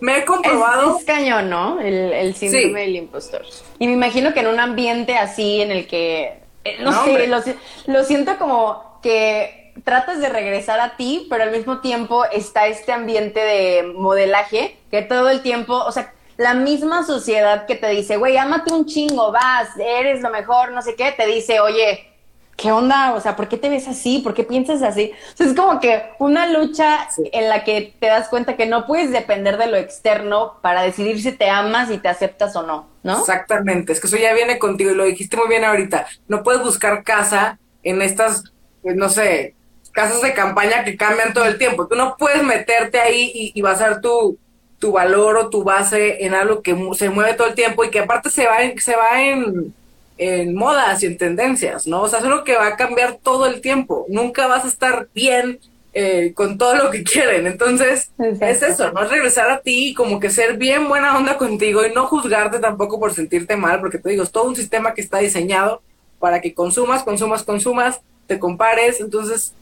me 0.00 0.18
he 0.18 0.24
comprobado. 0.26 0.98
Es, 0.98 1.06
cañón, 1.06 1.48
¿no? 1.48 1.80
El, 1.80 2.34
síndrome 2.34 2.82
del 2.82 2.96
impostor. 2.96 3.46
Y 3.78 3.86
me 3.86 3.94
imagino 3.94 4.34
que 4.34 4.40
en 4.40 4.48
un 4.48 4.60
ambiente 4.60 5.16
así 5.16 5.62
en 5.62 5.70
el 5.70 5.86
que, 5.86 6.34
eh, 6.64 6.76
no, 6.80 7.04
sé, 7.04 7.28
lo, 7.28 7.38
lo 7.86 8.04
siento 8.04 8.36
como 8.36 9.00
que 9.02 9.67
tratas 9.84 10.20
de 10.20 10.28
regresar 10.28 10.80
a 10.80 10.96
ti, 10.96 11.26
pero 11.30 11.44
al 11.44 11.50
mismo 11.50 11.80
tiempo 11.80 12.24
está 12.26 12.66
este 12.66 12.92
ambiente 12.92 13.40
de 13.40 13.92
modelaje 13.94 14.78
que 14.90 15.02
todo 15.02 15.28
el 15.30 15.42
tiempo, 15.42 15.74
o 15.74 15.92
sea, 15.92 16.12
la 16.36 16.54
misma 16.54 17.04
sociedad 17.04 17.66
que 17.66 17.74
te 17.74 17.88
dice, 17.88 18.16
güey, 18.16 18.36
ámate 18.36 18.72
un 18.72 18.86
chingo, 18.86 19.32
vas, 19.32 19.68
eres 19.78 20.22
lo 20.22 20.30
mejor, 20.30 20.70
no 20.70 20.82
sé 20.82 20.94
qué, 20.94 21.12
te 21.12 21.26
dice, 21.26 21.60
oye, 21.60 22.08
¿qué 22.56 22.72
onda? 22.72 23.14
O 23.14 23.20
sea, 23.20 23.34
¿por 23.36 23.48
qué 23.48 23.56
te 23.56 23.68
ves 23.68 23.88
así? 23.88 24.20
¿Por 24.20 24.34
qué 24.34 24.44
piensas 24.44 24.82
así? 24.82 25.12
O 25.32 25.36
sea, 25.36 25.46
es 25.46 25.54
como 25.54 25.80
que 25.80 26.02
una 26.18 26.46
lucha 26.46 27.08
en 27.32 27.48
la 27.48 27.64
que 27.64 27.94
te 27.98 28.06
das 28.06 28.28
cuenta 28.28 28.56
que 28.56 28.66
no 28.66 28.86
puedes 28.86 29.10
depender 29.10 29.58
de 29.58 29.66
lo 29.66 29.76
externo 29.76 30.58
para 30.60 30.82
decidir 30.82 31.20
si 31.20 31.32
te 31.32 31.50
amas 31.50 31.90
y 31.90 31.98
te 31.98 32.08
aceptas 32.08 32.54
o 32.54 32.62
no, 32.62 32.88
¿no? 33.02 33.18
Exactamente, 33.18 33.92
es 33.92 34.00
que 34.00 34.06
eso 34.06 34.16
ya 34.16 34.32
viene 34.32 34.58
contigo 34.58 34.92
y 34.92 34.94
lo 34.94 35.04
dijiste 35.04 35.36
muy 35.36 35.48
bien 35.48 35.64
ahorita. 35.64 36.06
No 36.28 36.42
puedes 36.42 36.62
buscar 36.62 37.02
casa 37.02 37.58
en 37.82 38.00
estas, 38.02 38.44
pues 38.82 38.96
no 38.96 39.08
sé, 39.08 39.54
casas 39.98 40.22
de 40.22 40.32
campaña 40.32 40.84
que 40.84 40.96
cambian 40.96 41.34
todo 41.34 41.46
el 41.46 41.58
tiempo. 41.58 41.88
Tú 41.88 41.96
no 41.96 42.16
puedes 42.16 42.44
meterte 42.44 43.00
ahí 43.00 43.32
y, 43.34 43.52
y 43.52 43.62
basar 43.62 44.00
tu, 44.00 44.38
tu 44.78 44.92
valor 44.92 45.36
o 45.36 45.50
tu 45.50 45.64
base 45.64 46.24
en 46.24 46.34
algo 46.34 46.62
que 46.62 46.76
se 46.94 47.10
mueve 47.10 47.34
todo 47.34 47.48
el 47.48 47.54
tiempo 47.54 47.82
y 47.82 47.90
que 47.90 47.98
aparte 47.98 48.30
se 48.30 48.46
va 48.46 48.58
se 48.78 48.94
va 48.94 49.22
en 49.22 49.74
en 50.18 50.54
modas 50.54 51.02
y 51.02 51.06
en 51.06 51.16
tendencias, 51.16 51.86
¿no? 51.86 52.02
O 52.02 52.08
sea, 52.08 52.18
es 52.18 52.24
algo 52.24 52.44
que 52.44 52.56
va 52.56 52.66
a 52.66 52.76
cambiar 52.76 53.18
todo 53.22 53.46
el 53.46 53.60
tiempo. 53.60 54.04
Nunca 54.08 54.48
vas 54.48 54.64
a 54.64 54.68
estar 54.68 55.08
bien 55.14 55.60
eh, 55.94 56.32
con 56.34 56.58
todo 56.58 56.74
lo 56.74 56.90
que 56.90 57.02
quieren. 57.04 57.46
Entonces, 57.46 58.10
es 58.18 58.62
eso, 58.62 58.92
¿no? 58.92 59.02
Es 59.02 59.10
regresar 59.10 59.50
a 59.50 59.60
ti 59.60 59.90
y 59.90 59.94
como 59.94 60.18
que 60.18 60.30
ser 60.30 60.56
bien 60.56 60.88
buena 60.88 61.16
onda 61.16 61.38
contigo 61.38 61.86
y 61.86 61.92
no 61.92 62.06
juzgarte 62.06 62.58
tampoco 62.58 62.98
por 62.98 63.14
sentirte 63.14 63.56
mal, 63.56 63.80
porque 63.80 63.98
te 63.98 64.10
digo, 64.10 64.24
es 64.24 64.32
todo 64.32 64.44
un 64.44 64.56
sistema 64.56 64.92
que 64.92 65.00
está 65.00 65.18
diseñado 65.18 65.82
para 66.18 66.40
que 66.40 66.52
consumas, 66.52 67.04
consumas, 67.04 67.44
consumas, 67.44 68.00
te 68.26 68.40
compares. 68.40 69.00
Entonces, 69.00 69.54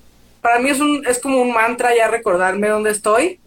para 0.47 0.61
mí 0.61 0.71
es, 0.71 0.79
un, 0.79 1.05
es 1.05 1.19
como 1.19 1.43
un 1.43 1.53
mantra 1.53 1.93
ya 1.93 2.07
recordarme 2.07 2.69
dónde 2.69 2.93
estoy. 2.93 3.41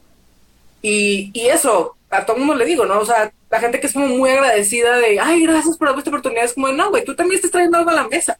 Y, 0.81 1.31
y 1.33 1.47
eso, 1.47 1.95
a 2.09 2.25
todo 2.25 2.35
mundo 2.35 2.55
le 2.55 2.65
digo, 2.65 2.85
¿no? 2.85 2.99
O 2.99 3.05
sea, 3.05 3.31
la 3.49 3.61
gente 3.61 3.79
que 3.79 3.87
es 3.87 3.93
como 3.93 4.07
muy 4.07 4.29
agradecida 4.29 4.97
de, 4.97 5.17
ay, 5.17 5.43
gracias 5.43 5.77
por 5.77 5.87
esta 5.97 6.09
oportunidad, 6.09 6.43
es 6.43 6.55
como, 6.55 6.67
no, 6.67 6.89
güey, 6.89 7.05
tú 7.05 7.15
también 7.15 7.37
estás 7.37 7.51
trayendo 7.51 7.77
algo 7.77 7.91
a 7.91 7.93
la 7.93 8.07
mesa, 8.09 8.37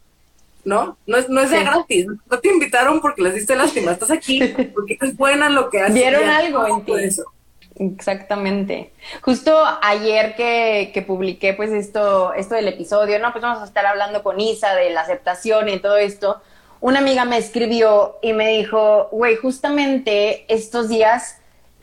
¿no? 0.66 0.97
No 1.07 1.18
es, 1.18 1.30
no 1.30 1.39
es 1.39 1.51
de 1.51 1.64
gratis, 1.64 2.07
no 2.30 2.39
te 2.39 2.49
invitaron 2.49 2.99
porque 2.99 3.22
les 3.22 3.36
diste 3.36 3.55
lástima, 3.55 3.93
estás 3.93 4.12
aquí 4.12 4.41
porque 4.74 4.97
es 4.99 5.16
buena 5.16 5.47
en 5.47 5.55
lo 5.55 5.70
que 5.70 5.80
haces. 5.80 5.93
Vieron 5.93 6.28
algo 6.28 6.68
en 6.68 6.82
ti. 6.84 6.91
Eso. 6.99 7.32
Exactamente. 7.78 8.91
Justo 9.22 9.57
ayer 9.82 10.36
que, 10.36 10.91
que, 10.93 11.01
publiqué 11.01 11.53
pues 11.53 11.72
esto, 11.72 12.34
esto 12.34 12.55
del 12.55 12.68
episodio, 12.68 13.20
¿no? 13.20 13.32
Pues 13.32 13.41
vamos 13.41 13.62
a 13.62 13.66
estar 13.66 13.86
hablando 13.86 14.22
con 14.22 14.38
Isa 14.41 14.76
de 14.76 14.89
la 14.89 14.99
aceptación 14.99 15.70
y 15.70 15.80
todo 15.80 15.95
esto. 15.95 16.41
Una 16.82 16.99
amiga 16.99 17.25
me 17.25 17.38
escribió 17.38 18.17
y 18.21 18.34
me 18.34 18.49
dijo, 18.49 19.09
güey, 19.11 19.36
justamente 19.36 20.45
estos 20.47 20.88
días 20.88 21.38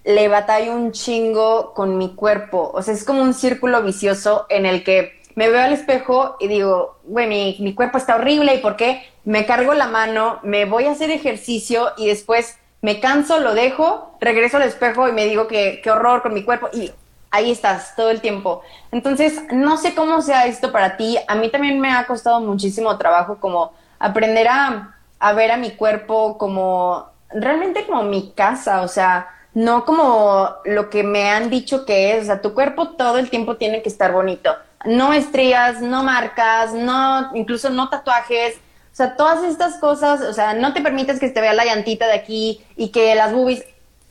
le 0.05 0.29
batallo 0.29 0.73
un 0.73 0.93
chingo 0.93 1.75
con 1.75 1.99
mi 1.99 2.15
cuerpo. 2.15 2.71
O 2.73 2.81
sea, 2.81 2.95
es 2.95 3.05
como 3.05 3.23
un 3.23 3.35
círculo 3.35 3.83
vicioso 3.83 4.47
en 4.49 4.65
el 4.65 4.85
que 4.85 5.21
me 5.35 5.51
veo 5.51 5.63
al 5.63 5.73
espejo 5.73 6.37
y 6.41 6.49
digo, 6.49 6.97
güey, 7.05 7.27
mi, 7.27 7.57
mi, 7.61 7.75
cuerpo 7.75 7.99
está 7.99 8.17
horrible 8.17 8.55
y 8.55 8.59
por 8.59 8.77
qué 8.77 9.05
me 9.25 9.45
cargo 9.45 9.75
la 9.75 9.87
mano, 9.87 10.39
me 10.43 10.65
voy 10.65 10.87
a 10.87 10.93
hacer 10.93 11.11
ejercicio 11.11 11.93
y 11.99 12.07
después 12.07 12.57
me 12.81 13.01
canso, 13.01 13.39
lo 13.41 13.55
dejo, 13.55 14.17
regreso 14.21 14.57
al 14.57 14.63
espejo 14.63 15.09
y 15.09 15.13
me 15.13 15.27
digo 15.27 15.47
que 15.47 15.81
qué 15.83 15.91
horror 15.91 16.23
con 16.23 16.33
mi 16.33 16.43
cuerpo 16.43 16.69
y 16.73 16.91
ahí 17.31 17.51
estás 17.51 17.95
todo 17.97 18.11
el 18.11 18.21
tiempo. 18.21 18.63
Entonces, 18.93 19.43
no 19.53 19.77
sé 19.77 19.95
cómo 19.95 20.23
sea 20.23 20.47
esto 20.47 20.73
para 20.73 20.97
ti. 20.97 21.19
A 21.29 21.35
mí 21.35 21.51
también 21.51 21.81
me 21.81 21.93
ha 21.93 22.07
costado 22.07 22.41
muchísimo 22.41 22.97
trabajo 22.97 23.39
como 23.41 23.73
aprender 23.99 24.49
a, 24.49 24.97
a 25.19 25.33
ver 25.33 25.53
a 25.53 25.57
mi 25.57 25.71
cuerpo 25.71 26.39
como 26.39 27.11
realmente 27.31 27.87
como 27.87 28.03
mi 28.03 28.33
casa, 28.33 28.83
o 28.83 28.89
sea, 28.89 29.29
no 29.55 29.85
como 29.85 30.51
lo 30.65 30.91
que 30.91 31.03
me 31.03 31.31
han 31.31 31.51
dicho 31.51 31.87
que 31.87 32.17
es, 32.17 32.25
o 32.25 32.27
sea, 32.27 32.43
tu 32.43 32.55
cuerpo 32.55 32.91
todo 32.91 33.19
el 33.19 33.31
tiempo 33.31 33.57
tiene 33.57 33.83
que 33.83 33.89
estar 33.89 34.13
bonito. 34.13 34.55
No 34.85 35.13
estrías, 35.13 35.81
no 35.81 36.03
marcas, 36.03 36.75
no, 36.75 37.35
incluso 37.35 37.71
no 37.71 37.89
tatuajes, 37.89 38.57
o 38.57 38.97
sea, 38.97 39.17
todas 39.17 39.45
estas 39.45 39.77
cosas, 39.77 40.21
o 40.23 40.33
sea, 40.33 40.55
no 40.55 40.73
te 40.73 40.81
permites 40.81 41.21
que 41.21 41.29
te 41.29 41.41
vea 41.41 41.55
la 41.55 41.65
llantita 41.65 42.07
de 42.07 42.15
aquí 42.15 42.65
y 42.77 42.89
que 42.91 43.15
las 43.15 43.33
boobies, 43.33 43.65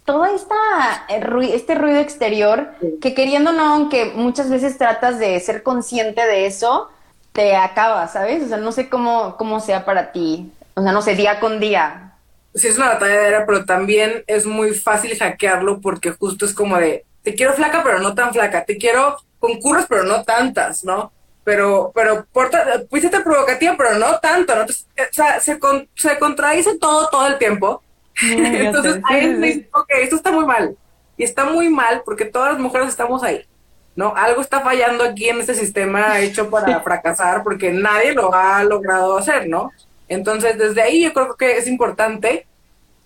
todo 0.04 0.26
esta, 0.26 0.56
eh, 1.10 1.24
este 1.54 1.76
ruido 1.76 2.00
exterior, 2.00 2.72
que 3.02 3.14
queriendo 3.14 3.52
no, 3.52 3.74
aunque 3.74 4.06
muchas 4.16 4.50
veces 4.50 4.78
tratas 4.78 5.18
de 5.18 5.40
ser 5.40 5.64
consciente 5.64 6.26
de 6.26 6.46
eso, 6.46 6.90
te 7.36 7.56
acaba, 7.56 8.08
¿sabes? 8.08 8.44
O 8.44 8.48
sea, 8.48 8.58
no 8.58 8.72
sé 8.72 8.90
cómo, 8.90 9.38
cómo 9.38 9.60
sea 9.60 9.86
para 9.86 10.12
ti, 10.12 10.52
o 10.74 10.82
sea, 10.82 10.92
no 10.92 11.04
sé, 11.04 11.16
día 11.16 11.40
con 11.40 11.60
día, 11.60 12.06
sí 12.56 12.68
es 12.68 12.78
una 12.78 12.94
batalla 12.94 13.46
pero 13.46 13.66
también 13.66 14.24
es 14.28 14.46
muy 14.46 14.74
fácil 14.74 15.18
hackearlo 15.18 15.82
porque 15.82 16.12
justo 16.12 16.46
es 16.46 16.54
como 16.54 16.78
de, 16.78 17.06
te 17.22 17.36
quiero 17.36 17.54
flaca, 17.54 17.84
pero 17.84 18.00
no 18.00 18.16
tan 18.16 18.34
flaca, 18.34 18.66
te 18.66 18.78
quiero 18.78 19.18
con 19.40 19.60
curvas, 19.60 19.86
pero 19.88 20.04
no 20.04 20.24
tantas, 20.24 20.84
¿no? 20.84 21.12
Pero, 21.44 21.92
pero, 21.94 22.26
porta, 22.32 22.66
te 22.90 23.20
provocativa, 23.20 23.76
pero 23.78 24.00
no 24.00 24.20
tanto, 24.20 24.56
¿no? 24.56 24.62
Entonces, 24.62 24.88
eh, 24.96 25.04
o 25.04 25.14
sea, 25.14 25.40
se, 25.40 25.60
se 25.94 26.18
contradice 26.18 26.80
todo, 26.80 27.08
todo 27.10 27.28
el 27.28 27.38
tiempo. 27.38 27.84
Entonces, 28.22 29.00
ahí 29.04 29.34
dice, 29.36 29.70
ok, 29.72 29.88
esto 30.02 30.16
está 30.16 30.32
muy 30.32 30.46
mal. 30.46 30.76
Y 31.18 31.24
está 31.24 31.46
muy 31.46 31.70
mal 31.70 32.02
porque 32.04 32.26
todas 32.26 32.54
las 32.54 32.62
mujeres 32.62 32.88
estamos 32.88 33.22
ahí, 33.22 33.46
¿no? 33.96 34.16
Algo 34.16 34.42
está 34.42 34.62
fallando 34.62 35.04
aquí 35.04 35.30
en 35.30 35.40
este 35.40 35.56
sistema 35.56 36.20
hecho 36.20 36.50
para 36.50 36.82
fracasar 36.82 37.44
porque 37.44 37.72
nadie 37.72 38.14
lo 38.14 38.34
ha 38.34 38.64
logrado 38.64 39.18
hacer, 39.18 39.48
¿no? 39.48 39.72
Entonces, 40.08 40.58
desde 40.58 40.82
ahí 40.82 41.04
yo 41.04 41.14
creo 41.14 41.36
que 41.36 41.58
es 41.58 41.68
importante, 41.68 42.46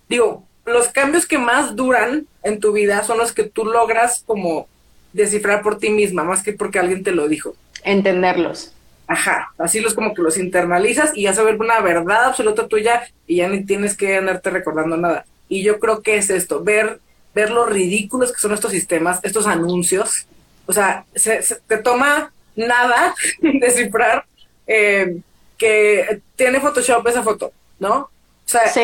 digo, 0.08 0.44
los 0.66 0.88
cambios 0.88 1.26
que 1.26 1.38
más 1.38 1.74
duran 1.76 2.26
en 2.42 2.60
tu 2.60 2.72
vida 2.72 3.02
son 3.04 3.18
los 3.18 3.32
que 3.32 3.44
tú 3.44 3.64
logras 3.64 4.22
como 4.26 4.68
descifrar 5.12 5.62
por 5.62 5.78
ti 5.78 5.90
misma, 5.90 6.24
más 6.24 6.42
que 6.42 6.52
porque 6.52 6.78
alguien 6.78 7.02
te 7.02 7.12
lo 7.12 7.28
dijo. 7.28 7.54
Entenderlos. 7.82 8.72
Ajá, 9.06 9.52
así 9.58 9.80
los 9.80 9.94
como 9.94 10.14
que 10.14 10.22
los 10.22 10.38
internalizas 10.38 11.10
y 11.16 11.22
ya 11.22 11.32
vuelve 11.32 11.64
una 11.64 11.80
verdad 11.80 12.26
absoluta 12.26 12.68
tuya 12.68 13.08
y 13.26 13.36
ya 13.36 13.48
ni 13.48 13.64
tienes 13.64 13.96
que 13.96 14.16
andarte 14.16 14.50
recordando 14.50 14.96
nada. 14.96 15.24
Y 15.48 15.64
yo 15.64 15.80
creo 15.80 16.00
que 16.00 16.16
es 16.16 16.30
esto, 16.30 16.62
ver, 16.62 17.00
ver 17.34 17.50
lo 17.50 17.66
ridículos 17.66 18.32
que 18.32 18.38
son 18.40 18.52
estos 18.52 18.70
sistemas, 18.70 19.18
estos 19.24 19.48
anuncios. 19.48 20.26
O 20.70 20.72
sea, 20.72 21.04
se, 21.16 21.40
te 21.66 21.78
toma 21.78 22.32
nada 22.54 23.12
descifrar 23.40 24.24
eh, 24.68 25.18
que 25.58 26.20
tiene 26.36 26.60
Photoshop 26.60 27.04
esa 27.08 27.24
foto, 27.24 27.52
¿no? 27.80 27.96
O 27.96 28.10
sea, 28.44 28.68
sí. 28.68 28.82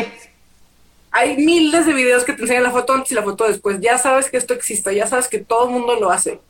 hay 1.13 1.37
miles 1.37 1.87
de 1.87 1.93
videos 1.93 2.25
que 2.25 2.33
te 2.33 2.43
enseñan 2.43 2.65
la 2.65 2.73
foto 2.73 2.93
antes 2.93 3.13
y 3.13 3.15
la 3.15 3.23
foto 3.23 3.47
después. 3.47 3.79
Ya 3.81 3.99
sabes 3.99 4.29
que 4.29 4.37
esto 4.37 4.53
existe, 4.53 4.97
ya 4.97 5.07
sabes 5.07 5.29
que 5.29 5.39
todo 5.39 5.67
el 5.67 5.75
mundo 5.75 5.95
lo 5.95 6.11
hace. 6.11 6.41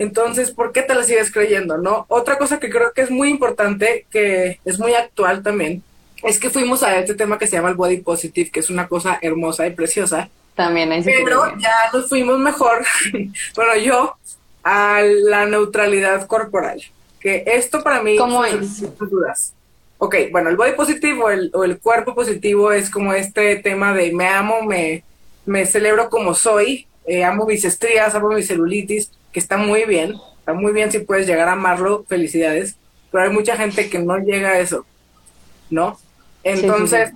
Entonces, 0.00 0.50
¿por 0.50 0.72
qué 0.72 0.82
te 0.82 0.96
la 0.96 1.04
sigues 1.04 1.30
creyendo, 1.30 1.78
no? 1.78 2.06
Otra 2.08 2.36
cosa 2.36 2.58
que 2.58 2.68
creo 2.68 2.92
que 2.92 3.02
es 3.02 3.10
muy 3.12 3.28
importante, 3.28 4.06
que 4.10 4.58
es 4.64 4.80
muy 4.80 4.94
actual 4.94 5.44
también, 5.44 5.84
es 6.24 6.40
que 6.40 6.50
fuimos 6.50 6.82
a 6.82 6.98
este 6.98 7.14
tema 7.14 7.38
que 7.38 7.46
se 7.46 7.54
llama 7.54 7.68
el 7.68 7.76
body 7.76 7.98
positive, 7.98 8.50
que 8.50 8.58
es 8.58 8.68
una 8.68 8.88
cosa 8.88 9.20
hermosa 9.22 9.64
y 9.64 9.70
preciosa. 9.70 10.28
También 10.56 10.90
hay 10.90 11.04
Pero 11.04 11.56
ya 11.56 11.72
nos 11.92 12.08
fuimos 12.08 12.36
mejor, 12.40 12.84
bueno, 13.54 13.76
yo, 13.76 14.16
a 14.62 15.02
la 15.02 15.46
neutralidad 15.46 16.26
corporal. 16.26 16.82
Que 17.20 17.44
esto 17.46 17.82
para 17.82 18.02
mí... 18.02 18.16
¿Cómo 18.16 18.44
es? 18.44 18.80
Dudas 18.98 19.54
ok, 20.04 20.16
bueno, 20.32 20.50
el 20.50 20.56
body 20.56 20.72
positivo 20.72 21.26
o 21.52 21.62
el 21.62 21.78
cuerpo 21.78 22.12
positivo 22.12 22.72
es 22.72 22.90
como 22.90 23.12
este 23.12 23.54
tema 23.54 23.94
de 23.94 24.12
me 24.12 24.26
amo, 24.26 24.62
me, 24.62 25.04
me 25.46 25.64
celebro 25.64 26.10
como 26.10 26.34
soy, 26.34 26.88
eh, 27.06 27.22
amo 27.22 27.46
mis 27.46 27.64
estrías, 27.64 28.12
amo 28.12 28.30
mi 28.30 28.42
celulitis, 28.42 29.12
que 29.30 29.38
está 29.38 29.56
muy 29.56 29.84
bien, 29.84 30.16
está 30.40 30.54
muy 30.54 30.72
bien 30.72 30.90
si 30.90 30.98
puedes 30.98 31.28
llegar 31.28 31.48
a 31.48 31.52
amarlo, 31.52 32.04
felicidades, 32.08 32.74
pero 33.12 33.22
hay 33.22 33.30
mucha 33.30 33.56
gente 33.56 33.88
que 33.88 34.00
no 34.00 34.18
llega 34.18 34.48
a 34.48 34.58
eso, 34.58 34.84
¿no? 35.70 35.96
Entonces, 36.42 37.12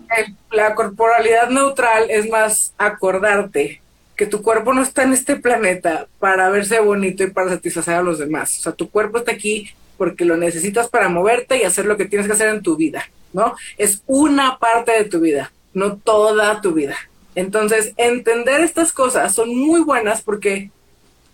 la 0.53 0.77
corporalidad 0.77 1.51
neutral 1.51 2.09
es 2.09 2.31
más 2.31 2.73
acordarte 2.79 3.81
que 4.17 4.27
tu 4.27 4.43
cuerpo 4.43 4.73
no 4.73 4.83
está 4.83 5.03
en 5.03 5.13
este 5.13 5.37
planeta 5.37 6.09
para 6.19 6.49
verse 6.49 6.81
bonito 6.81 7.23
y 7.23 7.31
para 7.31 7.51
satisfacer 7.51 7.95
a 7.95 8.03
los 8.03 8.19
demás. 8.19 8.59
O 8.59 8.63
sea, 8.63 8.73
tu 8.73 8.91
cuerpo 8.91 9.19
está 9.19 9.33
aquí 9.33 9.71
porque 9.99 10.25
lo 10.25 10.37
necesitas 10.37 10.89
para 10.89 11.09
moverte 11.09 11.59
y 11.59 11.63
hacer 11.65 11.85
lo 11.87 11.97
que 11.97 12.07
tienes 12.07 12.27
que 12.27 12.33
hacer 12.33 12.49
en 12.49 12.63
tu 12.63 12.77
vida, 12.77 13.09
¿no? 13.33 13.55
Es 13.77 14.03
una 14.07 14.59
parte 14.59 14.93
de 14.93 15.05
tu 15.05 15.21
vida, 15.21 15.53
no 15.75 15.97
toda 15.97 16.61
tu 16.61 16.73
vida. 16.73 16.97
Entonces, 17.35 17.93
entender 17.97 18.63
estas 18.63 18.93
cosas 18.93 19.35
son 19.35 19.55
muy 19.55 19.83
buenas 19.83 20.23
porque 20.23 20.71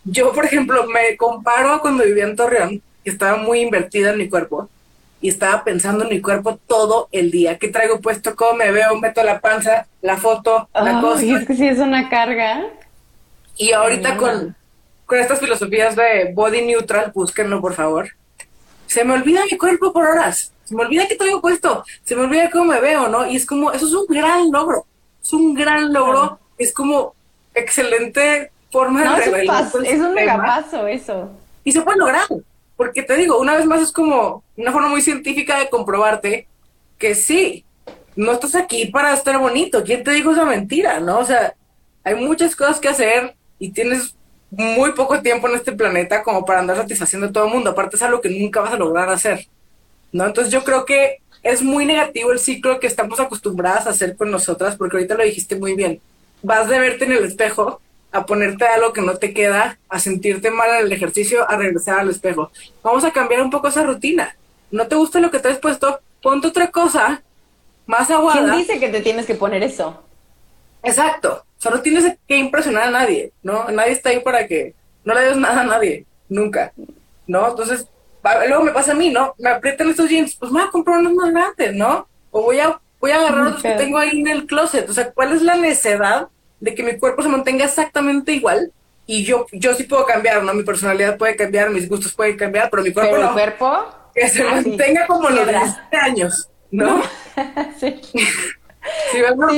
yo, 0.05 0.33
por 0.33 0.45
ejemplo, 0.45 0.87
me 0.89 1.17
comparo 1.17 1.73
a 1.73 1.81
cuando 1.81 2.05
vivía 2.05 2.25
en 2.25 2.37
Torreón, 2.37 2.83
que 3.05 3.11
estaba 3.11 3.37
muy 3.37 3.61
invertida 3.61 4.11
en 4.11 4.19
mi 4.19 4.29
cuerpo 4.29 4.69
y 5.23 5.29
estaba 5.29 5.63
pensando 5.63 6.05
en 6.05 6.11
mi 6.11 6.21
cuerpo 6.21 6.59
todo 6.67 7.09
el 7.13 7.31
día. 7.31 7.57
¿Qué 7.57 7.69
traigo 7.69 8.01
puesto? 8.01 8.35
¿Cómo 8.35 8.55
me 8.55 8.73
veo? 8.73 8.97
Meto 8.97 9.23
la 9.23 9.41
panza, 9.41 9.87
la 10.03 10.17
foto, 10.17 10.69
la 10.75 11.01
cosa. 11.01 11.25
Y 11.25 11.33
es 11.33 11.47
que 11.47 11.55
sí 11.55 11.67
es 11.67 11.79
una 11.79 12.11
carga. 12.11 12.67
Y 13.57 13.73
ahorita 13.73 14.17
con, 14.17 14.57
con 15.07 15.19
estas 15.19 15.39
filosofías 15.39 15.95
de 15.95 16.33
body 16.35 16.63
neutral, 16.67 17.13
búsquenlo 17.15 17.61
por 17.61 17.75
favor. 17.75 18.09
Se 18.87 19.05
me 19.05 19.15
olvida 19.15 19.43
mi 19.51 19.57
cuerpo 19.57 19.93
por 19.93 20.05
horas, 20.05 20.53
se 20.65 20.75
me 20.75 20.83
olvida 20.83 21.07
que 21.07 21.15
traigo 21.15 21.41
puesto, 21.41 21.85
se 22.03 22.17
me 22.17 22.23
olvida 22.23 22.51
cómo 22.51 22.65
me 22.73 22.81
veo, 22.81 23.09
¿no? 23.09 23.27
Y 23.27 23.37
es 23.37 23.47
como, 23.47 23.71
eso 23.73 23.87
es 23.87 23.95
un 23.95 24.07
gran 24.07 24.51
logro, 24.51 24.85
es 25.23 25.33
un 25.33 25.55
gran 25.55 25.93
logro, 25.93 26.41
es 26.59 26.75
como 26.75 27.15
excelente 27.55 28.51
forma 28.71 29.05
no, 29.05 29.17
de 29.17 29.25
revelar. 29.25 29.67
Es 29.85 30.01
un 30.01 30.15
megapaso 30.15 30.87
eso. 30.89 31.31
Y 31.63 31.71
se 31.71 31.81
puede 31.81 31.99
lograr, 31.99 32.27
porque 32.83 33.05
te 33.05 33.17
digo, 33.17 33.39
una 33.39 33.55
vez 33.55 33.65
más 33.65 33.81
es 33.81 33.93
como 33.93 34.43
una 34.57 34.73
forma 34.73 34.89
muy 34.89 35.03
científica 35.03 35.61
de 35.61 35.71
comprobarte 35.71 36.49
que 36.99 37.15
sí, 37.15 37.65
no 38.17 38.33
estás 38.33 38.57
aquí 38.57 38.87
para 38.87 39.15
estar 39.15 39.39
bonito. 39.39 39.85
¿Quién 39.85 40.03
te 40.03 40.11
dijo 40.11 40.33
esa 40.33 40.45
mentira? 40.45 40.99
¿No? 40.99 41.21
O 41.21 41.25
sea, 41.25 41.55
hay 42.03 42.17
muchas 42.17 42.57
cosas 42.57 42.81
que 42.81 42.89
hacer 42.89 43.37
y 43.61 43.71
tienes 43.71 44.17
muy 44.51 44.91
poco 44.95 45.23
tiempo 45.23 45.49
en 45.49 45.55
este 45.55 45.71
planeta 45.71 46.25
como 46.25 46.45
para 46.45 46.59
andar 46.59 46.77
satisfaciendo 46.77 47.29
a 47.29 47.33
todo 47.33 47.45
el 47.45 47.53
mundo. 47.53 47.71
Aparte 47.71 47.95
es 47.95 48.03
algo 48.03 48.21
que 48.21 48.31
nunca 48.31 48.61
vas 48.61 48.73
a 48.73 48.77
lograr 48.77 49.09
hacer. 49.11 49.47
¿No? 50.11 50.27
Entonces 50.27 50.53
yo 50.53 50.65
creo 50.65 50.85
que 50.85 51.19
es 51.45 51.63
muy 51.63 51.87
negativo 51.87 52.33
el 52.33 52.41
ciclo 52.41 52.81
que 52.81 52.89
estamos 52.89 53.21
acostumbradas 53.21 53.87
a 53.87 53.91
hacer 53.91 54.17
con 54.17 54.29
nosotras, 54.33 54.75
porque 54.75 54.97
ahorita 54.97 55.15
lo 55.15 55.23
dijiste 55.23 55.55
muy 55.55 55.77
bien. 55.77 56.01
Vas 56.43 56.69
de 56.69 56.81
verte 56.81 57.05
en 57.05 57.13
el 57.13 57.25
espejo 57.27 57.81
a 58.13 58.27
ponerte 58.27 58.67
algo 58.67 58.93
que 58.93 59.01
no 59.01 59.17
te 59.17 59.33
queda, 59.33 59.79
a 59.89 59.99
sentirte 59.99 60.51
mal 60.51 60.71
en 60.71 60.87
el 60.87 60.93
ejercicio, 60.93 61.49
a 61.49 61.57
regresar 61.57 62.01
al 62.01 62.11
espejo. 62.11 62.51
Vamos 62.83 63.05
a 63.05 63.11
cambiar 63.11 63.41
un 63.41 63.51
poco 63.51 63.69
esa 63.69 63.83
rutina. 63.83 64.37
¿No 64.71 64.87
te 64.87 64.97
gusta 64.97 65.19
lo 65.19 65.31
que 65.31 65.39
te 65.39 65.49
has 65.49 65.59
puesto? 65.59 66.01
Ponte 66.23 66.49
otra 66.49 66.71
cosa 66.71 67.23
más 67.87 68.11
aguada. 68.11 68.55
¿Quién 68.55 68.59
dice 68.59 68.79
que 68.79 68.89
te 68.89 69.01
tienes 69.01 69.27
que 69.27 69.35
poner 69.35 69.63
eso? 69.63 70.03
Exacto. 70.83 71.45
O 71.59 71.61
sea, 71.63 71.71
no 71.71 71.81
tienes 71.81 72.17
que 72.27 72.37
impresionar 72.37 72.89
a 72.89 72.91
nadie, 72.91 73.33
¿no? 73.43 73.69
Nadie 73.71 73.93
está 73.93 74.11
ahí 74.11 74.21
para 74.21 74.47
que 74.47 74.75
no 75.05 75.15
le 75.15 75.23
des 75.23 75.37
nada 75.37 75.63
a 75.63 75.65
nadie, 75.65 76.05
nunca, 76.29 76.73
¿no? 77.27 77.49
Entonces, 77.49 77.87
luego 78.49 78.65
me 78.65 78.73
pasa 78.73 78.93
a 78.93 78.97
mí, 78.97 79.11
¿no? 79.11 79.35
Me 79.39 79.51
aprietan 79.51 79.89
estos 79.89 80.09
jeans, 80.09 80.37
pues 80.37 80.51
me 80.53 80.61
voy 80.61 80.69
a 80.69 80.71
comprar 80.71 80.99
unos 80.99 81.15
más 81.15 81.31
grandes, 81.33 81.75
¿no? 81.75 82.09
O 82.31 82.43
voy 82.43 82.59
a, 82.59 82.81
voy 83.01 83.11
a 83.11 83.17
agarrar 83.17 83.53
los 83.53 83.63
que 83.63 83.73
tengo 83.73 83.99
ahí 83.99 84.21
en 84.21 84.29
el 84.29 84.47
closet. 84.47 84.89
O 84.89 84.93
sea, 84.93 85.13
¿cuál 85.13 85.33
es 85.33 85.43
la 85.43 85.57
necedad 85.57 86.29
de 86.63 86.75
que 86.75 86.83
mi 86.85 86.99
cuerpo 86.99 87.23
se 87.23 87.29
mantenga 87.29 87.65
exactamente 87.67 88.33
igual? 88.33 88.73
Y 89.07 89.25
yo, 89.25 89.47
yo 89.53 89.75
sí 89.75 89.85
puedo 89.85 90.07
cambiar, 90.07 90.43
¿no? 90.45 90.55
Mi 90.55 90.63
personalidad 90.65 91.19
puede 91.19 91.37
cambiar, 91.37 91.71
mis 91.71 91.89
gustos 91.89 92.15
pueden 92.15 92.37
cambiar, 92.37 92.71
pero 92.71 92.83
mi 92.83 92.93
cuerpo 92.93 93.17
¿Pero 93.17 93.23
no. 93.23 93.29
el 93.29 93.33
cuerpo? 93.33 93.87
Que 94.15 94.29
se 94.29 94.45
mantenga 94.45 95.07
como 95.07 95.31
los 95.31 95.47
17 95.49 95.97
años, 95.97 96.51
¿no? 96.71 97.03
sí. 97.81 98.01
Sí, 99.11 99.19
lo 99.21 99.37
Sí, 99.51 99.57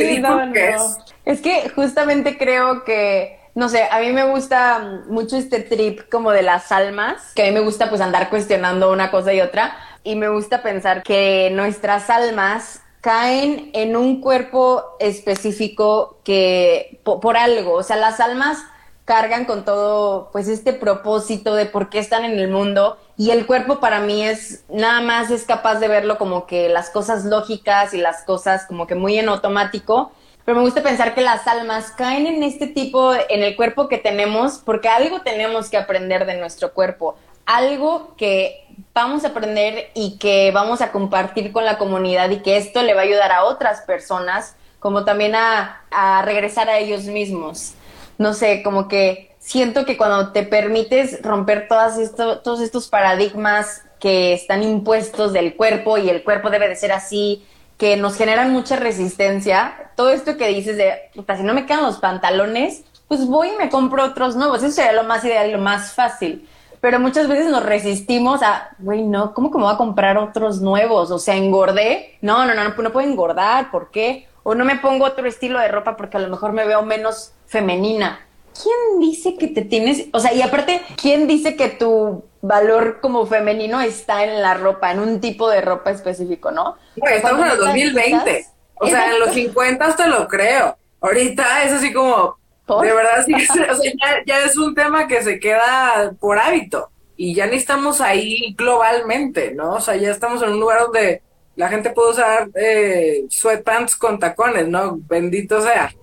que 0.52 0.70
no. 0.70 0.84
es. 0.86 0.98
Es 1.24 1.40
que 1.40 1.70
justamente 1.70 2.36
creo 2.38 2.84
que, 2.84 3.38
no 3.55 3.68
sé, 3.68 3.84
a 3.90 4.00
mí 4.00 4.12
me 4.12 4.24
gusta 4.30 5.02
mucho 5.09 5.36
este 5.36 5.61
trip 5.61 6.09
como 6.11 6.30
de 6.32 6.42
las 6.42 6.70
almas, 6.72 7.32
que 7.34 7.42
a 7.42 7.46
mí 7.46 7.52
me 7.52 7.61
gusta 7.61 7.88
pues 7.88 8.00
andar 8.00 8.28
cuestionando 8.30 8.92
una 8.92 9.11
cosa 9.11 9.32
y 9.32 9.40
otra, 9.40 9.76
y 10.02 10.16
me 10.16 10.28
gusta 10.28 10.62
pensar 10.62 11.02
que 11.02 11.50
nuestras 11.52 12.11
almas 12.11 12.82
caen 13.05 13.68
en 13.74 13.96
un 13.96 14.22
cuerpo 14.22 14.96
específico 14.98 16.16
que 16.24 17.00
po- 17.05 17.20
por, 17.20 17.36
algo, 17.36 17.74
o 17.74 17.82
sea, 17.82 17.96
las 17.96 18.18
almas 18.18 18.57
cargan 19.05 19.44
con 19.44 19.66
todo 19.66 20.30
pues 20.32 20.48
este 20.48 20.72
propósito 20.72 21.55
de 21.55 21.66
por 21.66 21.90
qué 21.90 21.98
están 21.98 22.24
en 22.24 22.38
el 22.38 22.48
mundo 22.48 22.96
y 23.18 23.30
el 23.30 23.44
cuerpo 23.44 23.78
para 23.78 24.00
mí 24.00 24.24
es 24.24 24.64
nada 24.70 25.02
más 25.02 25.30
es 25.30 25.44
capaz 25.44 25.80
de 25.80 25.88
verlo 25.88 26.16
como 26.16 26.46
que 26.46 26.70
las 26.70 26.88
cosas 26.88 27.26
lógicas 27.26 27.92
y 27.92 27.98
las 27.98 28.22
cosas 28.24 28.64
como 28.64 28.86
que 28.86 28.94
muy 28.94 29.18
en 29.18 29.28
automático 29.28 30.11
pero 30.46 30.57
me 30.57 30.64
gusta 30.64 30.82
pensar 30.82 31.14
que 31.14 31.20
las 31.20 31.46
almas 31.46 31.90
caen 31.90 32.26
en 32.26 32.42
este 32.42 32.66
tipo, 32.66 33.12
en 33.14 33.42
el 33.42 33.55
cuerpo 33.57 33.88
que 33.88 33.98
tenemos, 33.98 34.59
porque 34.59 34.88
algo 34.88 35.20
tenemos 35.20 35.70
que 35.70 35.78
aprender 35.78 36.26
de 36.26 36.36
nuestro 36.36 36.72
cuerpo, 36.72 37.16
algo 37.46 38.14
que 38.16 38.64
vamos 38.95 39.25
a 39.25 39.29
aprender 39.29 39.91
y 39.95 40.18
que 40.18 40.51
vamos 40.53 40.81
a 40.81 40.93
compartir 40.93 41.53
con 41.53 41.64
la 41.64 41.79
comunidad 41.79 42.31
y 42.31 42.43
que 42.43 42.57
esto 42.57 42.83
le 42.83 42.95
va 42.95 43.01
a 43.01 43.05
ayudar 43.05 43.33
a 43.33 43.45
otras 43.45 43.81
personas, 43.83 44.57
como 44.81 45.05
también 45.05 45.35
a, 45.35 45.83
regresar 46.25 46.68
a 46.68 46.79
ellos 46.79 47.05
mismos. 47.05 47.75
No 48.18 48.35
sé, 48.35 48.62
como 48.62 48.89
que 48.89 49.35
siento 49.39 49.85
que 49.85 49.97
cuando 49.97 50.33
te 50.33 50.43
permites 50.43 51.22
romper 51.22 51.68
todos 51.68 52.61
estos 52.61 52.89
paradigmas 52.89 53.83
que 53.99 54.35
están 54.35 54.62
impuestos 54.62 55.33
del 55.33 55.57
cuerpo 55.57 55.99
y 55.99 56.11
el 56.11 56.22
cuerpo 56.22 56.51
debe 56.51 56.68
de 56.68 56.77
ser 56.77 56.93
así, 56.93 57.45
que 57.79 57.97
nos 57.97 58.16
generan 58.16 58.53
mucha 58.53 58.77
resistencia. 58.77 59.91
Todo 59.97 60.11
esto 60.11 60.37
que 60.37 60.49
dices 60.49 60.77
de, 60.77 61.11
puta, 61.14 61.37
si 61.37 61.43
no 61.43 61.55
me 61.55 61.66
quedan 61.66 61.83
los 61.83 61.99
pantalones, 61.99 62.85
pues 63.09 63.27
voy 63.27 63.49
y 63.49 63.57
me 63.57 63.70
compro 63.70 64.05
otros 64.05 64.37
nuevos. 64.37 64.62
Eso 64.62 64.75
sería 64.75 64.93
lo 64.93 65.05
más 65.05 65.25
ideal 65.25 65.51
lo 65.51 65.59
más 65.59 65.93
fácil. 65.93 66.49
Pero 66.85 67.01
muchas 67.01 67.28
veces 67.28 67.47
nos 67.47 67.62
resistimos 67.62 68.43
a, 68.43 68.68
güey, 68.78 69.05
no, 69.05 69.32
¿cómo 69.32 69.51
que 69.51 69.57
me 69.57 69.64
voy 69.64 69.72
a 69.72 69.78
comprar 69.78 70.18
otros 70.18 70.61
nuevos? 70.61 71.11
O 71.11 71.18
sea, 71.18 71.35
engordé. 71.35 72.18
No, 72.20 72.45
no, 72.45 72.53
no, 72.53 72.62
no, 72.62 72.74
no 72.76 72.93
puedo 72.93 73.09
engordar. 73.09 73.70
¿Por 73.70 73.91
qué? 73.91 74.28
O 74.43 74.55
no 74.55 74.66
me 74.66 74.76
pongo 74.76 75.07
otro 75.07 75.26
estilo 75.26 75.59
de 75.61 75.68
ropa 75.68 75.97
porque 75.97 76.18
a 76.18 76.20
lo 76.20 76.28
mejor 76.28 76.53
me 76.53 76.66
veo 76.66 76.82
menos 76.82 77.32
femenina. 77.47 78.20
¿Quién 78.53 79.01
dice 79.01 79.39
que 79.39 79.49
te 79.49 79.62
tienes, 79.62 80.09
o 80.12 80.20
sea, 80.20 80.35
y 80.35 80.43
aparte, 80.43 80.82
¿quién 81.01 81.26
dice 81.26 81.57
que 81.57 81.70
tu 81.70 82.22
valor 82.43 83.01
como 83.01 83.24
femenino 83.24 83.80
está 83.80 84.22
en 84.24 84.43
la 84.43 84.53
ropa, 84.53 84.93
en 84.93 84.99
un 84.99 85.22
tipo 85.22 85.49
de 85.49 85.62
ropa 85.62 85.91
específico, 85.91 86.51
no? 86.51 86.76
Güey, 86.97 87.14
estamos 87.14 87.47
en 87.47 87.53
el 87.53 87.59
2020. 87.61 88.47
O 88.74 88.87
sea, 88.89 89.11
en 89.11 89.20
los 89.20 89.32
50 89.32 89.97
te 89.97 90.07
lo 90.07 90.28
creo. 90.28 90.76
Ahorita 91.01 91.64
es 91.64 91.72
así 91.72 91.95
como, 91.95 92.37
¿Por? 92.67 92.87
de 92.87 92.93
verdad, 92.95 93.25
sí, 93.27 93.35
o 93.71 93.75
sea, 93.77 93.77
ya, 93.77 94.23
ya 94.27 94.45
es 94.45 94.57
un 94.57 94.75
tema 94.75 95.07
que 95.07 95.23
se 95.23 95.39
queda 95.39 96.12
por 96.19 96.39
hábito. 96.39 96.91
Y 97.17 97.35
ya 97.35 97.47
ni 97.47 97.57
estamos 97.57 98.01
ahí 98.01 98.55
globalmente, 98.59 99.53
¿no? 99.55 99.75
O 99.75 99.81
sea, 99.81 99.95
ya 99.97 100.11
estamos 100.11 100.43
en 100.43 100.51
un 100.51 100.61
lugar 100.61 100.81
donde 100.81 101.23
la 101.57 101.69
gente 101.69 101.91
puede 101.91 102.11
usar 102.12 102.49
eh, 102.57 103.25
sweatpants 103.29 103.95
con 103.95 104.19
tacones, 104.19 104.67
¿no? 104.67 104.99
Bendito 105.09 105.61
sea. 105.61 105.95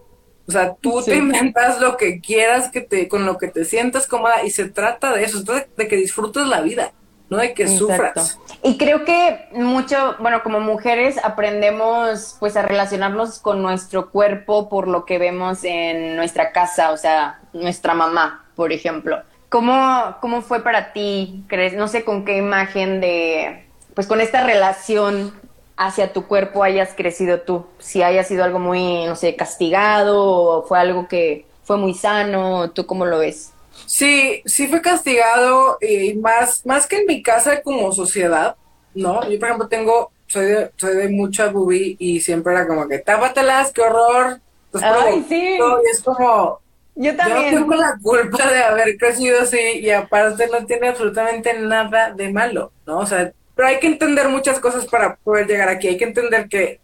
O 0.47 0.51
sea, 0.51 0.74
tú 0.76 1.01
Sí. 1.01 1.12
te 1.12 1.18
inventas 1.18 1.82
lo 1.82 1.97
que 1.97 2.20
quieras, 2.22 2.70
que 2.72 2.82
te, 2.82 3.07
con 3.09 3.26
lo 3.26 3.38
que 3.38 3.47
te 3.47 3.66
sientas 3.66 4.07
cómoda, 4.07 4.43
y 4.45 4.51
se 4.51 4.70
trata 4.70 5.14
de 5.14 5.24
eso, 5.24 5.39
se 5.39 5.45
trata 5.45 5.68
de 5.76 5.88
que 5.88 5.95
disfrutes 5.97 6.45
la 6.47 6.62
vida, 6.62 6.93
no 7.30 7.38
de 7.38 7.53
que 7.53 7.68
sufras. 7.68 8.39
Y 8.64 8.78
creo 8.78 9.05
que 9.05 9.47
mucho, 9.53 10.16
bueno, 10.20 10.43
como 10.43 10.59
mujeres 10.59 11.20
aprendemos 11.24 12.36
pues 12.39 12.55
a 12.55 12.62
relacionarnos 12.62 13.39
con 13.39 13.62
nuestro 13.62 14.12
cuerpo 14.12 14.70
por 14.70 14.88
lo 14.88 15.05
que 15.05 15.18
vemos 15.18 15.64
en 15.64 16.16
nuestra 16.16 16.51
casa, 16.51 16.91
o 16.91 16.97
sea, 16.97 17.39
nuestra 17.53 17.95
mamá, 17.95 18.45
por 18.55 18.72
ejemplo. 18.72 19.24
¿Cómo, 19.49 20.16
cómo 20.22 20.41
fue 20.41 20.64
para 20.64 20.93
ti? 20.93 21.43
¿Crees? 21.47 21.74
No 21.74 21.88
sé 21.88 22.05
con 22.05 22.24
qué 22.24 22.38
imagen 22.38 23.01
de, 23.01 23.66
pues 23.95 24.05
con 24.05 24.22
esta 24.22 24.43
relación 24.43 25.34
hacia 25.76 26.14
tu 26.14 26.28
cuerpo 26.28 26.64
hayas 26.64 26.93
crecido 26.95 27.41
tú. 27.41 27.66
Si 27.80 28.03
haya 28.03 28.24
sido 28.24 28.43
algo 28.43 28.59
muy, 28.59 29.05
no 29.05 29.16
sé, 29.16 29.36
castigado 29.36 30.24
o 30.24 30.64
fue 30.64 30.80
algo 30.80 31.07
que 31.07 31.47
fue 31.64 31.78
muy 31.78 31.95
sano, 31.95 32.70
¿tú 32.72 32.86
cómo 32.86 33.05
lo 33.05 33.18
ves? 33.18 33.53
Sí, 33.86 34.41
sí 34.45 34.67
fue 34.67 34.82
castigado 34.82 35.77
y 35.82 36.13
más, 36.15 36.65
más 36.65 36.88
que 36.88 36.97
en 36.99 37.05
mi 37.07 37.21
casa 37.21 37.61
como 37.61 37.91
sociedad, 37.91 38.57
¿no? 38.93 39.27
Yo, 39.29 39.38
por 39.39 39.47
ejemplo, 39.49 39.67
tengo, 39.67 40.13
soy 40.27 40.45
de, 40.45 40.71
soy 40.77 40.95
de 40.95 41.09
mucha 41.09 41.49
boobie 41.49 41.95
y 41.99 42.21
siempre 42.21 42.53
era 42.53 42.67
como 42.67 42.88
que, 42.88 42.99
tápatelas, 42.99 43.71
qué 43.73 43.82
horror. 43.82 44.41
Ay, 44.79 45.25
sí. 45.27 45.57
provocando", 45.57 45.82
Y 45.84 45.89
es 45.91 46.01
como, 46.03 46.61
Yo 46.95 47.13
yo 47.19 47.36
no 47.36 47.45
también. 47.45 47.55
tengo 47.55 47.75
la 47.75 47.97
culpa 48.01 48.47
de 48.49 48.63
haber 48.63 48.97
crecido 48.97 49.41
así 49.41 49.57
y 49.82 49.89
aparte 49.91 50.47
no 50.47 50.65
tiene 50.65 50.89
absolutamente 50.89 51.53
nada 51.59 52.11
de 52.13 52.32
malo, 52.32 52.73
¿no? 52.86 52.99
O 52.99 53.05
sea, 53.05 53.34
pero 53.55 53.67
hay 53.67 53.79
que 53.79 53.88
entender 53.88 54.29
muchas 54.29 54.59
cosas 54.59 54.86
para 54.88 55.15
poder 55.17 55.47
llegar 55.47 55.69
aquí. 55.69 55.88
Hay 55.89 55.97
que 55.97 56.05
entender 56.05 56.47
que 56.49 56.79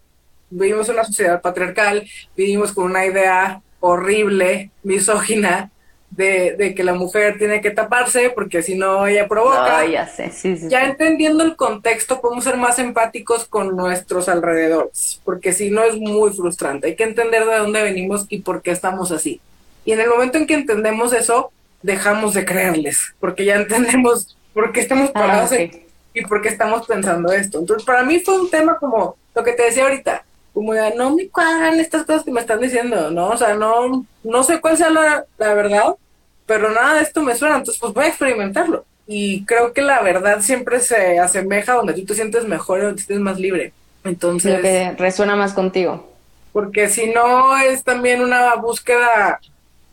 vivimos 0.50 0.88
en 0.90 0.96
una 0.96 1.06
sociedad 1.06 1.42
patriarcal, 1.42 2.08
vivimos 2.36 2.74
con 2.74 2.86
una 2.86 3.06
idea 3.06 3.62
horrible, 3.80 4.72
misógina, 4.84 5.72
de, 6.10 6.56
de 6.58 6.74
que 6.74 6.84
la 6.84 6.94
mujer 6.94 7.38
tiene 7.38 7.62
que 7.62 7.72
taparse 7.72 8.30
porque 8.32 8.64
si 8.64 8.76
no 8.76 9.06
ella 9.08 9.28
provoca. 9.28 9.80
Ay, 9.80 9.92
ya 9.92 10.08
sé, 10.08 10.32
sí, 10.32 10.58
sí. 10.58 10.70
Ya 10.70 10.82
sí. 10.86 10.92
entendiendo 10.92 11.44
el 11.44 11.56
contexto, 11.56 12.22
podemos 12.22 12.44
ser 12.44 12.58
más 12.58 12.80
empáticos 12.80 13.46
con 13.46 13.76
nuestros 13.76 14.30
alrededores, 14.30 15.22
porque 15.24 15.54
si 15.54 15.70
no 15.70 15.84
es 15.84 15.96
muy 15.98 16.32
frustrante. 16.32 16.88
Hay 16.88 16.96
que 16.96 17.04
entender 17.04 17.46
de 17.46 17.58
dónde 17.58 17.84
venimos 17.84 18.26
y 18.30 18.40
por 18.40 18.62
qué 18.62 18.72
estamos 18.72 19.12
así. 19.12 19.42
Y 19.86 19.92
en 19.92 20.00
el 20.02 20.10
momento 20.10 20.38
en 20.38 20.48
que 20.48 20.54
entendemos 20.56 21.14
eso, 21.14 21.52
dejamos 21.84 22.34
de 22.34 22.46
creerles, 22.46 23.14
porque 23.20 23.46
ya 23.46 23.56
entendemos 23.58 24.36
por 24.54 24.72
qué 24.72 24.80
estamos 24.80 25.10
Ah, 25.14 25.20
parados 25.20 25.52
ok. 25.52 25.60
en- 25.60 25.88
y 26.14 26.22
por 26.26 26.42
qué 26.42 26.50
estamos 26.50 26.88
pensando 26.88 27.32
esto. 27.32 27.60
Entonces, 27.60 27.86
para 27.86 28.04
mí 28.04 28.20
fue 28.20 28.40
un 28.42 28.50
tema 28.50 28.80
como 28.80 29.16
lo 29.36 29.44
que 29.44 29.52
te 29.54 29.64
decía 29.64 29.84
ahorita, 29.84 30.26
como 30.58 30.74
de, 30.74 30.96
no 30.96 31.16
me 31.16 31.30
cuadran 31.30 31.80
estas 31.80 32.04
cosas 32.06 32.24
que 32.24 32.32
me 32.32 32.42
están 32.42 32.60
diciendo, 32.62 33.12
¿no? 33.12 33.30
O 33.30 33.38
sea, 33.38 33.56
no, 33.56 34.06
no 34.24 34.44
sé 34.44 34.60
cuál 34.62 34.78
sea 34.78 34.90
la, 34.90 35.26
la 35.38 35.54
verdad, 35.54 35.96
pero 36.46 36.72
nada 36.72 36.96
de 36.96 37.04
esto 37.04 37.22
me 37.24 37.36
suena, 37.36 37.58
entonces 37.58 37.80
pues 37.80 37.94
voy 37.94 38.06
a 38.06 38.10
experimentarlo. 38.10 38.86
Y 39.06 39.46
creo 39.46 39.74
que 39.74 39.82
la 39.82 40.02
verdad 40.02 40.42
siempre 40.42 40.80
se 40.82 41.20
asemeja 41.20 41.74
donde 41.74 41.94
tú 41.94 42.06
te 42.06 42.16
sientes 42.16 42.46
mejor 42.46 42.80
y 42.80 42.82
donde 42.84 42.98
te 42.98 43.06
sientes 43.08 43.24
más 43.24 43.40
libre. 43.40 43.74
Entonces, 44.04 44.56
Lo 44.56 44.62
que 44.62 44.92
resuena 44.98 45.36
más 45.36 45.54
contigo. 45.54 46.12
porque 46.52 46.90
si 46.90 47.08
no 47.12 47.58
es 47.58 47.84
también 47.84 48.22
una 48.22 48.56
búsqueda 48.56 49.40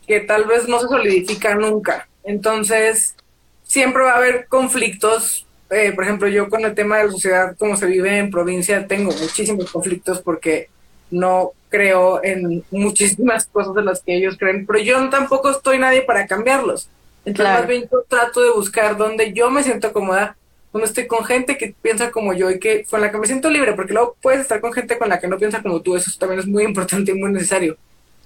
que 0.07 0.19
tal 0.21 0.45
vez 0.45 0.67
no 0.67 0.79
se 0.79 0.87
solidifica 0.87 1.55
nunca. 1.55 2.07
Entonces, 2.23 3.15
siempre 3.63 4.03
va 4.03 4.13
a 4.13 4.17
haber 4.17 4.47
conflictos. 4.47 5.44
Eh, 5.69 5.93
por 5.93 6.03
ejemplo, 6.03 6.27
yo 6.27 6.49
con 6.49 6.63
el 6.63 6.75
tema 6.75 6.97
de 6.97 7.05
la 7.05 7.11
sociedad, 7.11 7.55
como 7.57 7.75
se 7.75 7.87
vive 7.87 8.17
en 8.17 8.29
provincia, 8.29 8.87
tengo 8.87 9.11
muchísimos 9.11 9.71
conflictos 9.71 10.21
porque 10.21 10.69
no 11.09 11.51
creo 11.69 12.23
en 12.23 12.63
muchísimas 12.71 13.45
cosas 13.51 13.73
de 13.75 13.83
las 13.83 14.01
que 14.01 14.15
ellos 14.15 14.37
creen, 14.37 14.65
pero 14.65 14.79
yo 14.79 15.09
tampoco 15.09 15.49
estoy 15.49 15.79
nadie 15.79 16.03
para 16.03 16.27
cambiarlos. 16.27 16.89
Entonces, 17.25 17.53
más 17.55 17.67
bien 17.67 17.89
yo 17.91 18.03
trato 18.07 18.41
de 18.41 18.51
buscar 18.51 18.97
donde 18.97 19.33
yo 19.33 19.49
me 19.49 19.63
siento 19.63 19.91
cómoda, 19.91 20.37
donde 20.71 20.87
estoy 20.87 21.07
con 21.07 21.25
gente 21.25 21.57
que 21.57 21.73
piensa 21.81 22.11
como 22.11 22.33
yo 22.33 22.51
y 22.51 22.59
que 22.59 22.83
con 22.83 23.01
la 23.01 23.11
que 23.11 23.17
me 23.17 23.25
siento 23.25 23.49
libre, 23.49 23.73
porque 23.73 23.93
luego 23.93 24.15
puedes 24.21 24.41
estar 24.41 24.61
con 24.61 24.73
gente 24.73 24.99
con 24.99 25.09
la 25.09 25.19
que 25.19 25.27
no 25.27 25.37
piensa 25.37 25.63
como 25.63 25.81
tú, 25.81 25.95
eso 25.95 26.11
también 26.19 26.39
es 26.39 26.47
muy 26.47 26.63
importante 26.65 27.11
y 27.11 27.15
muy 27.15 27.31
necesario. 27.31 27.77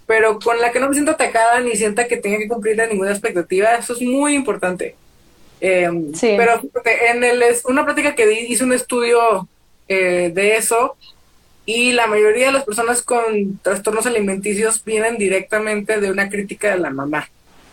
Pero 0.06 0.40
con 0.40 0.60
la 0.60 0.72
que 0.72 0.80
no 0.80 0.88
me 0.88 0.94
siento 0.94 1.12
atacada 1.12 1.62
ni 1.62 1.76
sienta 1.76 2.08
que 2.08 2.18
tenga 2.18 2.40
que 2.40 2.48
cumplir 2.48 2.76
ninguna 2.90 3.12
expectativa, 3.12 3.76
eso 3.76 3.94
es 3.94 4.02
muy 4.02 4.34
importante. 4.34 4.96
Em, 5.62 6.14
sí. 6.14 6.36
Pero 6.38 6.62
en 6.84 7.24
el, 7.24 7.44
una 7.66 7.84
práctica 7.84 8.16
que 8.16 8.28
di, 8.28 8.38
hice 8.48 8.64
un 8.64 8.74
estudio 8.74 9.48
eh, 9.88 10.32
de 10.34 10.56
eso 10.56 10.96
y 11.66 11.92
la 11.92 12.08
mayoría 12.08 12.48
de 12.48 12.54
las 12.54 12.64
personas 12.64 13.02
con 13.02 13.60
trastornos 13.62 14.06
alimenticios 14.06 14.84
vienen 14.84 15.18
directamente 15.18 16.00
de 16.00 16.12
una 16.12 16.30
crítica 16.30 16.72
de 16.72 16.80
la 16.80 16.90
mamá. 16.90 17.30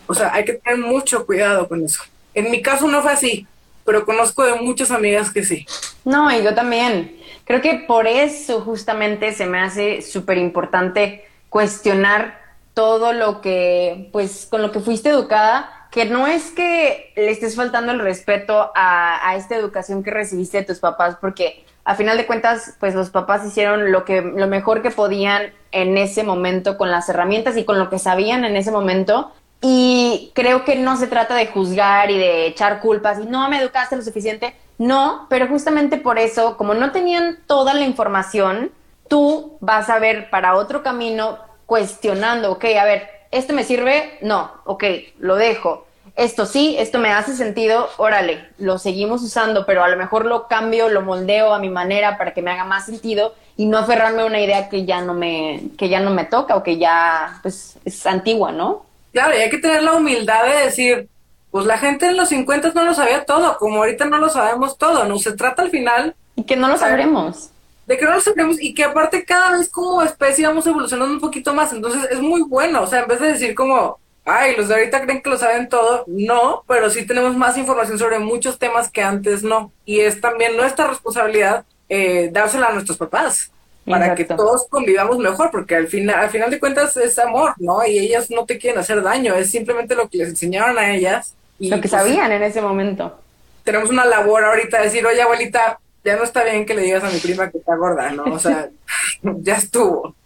O 0.06 0.14
sea, 0.14 0.34
hay 0.34 0.44
que 0.44 0.54
tener 0.54 0.78
mucho 0.78 1.24
cuidado 1.26 1.68
con 1.68 1.84
eso. 1.84 2.02
En 2.34 2.50
mi 2.50 2.60
caso 2.60 2.86
no 2.88 3.02
fue 3.02 3.12
así, 3.12 3.46
pero 3.84 4.04
conozco 4.04 4.44
de 4.44 4.54
muchas 4.56 4.90
amigas 4.90 5.30
que 5.30 5.44
sí. 5.44 5.66
No, 6.04 6.30
y 6.30 6.42
yo 6.42 6.54
también. 6.54 7.16
Creo 7.44 7.62
que 7.62 7.84
por 7.86 8.06
eso 8.06 8.60
justamente 8.60 9.32
se 9.32 9.46
me 9.46 9.60
hace 9.60 10.02
súper 10.02 10.36
importante 10.38 11.24
cuestionar 11.48 12.40
todo 12.74 13.12
lo 13.12 13.40
que, 13.40 14.10
pues, 14.12 14.46
con 14.50 14.60
lo 14.60 14.72
que 14.72 14.80
fuiste 14.80 15.08
educada, 15.08 15.70
que 15.96 16.04
no 16.04 16.26
es 16.26 16.50
que 16.50 17.10
le 17.16 17.30
estés 17.30 17.56
faltando 17.56 17.90
el 17.90 18.00
respeto 18.00 18.70
a, 18.74 19.34
esta 19.34 19.56
educación 19.56 20.04
que 20.04 20.10
recibiste 20.10 20.58
de 20.58 20.64
tus 20.64 20.78
papás, 20.78 21.16
porque 21.18 21.64
a 21.86 21.94
final 21.94 22.18
de 22.18 22.26
cuentas, 22.26 22.76
pues 22.78 22.94
los 22.94 23.08
papás 23.08 23.46
hicieron 23.46 23.90
lo 23.90 24.04
que, 24.04 24.20
lo 24.20 24.46
mejor 24.46 24.82
que 24.82 24.90
podían 24.90 25.54
en 25.72 25.96
ese 25.96 26.22
momento 26.22 26.76
con 26.76 26.90
las 26.90 27.08
herramientas 27.08 27.56
y 27.56 27.64
con 27.64 27.78
lo 27.78 27.88
que 27.88 27.98
sabían 27.98 28.44
en 28.44 28.56
ese 28.56 28.70
momento. 28.70 29.32
Y 29.62 30.32
creo 30.34 30.66
que 30.66 30.76
no 30.76 30.98
se 30.98 31.06
trata 31.06 31.34
de 31.34 31.46
juzgar 31.46 32.10
y 32.10 32.18
de 32.18 32.46
echar 32.46 32.80
culpas 32.80 33.18
y 33.18 33.24
no 33.24 33.48
me 33.48 33.58
educaste 33.58 33.96
lo 33.96 34.02
suficiente. 34.02 34.54
No, 34.76 35.24
pero 35.30 35.48
justamente 35.48 35.96
por 35.96 36.18
eso, 36.18 36.58
como 36.58 36.74
no 36.74 36.92
tenían 36.92 37.38
toda 37.46 37.72
la 37.72 37.86
información, 37.86 38.70
tú 39.08 39.56
vas 39.60 39.88
a 39.88 39.98
ver 39.98 40.28
para 40.28 40.56
otro 40.56 40.82
camino 40.82 41.38
cuestionando, 41.64 42.52
ok, 42.52 42.66
a 42.78 42.84
ver, 42.84 43.08
¿esto 43.30 43.54
me 43.54 43.64
sirve? 43.64 44.18
No, 44.20 44.52
ok, 44.66 44.84
lo 45.20 45.36
dejo. 45.36 45.85
Esto 46.16 46.46
sí, 46.46 46.76
esto 46.78 46.98
me 46.98 47.12
hace 47.12 47.36
sentido, 47.36 47.90
órale, 47.98 48.48
lo 48.56 48.78
seguimos 48.78 49.22
usando, 49.22 49.66
pero 49.66 49.84
a 49.84 49.88
lo 49.88 49.98
mejor 49.98 50.24
lo 50.24 50.48
cambio, 50.48 50.88
lo 50.88 51.02
moldeo 51.02 51.52
a 51.52 51.58
mi 51.58 51.68
manera 51.68 52.16
para 52.16 52.32
que 52.32 52.40
me 52.40 52.50
haga 52.50 52.64
más 52.64 52.86
sentido 52.86 53.34
y 53.58 53.66
no 53.66 53.76
aferrarme 53.76 54.22
a 54.22 54.26
una 54.26 54.40
idea 54.40 54.70
que 54.70 54.86
ya 54.86 55.02
no 55.02 55.12
me, 55.12 55.68
que 55.76 55.90
ya 55.90 56.00
no 56.00 56.10
me 56.10 56.24
toca 56.24 56.56
o 56.56 56.62
que 56.62 56.78
ya 56.78 57.38
pues, 57.42 57.76
es 57.84 58.06
antigua, 58.06 58.50
¿no? 58.50 58.86
Claro, 59.12 59.36
y 59.36 59.42
hay 59.42 59.50
que 59.50 59.58
tener 59.58 59.82
la 59.82 59.92
humildad 59.92 60.44
de 60.44 60.64
decir, 60.64 61.08
pues 61.50 61.66
la 61.66 61.76
gente 61.76 62.06
en 62.06 62.16
los 62.16 62.30
50 62.30 62.72
no 62.74 62.84
lo 62.84 62.94
sabía 62.94 63.26
todo, 63.26 63.58
como 63.58 63.78
ahorita 63.78 64.06
no 64.06 64.16
lo 64.16 64.30
sabemos 64.30 64.78
todo, 64.78 65.04
no 65.04 65.18
se 65.18 65.32
trata 65.32 65.60
al 65.62 65.70
final. 65.70 66.14
Y 66.34 66.44
que 66.44 66.56
no 66.56 66.68
lo 66.68 66.78
sabremos. 66.78 67.50
De 67.86 67.98
que 67.98 68.04
no 68.06 68.14
lo 68.14 68.20
sabremos 68.22 68.60
y 68.60 68.72
que 68.72 68.84
aparte 68.84 69.24
cada 69.26 69.58
vez 69.58 69.68
como 69.68 70.02
especie 70.02 70.46
vamos 70.46 70.66
evolucionando 70.66 71.12
un 71.12 71.20
poquito 71.20 71.52
más, 71.52 71.74
entonces 71.74 72.08
es 72.10 72.20
muy 72.20 72.40
bueno, 72.40 72.82
o 72.82 72.86
sea, 72.86 73.00
en 73.00 73.08
vez 73.08 73.20
de 73.20 73.32
decir 73.32 73.54
como, 73.54 73.98
ay, 74.26 74.56
los 74.56 74.68
de 74.68 74.74
ahorita 74.74 75.02
creen 75.02 75.22
que 75.22 75.30
lo 75.30 75.38
saben 75.38 75.68
todo, 75.68 76.04
no, 76.08 76.64
pero 76.66 76.90
sí 76.90 77.06
tenemos 77.06 77.36
más 77.36 77.56
información 77.56 77.98
sobre 77.98 78.18
muchos 78.18 78.58
temas 78.58 78.90
que 78.90 79.02
antes 79.02 79.42
no, 79.42 79.72
y 79.84 80.00
es 80.00 80.20
también 80.20 80.56
nuestra 80.56 80.88
responsabilidad 80.88 81.64
eh, 81.88 82.28
dársela 82.32 82.66
a 82.66 82.72
nuestros 82.72 82.98
papás 82.98 83.52
para 83.86 84.16
que 84.16 84.24
todos 84.24 84.66
convivamos 84.68 85.18
mejor, 85.18 85.52
porque 85.52 85.76
al 85.76 85.86
final, 85.86 86.16
al 86.16 86.30
final 86.30 86.50
de 86.50 86.58
cuentas 86.58 86.96
es 86.96 87.16
amor, 87.20 87.54
¿no? 87.58 87.86
Y 87.86 87.98
ellas 88.00 88.30
no 88.30 88.44
te 88.44 88.58
quieren 88.58 88.80
hacer 88.80 89.00
daño, 89.00 89.34
es 89.34 89.50
simplemente 89.52 89.94
lo 89.94 90.08
que 90.08 90.18
les 90.18 90.28
enseñaron 90.30 90.76
a 90.76 90.92
ellas. 90.92 91.34
Y, 91.60 91.70
lo 91.70 91.76
que 91.76 91.88
pues, 91.88 91.92
sabían 91.92 92.32
en 92.32 92.42
ese 92.42 92.60
momento. 92.60 93.16
Tenemos 93.62 93.88
una 93.88 94.04
labor 94.04 94.44
ahorita 94.44 94.78
de 94.78 94.84
decir, 94.84 95.06
oye 95.06 95.22
abuelita, 95.22 95.78
ya 96.04 96.16
no 96.16 96.24
está 96.24 96.42
bien 96.42 96.66
que 96.66 96.74
le 96.74 96.82
digas 96.82 97.04
a 97.04 97.10
mi 97.10 97.18
prima 97.18 97.48
que 97.48 97.58
está 97.58 97.76
gorda, 97.76 98.10
¿no? 98.10 98.24
O 98.24 98.40
sea, 98.40 98.68
ya 99.22 99.54
estuvo. 99.54 100.16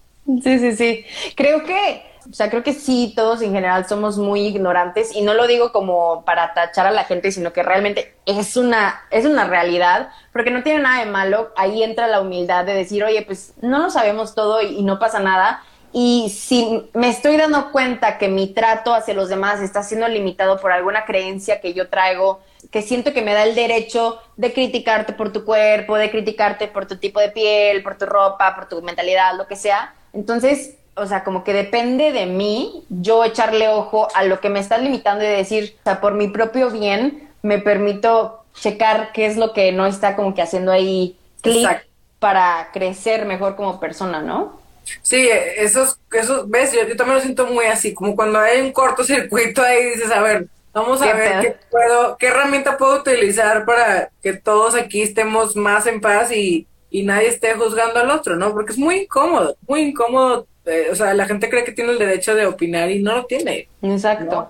Sí, 0.42 0.58
sí, 0.58 0.72
sí. 0.74 1.04
Creo 1.36 1.62
que 1.62 2.09
o 2.30 2.32
sea, 2.32 2.48
creo 2.48 2.62
que 2.62 2.74
sí, 2.74 3.12
todos 3.16 3.42
en 3.42 3.52
general 3.52 3.88
somos 3.88 4.16
muy 4.16 4.46
ignorantes 4.46 5.14
y 5.14 5.22
no 5.22 5.34
lo 5.34 5.48
digo 5.48 5.72
como 5.72 6.24
para 6.24 6.54
tachar 6.54 6.86
a 6.86 6.92
la 6.92 7.04
gente, 7.04 7.32
sino 7.32 7.52
que 7.52 7.62
realmente 7.62 8.14
es 8.24 8.56
una, 8.56 9.02
es 9.10 9.24
una 9.24 9.44
realidad, 9.48 10.10
porque 10.32 10.50
no 10.50 10.62
tiene 10.62 10.82
nada 10.82 11.04
de 11.04 11.10
malo. 11.10 11.50
Ahí 11.56 11.82
entra 11.82 12.06
la 12.06 12.20
humildad 12.20 12.64
de 12.64 12.74
decir, 12.74 13.02
oye, 13.02 13.22
pues 13.22 13.54
no 13.62 13.78
lo 13.78 13.90
sabemos 13.90 14.34
todo 14.34 14.62
y, 14.62 14.82
no 14.82 15.00
pasa 15.00 15.18
nada. 15.18 15.64
Y 15.92 16.30
si 16.30 16.88
me 16.94 17.08
estoy 17.08 17.36
dando 17.36 17.72
cuenta 17.72 18.16
que 18.16 18.28
mi 18.28 18.46
trato 18.46 18.94
hacia 18.94 19.14
los 19.14 19.28
demás 19.28 19.60
está 19.60 19.82
siendo 19.82 20.06
limitado 20.06 20.60
por 20.60 20.70
alguna 20.70 21.04
creencia 21.04 21.60
que 21.60 21.74
yo 21.74 21.88
traigo, 21.88 22.40
que 22.70 22.82
siento 22.82 23.12
que 23.12 23.22
me 23.22 23.34
da 23.34 23.42
el 23.42 23.56
derecho 23.56 24.20
de 24.36 24.52
criticarte 24.52 25.14
por 25.14 25.32
tu 25.32 25.44
cuerpo, 25.44 25.96
de 25.96 26.12
criticarte 26.12 26.68
por 26.68 26.86
tu 26.86 26.96
tipo 26.96 27.18
de 27.18 27.30
piel, 27.30 27.82
por 27.82 27.98
tu 27.98 28.06
ropa, 28.06 28.54
por 28.54 28.68
tu 28.68 28.82
mentalidad, 28.82 29.36
lo 29.36 29.48
que 29.48 29.56
sea, 29.56 29.94
entonces 30.12 30.76
o 31.00 31.06
sea, 31.06 31.24
como 31.24 31.44
que 31.44 31.54
depende 31.54 32.12
de 32.12 32.26
mí 32.26 32.84
yo 32.90 33.24
echarle 33.24 33.68
ojo 33.68 34.08
a 34.14 34.22
lo 34.24 34.40
que 34.40 34.50
me 34.50 34.60
está 34.60 34.76
limitando 34.76 35.24
y 35.24 35.28
decir, 35.28 35.76
o 35.80 35.84
sea, 35.84 36.00
por 36.00 36.14
mi 36.14 36.28
propio 36.28 36.70
bien, 36.70 37.28
me 37.42 37.58
permito 37.58 38.44
checar 38.54 39.10
qué 39.12 39.26
es 39.26 39.36
lo 39.36 39.54
que 39.54 39.72
no 39.72 39.86
está 39.86 40.14
como 40.14 40.34
que 40.34 40.42
haciendo 40.42 40.70
ahí 40.70 41.16
clic 41.40 41.86
para 42.18 42.68
crecer 42.72 43.24
mejor 43.24 43.56
como 43.56 43.80
persona, 43.80 44.20
¿no? 44.20 44.60
Sí, 45.02 45.28
esos, 45.56 45.98
esos, 46.12 46.50
ves, 46.50 46.72
yo, 46.72 46.96
también 46.96 47.16
lo 47.16 47.22
siento 47.22 47.46
muy 47.46 47.64
así, 47.64 47.94
como 47.94 48.14
cuando 48.14 48.38
hay 48.38 48.60
un 48.60 48.72
cortocircuito 48.72 49.62
ahí 49.62 49.84
dices, 49.90 50.10
a 50.10 50.20
ver, 50.20 50.48
vamos 50.74 51.00
a 51.00 51.14
ver 51.14 51.40
qué 51.40 51.56
puedo, 51.70 52.18
qué 52.18 52.26
herramienta 52.26 52.76
puedo 52.76 53.00
utilizar 53.00 53.64
para 53.64 54.10
que 54.22 54.34
todos 54.34 54.74
aquí 54.74 55.00
estemos 55.00 55.56
más 55.56 55.86
en 55.86 56.00
paz 56.00 56.30
y, 56.30 56.66
y 56.90 57.04
nadie 57.04 57.28
esté 57.28 57.54
juzgando 57.54 58.00
al 58.00 58.10
otro, 58.10 58.36
¿no? 58.36 58.52
Porque 58.52 58.72
es 58.72 58.78
muy 58.78 59.02
incómodo, 59.02 59.56
muy 59.66 59.80
incómodo 59.80 60.46
eh, 60.70 60.88
o 60.90 60.94
sea, 60.94 61.12
la 61.14 61.26
gente 61.26 61.50
cree 61.50 61.64
que 61.64 61.72
tiene 61.72 61.92
el 61.92 61.98
derecho 61.98 62.34
de 62.34 62.46
opinar 62.46 62.90
y 62.90 63.02
no 63.02 63.16
lo 63.16 63.26
tiene. 63.26 63.68
Exacto. 63.82 64.48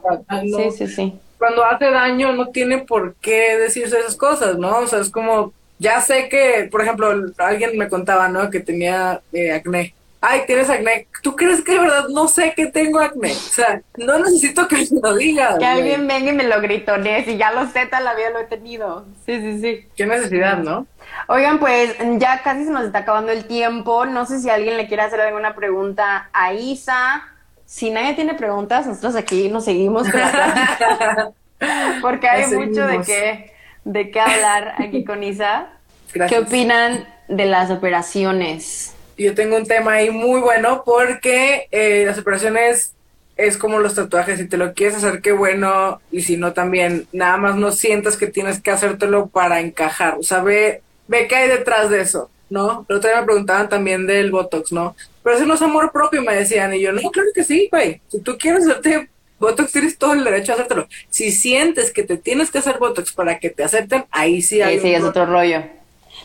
sí, 0.56 0.70
sí, 0.76 0.86
sí. 0.86 1.14
Cuando 1.38 1.64
hace 1.64 1.90
daño 1.90 2.32
no 2.32 2.48
tiene 2.48 2.78
por 2.78 3.14
qué 3.16 3.56
decirse 3.56 3.98
esas 3.98 4.16
cosas, 4.16 4.58
¿no? 4.58 4.80
O 4.80 4.86
sea, 4.86 5.00
es 5.00 5.08
como, 5.08 5.54
ya 5.78 6.00
sé 6.02 6.28
que, 6.28 6.68
por 6.70 6.82
ejemplo, 6.82 7.10
alguien 7.38 7.78
me 7.78 7.88
contaba, 7.88 8.28
¿no? 8.28 8.50
Que 8.50 8.60
tenía 8.60 9.22
eh, 9.32 9.52
acné. 9.52 9.94
Ay, 10.20 10.42
tienes 10.46 10.68
acné. 10.68 11.06
¿Tú 11.22 11.34
crees 11.34 11.62
que 11.62 11.72
de 11.72 11.78
verdad 11.78 12.08
no 12.10 12.28
sé 12.28 12.52
que 12.54 12.66
tengo 12.66 13.00
acné? 13.00 13.32
O 13.32 13.34
sea, 13.34 13.80
no 13.96 14.18
necesito 14.18 14.68
que 14.68 14.76
me 14.76 15.00
lo 15.02 15.16
diga. 15.16 15.56
Que 15.56 15.64
alguien 15.64 16.06
venga 16.06 16.30
y 16.30 16.34
me 16.34 16.44
lo 16.44 16.60
gritone, 16.60 17.24
si 17.24 17.38
ya 17.38 17.52
lo 17.52 17.66
sé, 17.70 17.86
tal 17.86 18.04
la 18.04 18.14
vida 18.14 18.28
lo 18.28 18.40
he 18.40 18.44
tenido. 18.44 19.06
Sí, 19.24 19.40
sí, 19.40 19.60
sí. 19.62 19.86
Qué 19.96 20.04
necesidad, 20.04 20.58
¿no? 20.58 20.86
Oigan, 21.28 21.58
pues 21.58 21.96
ya 22.18 22.42
casi 22.42 22.64
se 22.64 22.70
nos 22.70 22.84
está 22.84 23.00
acabando 23.00 23.32
el 23.32 23.44
tiempo. 23.44 24.06
No 24.06 24.26
sé 24.26 24.40
si 24.40 24.50
alguien 24.50 24.76
le 24.76 24.88
quiere 24.88 25.02
hacer 25.02 25.20
alguna 25.20 25.54
pregunta 25.54 26.28
a 26.32 26.52
Isa. 26.54 27.22
Si 27.66 27.90
nadie 27.90 28.14
tiene 28.14 28.34
preguntas, 28.34 28.86
nosotros 28.86 29.14
aquí 29.16 29.48
nos 29.48 29.64
seguimos. 29.64 30.06
Porque 32.02 32.28
hay 32.28 32.46
mucho 32.54 32.86
de 32.86 33.00
qué, 33.02 33.52
de 33.84 34.10
qué 34.10 34.20
hablar 34.20 34.74
aquí 34.78 35.04
con 35.04 35.22
Isa. 35.22 35.68
¿Qué 36.12 36.38
opinan 36.38 37.06
de 37.28 37.46
las 37.46 37.70
operaciones? 37.70 38.94
Yo 39.16 39.34
tengo 39.34 39.56
un 39.56 39.66
tema 39.66 39.92
ahí 39.92 40.10
muy 40.10 40.40
bueno 40.40 40.82
porque 40.84 41.68
eh, 41.70 42.04
las 42.06 42.18
operaciones 42.18 42.94
es 43.36 43.56
como 43.56 43.78
los 43.78 43.94
tatuajes, 43.94 44.38
si 44.38 44.48
te 44.48 44.56
lo 44.56 44.74
quieres 44.74 44.96
hacer, 44.96 45.20
qué 45.22 45.32
bueno, 45.32 46.00
y 46.10 46.22
si 46.22 46.36
no 46.36 46.52
también, 46.52 47.06
nada 47.12 47.36
más 47.38 47.56
no 47.56 47.72
sientas 47.72 48.16
que 48.16 48.26
tienes 48.26 48.60
que 48.60 48.70
hacértelo 48.70 49.28
para 49.28 49.60
encajar, 49.60 50.16
o 50.18 50.22
sea, 50.22 50.42
ve, 50.42 50.82
ve 51.10 51.26
qué 51.26 51.36
hay 51.36 51.48
detrás 51.48 51.90
de 51.90 52.00
eso, 52.00 52.30
¿no? 52.48 52.84
Pero 52.86 52.98
otra 52.98 53.20
me 53.20 53.26
preguntaban 53.26 53.68
también 53.68 54.06
del 54.06 54.30
Botox, 54.30 54.72
¿no? 54.72 54.96
Pero 55.22 55.36
eso 55.36 55.46
no 55.46 55.54
es 55.54 55.62
amor 55.62 55.92
propio, 55.92 56.22
me 56.22 56.34
decían, 56.34 56.72
y 56.74 56.80
yo, 56.80 56.92
no, 56.92 57.02
claro 57.10 57.28
que 57.34 57.44
sí, 57.44 57.68
güey, 57.70 58.00
si 58.08 58.20
tú 58.20 58.38
quieres 58.38 58.64
hacerte 58.64 59.10
Botox, 59.38 59.72
tienes 59.72 59.98
todo 59.98 60.14
el 60.14 60.24
derecho 60.24 60.52
a 60.52 60.54
hacértelo. 60.54 60.88
Si 61.10 61.32
sientes 61.32 61.92
que 61.92 62.02
te 62.02 62.16
tienes 62.16 62.50
que 62.50 62.58
hacer 62.58 62.78
Botox 62.78 63.12
para 63.12 63.38
que 63.38 63.50
te 63.50 63.64
acepten, 63.64 64.04
ahí 64.10 64.40
sí 64.40 64.62
hay. 64.62 64.76
Sí, 64.76 64.82
sí, 64.82 64.94
es 64.94 65.02
otro 65.02 65.26
rollo. 65.26 65.62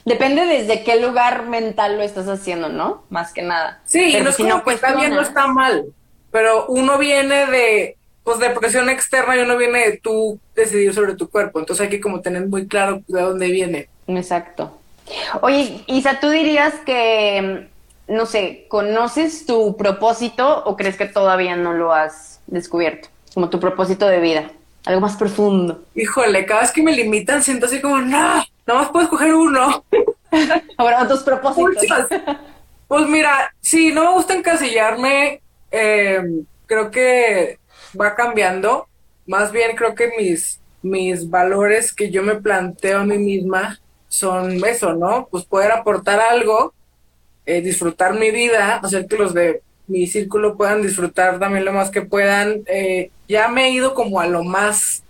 Depende 0.05 0.45
desde 0.45 0.83
qué 0.83 0.99
lugar 1.01 1.47
mental 1.47 1.97
lo 1.97 2.03
estás 2.03 2.27
haciendo, 2.27 2.69
¿no? 2.69 3.03
Más 3.09 3.33
que 3.33 3.41
nada. 3.41 3.81
Sí, 3.85 4.09
Pero 4.11 4.23
no 4.23 4.29
es 4.29 4.35
si 4.35 4.43
no, 4.43 4.63
está 4.67 4.95
bien, 4.95 5.13
no 5.13 5.21
está 5.21 5.47
mal 5.47 5.85
pero 6.35 6.65
uno 6.67 6.97
viene 6.97 7.45
de, 7.45 7.95
pues, 8.25 8.39
de 8.39 8.49
presión 8.49 8.89
externa 8.89 9.37
y 9.37 9.39
uno 9.39 9.55
viene 9.55 9.89
de 9.89 9.97
tú 9.99 10.37
decidir 10.53 10.93
sobre 10.93 11.15
tu 11.15 11.29
cuerpo. 11.29 11.59
Entonces 11.59 11.85
hay 11.85 11.89
que 11.89 12.01
como 12.01 12.19
tener 12.19 12.45
muy 12.47 12.67
claro 12.67 13.01
de 13.07 13.21
dónde 13.21 13.47
viene. 13.47 13.87
Exacto. 14.07 14.79
Oye, 15.41 15.83
Isa, 15.87 16.19
¿tú 16.19 16.29
dirías 16.29 16.73
que, 16.85 17.67
no 18.07 18.25
sé, 18.25 18.65
conoces 18.69 19.45
tu 19.45 19.77
propósito 19.77 20.63
o 20.65 20.75
crees 20.75 20.97
que 20.97 21.05
todavía 21.05 21.55
no 21.55 21.73
lo 21.73 21.93
has 21.93 22.39
descubierto? 22.47 23.09
Como 23.33 23.49
tu 23.49 23.59
propósito 23.59 24.07
de 24.07 24.19
vida. 24.19 24.51
algo 24.85 25.01
más 25.01 25.15
profundo. 25.15 25.83
Híjole, 25.95 26.45
cada 26.45 26.61
vez 26.61 26.71
que 26.71 26.83
me 26.83 26.95
limitan 26.95 27.43
siento 27.43 27.65
así 27.65 27.81
como, 27.81 27.99
no, 27.99 28.43
no 28.65 28.75
más 28.75 28.89
puedo 28.89 29.05
escoger 29.05 29.33
uno. 29.33 29.83
Ahora 30.77 31.07
tus 31.07 31.21
propósitos. 31.21 32.07
Pues 32.87 33.07
mira, 33.07 33.53
sí, 33.61 33.91
no 33.91 34.05
me 34.05 34.11
gusta 34.11 34.35
encasillarme, 34.35 35.41
eh, 35.71 36.21
creo 36.67 36.91
que 36.91 37.57
va 37.99 38.15
cambiando. 38.15 38.87
Más 39.25 39.51
bien 39.51 39.75
creo 39.75 39.95
que 39.95 40.13
mis, 40.17 40.59
mis 40.83 41.27
valores 41.29 41.93
que 41.93 42.11
yo 42.11 42.21
me 42.21 42.35
planteo 42.35 42.99
a 42.99 43.05
mí 43.05 43.17
misma 43.17 43.79
son 44.15 44.63
eso, 44.65 44.93
¿no? 44.93 45.27
Pues 45.29 45.43
poder 45.45 45.71
aportar 45.71 46.19
algo, 46.19 46.73
eh, 47.45 47.61
disfrutar 47.61 48.17
mi 48.17 48.31
vida, 48.31 48.77
hacer 48.77 49.07
que 49.07 49.17
los 49.17 49.33
de 49.33 49.61
mi 49.87 50.07
círculo 50.07 50.55
puedan 50.55 50.81
disfrutar 50.81 51.37
también 51.39 51.65
lo 51.65 51.73
más 51.73 51.91
que 51.91 52.01
puedan. 52.01 52.63
Eh, 52.67 53.11
ya 53.27 53.49
me 53.49 53.65
he 53.65 53.69
ido 53.71 53.93
como 53.93 54.19
a 54.19 54.27
lo 54.27 54.43
más 54.43 55.03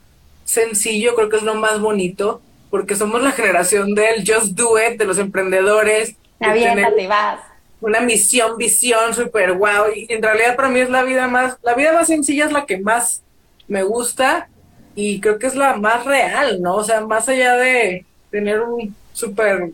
sencillo, 0.44 1.16
creo 1.16 1.30
que 1.30 1.38
es 1.38 1.44
lo 1.44 1.56
más 1.56 1.80
bonito, 1.80 2.42
porque 2.70 2.96
somos 2.96 3.22
la 3.22 3.32
generación 3.32 3.94
del 3.94 4.26
just 4.28 4.54
do 4.54 4.78
it, 4.80 4.98
de 4.98 5.06
los 5.06 5.18
emprendedores. 5.18 6.16
Aviéntate, 6.40 7.08
vas. 7.08 7.40
Una 7.82 8.00
misión, 8.00 8.58
visión 8.58 9.14
súper 9.14 9.54
guau. 9.54 9.92
Y 9.96 10.08
en 10.10 10.24
realidad 10.24 10.56
para 10.56 10.70
mí 10.70 10.80
es 10.80 10.90
la 10.90 11.04
vida 11.04 11.28
más, 11.28 11.58
la 11.62 11.76
vida 11.76 11.94
más 11.94 12.08
sencilla 12.08 12.46
es 12.46 12.52
la 12.52 12.66
que 12.66 12.80
más 12.80 13.22
me 13.68 13.84
gusta 13.84 14.50
y 14.96 15.20
creo 15.20 15.38
que 15.38 15.48
es 15.48 15.56
la 15.56 15.76
más 15.76 16.06
real, 16.06 16.62
¿no? 16.62 16.76
O 16.76 16.84
sea, 16.84 17.02
más 17.02 17.30
allá 17.30 17.56
de 17.56 18.06
tener 18.36 18.60
un 18.60 18.94
súper, 19.14 19.70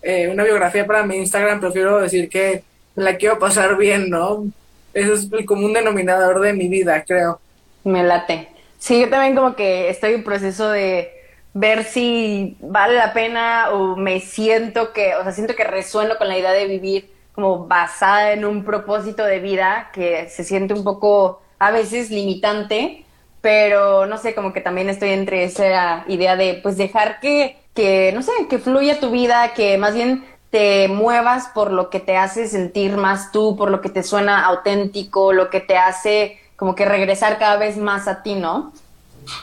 eh, 0.00 0.28
una 0.32 0.42
biografía 0.42 0.86
para 0.86 1.04
mi 1.04 1.16
Instagram, 1.16 1.60
prefiero 1.60 2.00
decir 2.00 2.30
que 2.30 2.62
la 2.94 3.18
quiero 3.18 3.38
pasar 3.38 3.76
bien, 3.76 4.08
¿no? 4.08 4.46
Eso 4.94 5.12
es 5.12 5.30
el 5.30 5.44
común 5.44 5.74
denominador 5.74 6.40
de 6.40 6.54
mi 6.54 6.66
vida, 6.68 7.04
creo. 7.06 7.38
Me 7.84 8.02
late. 8.02 8.48
Sí, 8.78 9.02
yo 9.02 9.10
también 9.10 9.34
como 9.34 9.54
que 9.54 9.90
estoy 9.90 10.14
en 10.14 10.24
proceso 10.24 10.70
de 10.70 11.12
ver 11.52 11.84
si 11.84 12.56
vale 12.60 12.94
la 12.94 13.12
pena 13.12 13.68
o 13.72 13.96
me 13.96 14.20
siento 14.20 14.94
que, 14.94 15.14
o 15.14 15.22
sea, 15.22 15.32
siento 15.32 15.54
que 15.54 15.64
resueno 15.64 16.16
con 16.16 16.28
la 16.28 16.38
idea 16.38 16.52
de 16.52 16.66
vivir 16.66 17.10
como 17.34 17.66
basada 17.66 18.32
en 18.32 18.46
un 18.46 18.64
propósito 18.64 19.24
de 19.26 19.40
vida 19.40 19.90
que 19.92 20.30
se 20.30 20.42
siente 20.42 20.72
un 20.72 20.84
poco 20.84 21.42
a 21.58 21.70
veces 21.70 22.10
limitante, 22.10 23.04
pero 23.42 24.06
no 24.06 24.16
sé, 24.16 24.34
como 24.34 24.54
que 24.54 24.62
también 24.62 24.88
estoy 24.88 25.10
entre 25.10 25.44
esa 25.44 26.04
idea 26.08 26.34
de 26.34 26.60
pues 26.62 26.78
dejar 26.78 27.20
que, 27.20 27.58
que 27.76 28.10
no 28.12 28.22
sé, 28.22 28.32
que 28.50 28.58
fluya 28.58 28.98
tu 28.98 29.10
vida, 29.10 29.54
que 29.54 29.78
más 29.78 29.94
bien 29.94 30.24
te 30.50 30.88
muevas 30.88 31.48
por 31.54 31.70
lo 31.70 31.90
que 31.90 32.00
te 32.00 32.16
hace 32.16 32.48
sentir 32.48 32.96
más 32.96 33.30
tú, 33.30 33.56
por 33.56 33.70
lo 33.70 33.80
que 33.80 33.90
te 33.90 34.02
suena 34.02 34.44
auténtico, 34.46 35.32
lo 35.32 35.50
que 35.50 35.60
te 35.60 35.76
hace 35.76 36.40
como 36.56 36.74
que 36.74 36.86
regresar 36.86 37.38
cada 37.38 37.58
vez 37.58 37.76
más 37.76 38.08
a 38.08 38.22
ti, 38.22 38.34
¿no? 38.34 38.72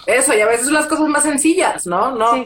Eso, 0.07 0.33
y 0.33 0.41
a 0.41 0.47
veces 0.47 0.65
son 0.65 0.73
las 0.73 0.87
cosas 0.87 1.07
más 1.07 1.23
sencillas, 1.23 1.85
¿no? 1.85 2.11
No, 2.15 2.45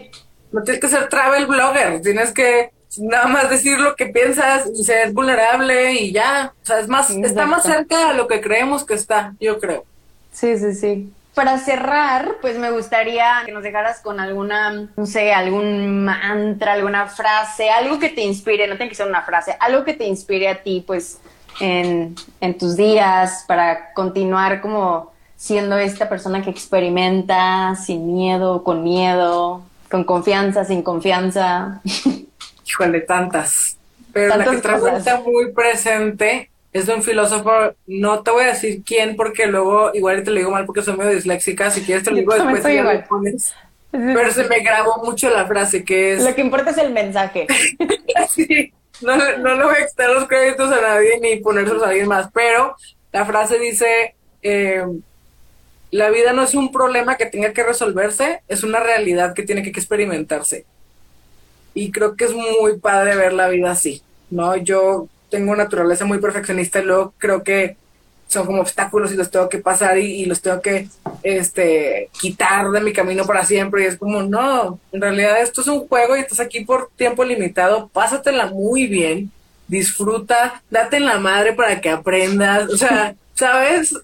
no 0.51 0.63
tienes 0.63 0.81
que 0.81 0.89
ser 0.89 1.07
travel 1.07 1.47
blogger, 1.47 2.01
tienes 2.01 2.33
que 2.33 2.71
nada 2.97 3.27
más 3.27 3.49
decir 3.49 3.79
lo 3.79 3.95
que 3.95 4.07
piensas 4.07 4.69
y 4.75 4.83
ser 4.83 5.13
vulnerable 5.13 5.93
y 5.93 6.11
ya. 6.11 6.53
O 6.61 6.65
sea, 6.65 6.79
es 6.79 6.87
más, 6.87 7.09
está 7.09 7.45
más 7.45 7.63
cerca 7.63 8.09
de 8.09 8.13
lo 8.15 8.27
que 8.27 8.41
creemos 8.41 8.83
que 8.83 8.95
está, 8.95 9.33
yo 9.39 9.59
creo. 9.59 9.85
Sí, 10.33 10.57
sí, 10.57 10.73
sí 10.73 11.11
para 11.37 11.59
cerrar, 11.59 12.37
pues 12.41 12.57
me 12.57 12.71
gustaría 12.71 13.43
que 13.45 13.51
nos 13.51 13.61
dejaras 13.61 14.01
con 14.01 14.19
alguna, 14.19 14.89
no 14.95 15.05
sé, 15.05 15.31
algún 15.31 16.03
mantra, 16.03 16.73
alguna 16.73 17.05
frase, 17.05 17.69
algo 17.69 17.99
que 17.99 18.09
te 18.09 18.21
inspire, 18.23 18.67
no 18.67 18.75
tiene 18.75 18.89
que 18.89 18.95
ser 18.95 19.07
una 19.07 19.21
frase, 19.21 19.55
algo 19.59 19.83
que 19.83 19.93
te 19.93 20.05
inspire 20.05 20.49
a 20.49 20.63
ti, 20.63 20.83
pues, 20.87 21.19
en, 21.59 22.15
en 22.41 22.57
tus 22.57 22.75
días 22.75 23.45
para 23.47 23.93
continuar 23.93 24.61
como 24.61 25.13
siendo 25.35 25.77
esta 25.77 26.09
persona 26.09 26.41
que 26.41 26.49
experimenta 26.49 27.75
sin 27.75 28.15
miedo, 28.15 28.63
con 28.63 28.83
miedo, 28.83 29.61
con 29.91 30.05
confianza, 30.05 30.65
sin 30.65 30.81
confianza. 30.81 31.81
Híjole, 32.65 33.01
tantas. 33.01 33.77
Pero 34.11 34.35
la 34.35 34.43
que 34.43 34.57
trajo 34.57 34.87
está 34.87 35.19
muy 35.19 35.51
presente 35.51 36.49
es 36.79 36.87
un 36.87 37.03
filósofo, 37.03 37.51
no 37.85 38.23
te 38.23 38.31
voy 38.31 38.43
a 38.43 38.47
decir 38.47 38.81
quién 38.85 39.15
porque 39.15 39.47
luego 39.47 39.91
igual 39.93 40.23
te 40.23 40.31
lo 40.31 40.37
digo 40.37 40.51
mal 40.51 40.65
porque 40.65 40.81
soy 40.81 40.97
medio 40.97 41.15
disléxica, 41.15 41.71
si 41.71 41.81
quieres 41.81 42.03
te 42.03 42.11
lo 42.11 42.17
digo 42.17 42.33
después 42.33 42.65
y 42.65 42.81
lo 42.81 43.07
pones. 43.07 43.53
Pero 43.91 44.31
se 44.31 44.43
me 44.43 44.59
grabó 44.59 45.03
mucho 45.03 45.29
la 45.29 45.47
frase 45.47 45.83
que 45.83 46.13
es... 46.13 46.23
Lo 46.23 46.35
que 46.35 46.41
importa 46.41 46.71
es 46.71 46.77
el 46.77 46.91
mensaje. 46.91 47.47
sí, 48.29 48.73
no, 49.01 49.15
no 49.37 49.55
le 49.55 49.63
voy 49.63 49.75
a 49.75 49.87
quitar 49.87 50.09
los 50.09 50.27
créditos 50.27 50.71
a 50.71 50.81
nadie 50.81 51.19
ni 51.19 51.37
ponérselos 51.37 51.83
a 51.83 51.89
alguien 51.89 52.07
más, 52.07 52.29
pero 52.33 52.75
la 53.11 53.25
frase 53.25 53.57
dice, 53.59 54.15
eh, 54.41 54.85
la 55.91 56.09
vida 56.09 56.33
no 56.33 56.43
es 56.43 56.53
un 56.53 56.71
problema 56.71 57.15
que 57.15 57.25
tenga 57.25 57.53
que 57.53 57.63
resolverse, 57.63 58.41
es 58.47 58.63
una 58.63 58.79
realidad 58.79 59.33
que 59.33 59.43
tiene 59.43 59.63
que 59.63 59.69
experimentarse. 59.69 60.65
Y 61.73 61.91
creo 61.91 62.15
que 62.15 62.25
es 62.25 62.33
muy 62.33 62.77
padre 62.79 63.15
ver 63.15 63.33
la 63.33 63.47
vida 63.47 63.71
así, 63.71 64.01
¿no? 64.29 64.55
Yo 64.57 65.07
tengo 65.29 65.51
una 65.51 65.63
naturaleza 65.63 66.05
muy 66.05 66.19
perfeccionista 66.19 66.79
y 66.79 66.85
luego 66.85 67.13
creo 67.17 67.43
que 67.43 67.77
son 68.27 68.45
como 68.45 68.61
obstáculos 68.61 69.11
y 69.11 69.15
los 69.15 69.31
tengo 69.31 69.47
que 69.47 69.59
pasar 69.59 69.97
y, 69.97 70.25
los 70.25 70.41
tengo 70.41 70.61
que 70.61 70.89
este 71.23 72.09
quitar 72.19 72.69
de 72.69 72.81
mi 72.81 72.91
camino 72.91 73.25
para 73.25 73.45
siempre. 73.45 73.83
Y 73.83 73.85
es 73.85 73.97
como 73.97 74.21
no, 74.21 74.79
en 74.91 75.01
realidad 75.01 75.41
esto 75.41 75.61
es 75.61 75.67
un 75.67 75.87
juego 75.87 76.15
y 76.15 76.19
estás 76.19 76.39
aquí 76.39 76.65
por 76.65 76.89
tiempo 76.95 77.23
limitado, 77.23 77.87
pásatela 77.87 78.47
muy 78.47 78.87
bien, 78.87 79.31
disfruta, 79.67 80.61
date 80.69 80.97
en 80.97 81.05
la 81.05 81.19
madre 81.19 81.53
para 81.53 81.79
que 81.79 81.89
aprendas, 81.89 82.69
o 82.69 82.77
sea, 82.77 83.15
¿sabes? 83.33 83.95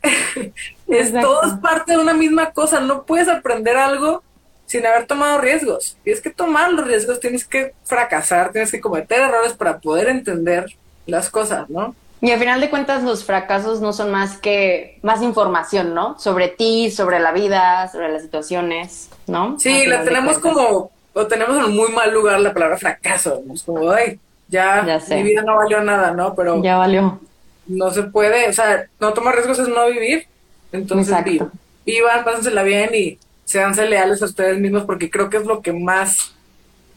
es 0.87 1.11
todo 1.11 1.43
es 1.43 1.53
parte 1.55 1.93
de 1.93 1.97
una 1.97 2.13
misma 2.13 2.51
cosa, 2.51 2.79
no 2.79 3.03
puedes 3.03 3.27
aprender 3.27 3.75
algo 3.75 4.23
sin 4.65 4.85
haber 4.85 5.05
tomado 5.05 5.39
riesgos. 5.39 5.97
Tienes 6.03 6.21
que 6.21 6.29
tomar 6.29 6.71
los 6.71 6.87
riesgos, 6.87 7.19
tienes 7.19 7.45
que 7.45 7.73
fracasar, 7.83 8.51
tienes 8.51 8.71
que 8.71 8.79
cometer 8.79 9.19
errores 9.19 9.53
para 9.53 9.79
poder 9.79 10.07
entender 10.07 10.65
las 11.05 11.29
cosas, 11.29 11.69
¿no? 11.69 11.95
Y 12.21 12.31
al 12.31 12.39
final 12.39 12.61
de 12.61 12.69
cuentas 12.69 13.03
los 13.03 13.25
fracasos 13.25 13.81
no 13.81 13.91
son 13.91 14.09
más 14.09 14.37
que 14.37 14.97
más 15.01 15.21
información, 15.21 15.93
¿no? 15.93 16.17
Sobre 16.19 16.47
ti, 16.47 16.89
sobre 16.89 17.19
la 17.19 17.33
vida, 17.33 17.89
sobre 17.89 18.13
las 18.13 18.21
situaciones, 18.21 19.09
¿no? 19.27 19.59
Sí, 19.59 19.85
la 19.87 20.05
tenemos 20.05 20.39
como, 20.39 20.89
o 21.13 21.27
tenemos 21.27 21.57
en 21.57 21.65
un 21.65 21.75
muy 21.75 21.91
mal 21.91 22.13
lugar 22.13 22.39
la 22.39 22.53
palabra 22.53 22.77
fracaso, 22.77 23.43
¿no? 23.45 23.53
Es 23.53 23.63
como, 23.63 23.91
ay, 23.91 24.19
ya, 24.47 25.01
mi 25.09 25.23
vida 25.23 25.41
no 25.41 25.57
valió 25.57 25.81
nada, 25.81 26.11
¿no? 26.11 26.33
Pero... 26.33 26.63
Ya 26.63 26.77
valió. 26.77 27.19
No 27.67 27.91
se 27.91 28.03
puede, 28.03 28.47
o 28.47 28.53
sea, 28.53 28.87
no 29.01 29.11
tomar 29.13 29.35
riesgos 29.35 29.59
es 29.59 29.67
no 29.67 29.85
vivir, 29.87 30.25
entonces 30.71 31.23
vivan, 31.25 31.51
vivan, 31.85 32.23
pásensela 32.23 32.63
bien 32.63 32.89
y 32.93 33.17
seanse 33.43 33.85
leales 33.85 34.21
a 34.21 34.25
ustedes 34.25 34.59
mismos 34.59 34.83
porque 34.83 35.09
creo 35.09 35.29
que 35.29 35.37
es 35.37 35.45
lo 35.45 35.61
que 35.61 35.73
más 35.73 36.33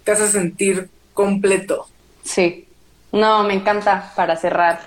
te 0.05 0.13
hace 0.13 0.29
sentir 0.29 0.89
completo. 1.15 1.89
Sí, 2.23 2.66
no, 3.13 3.45
me 3.45 3.55
encanta 3.55 4.13
para 4.15 4.37
cerrar. 4.37 4.81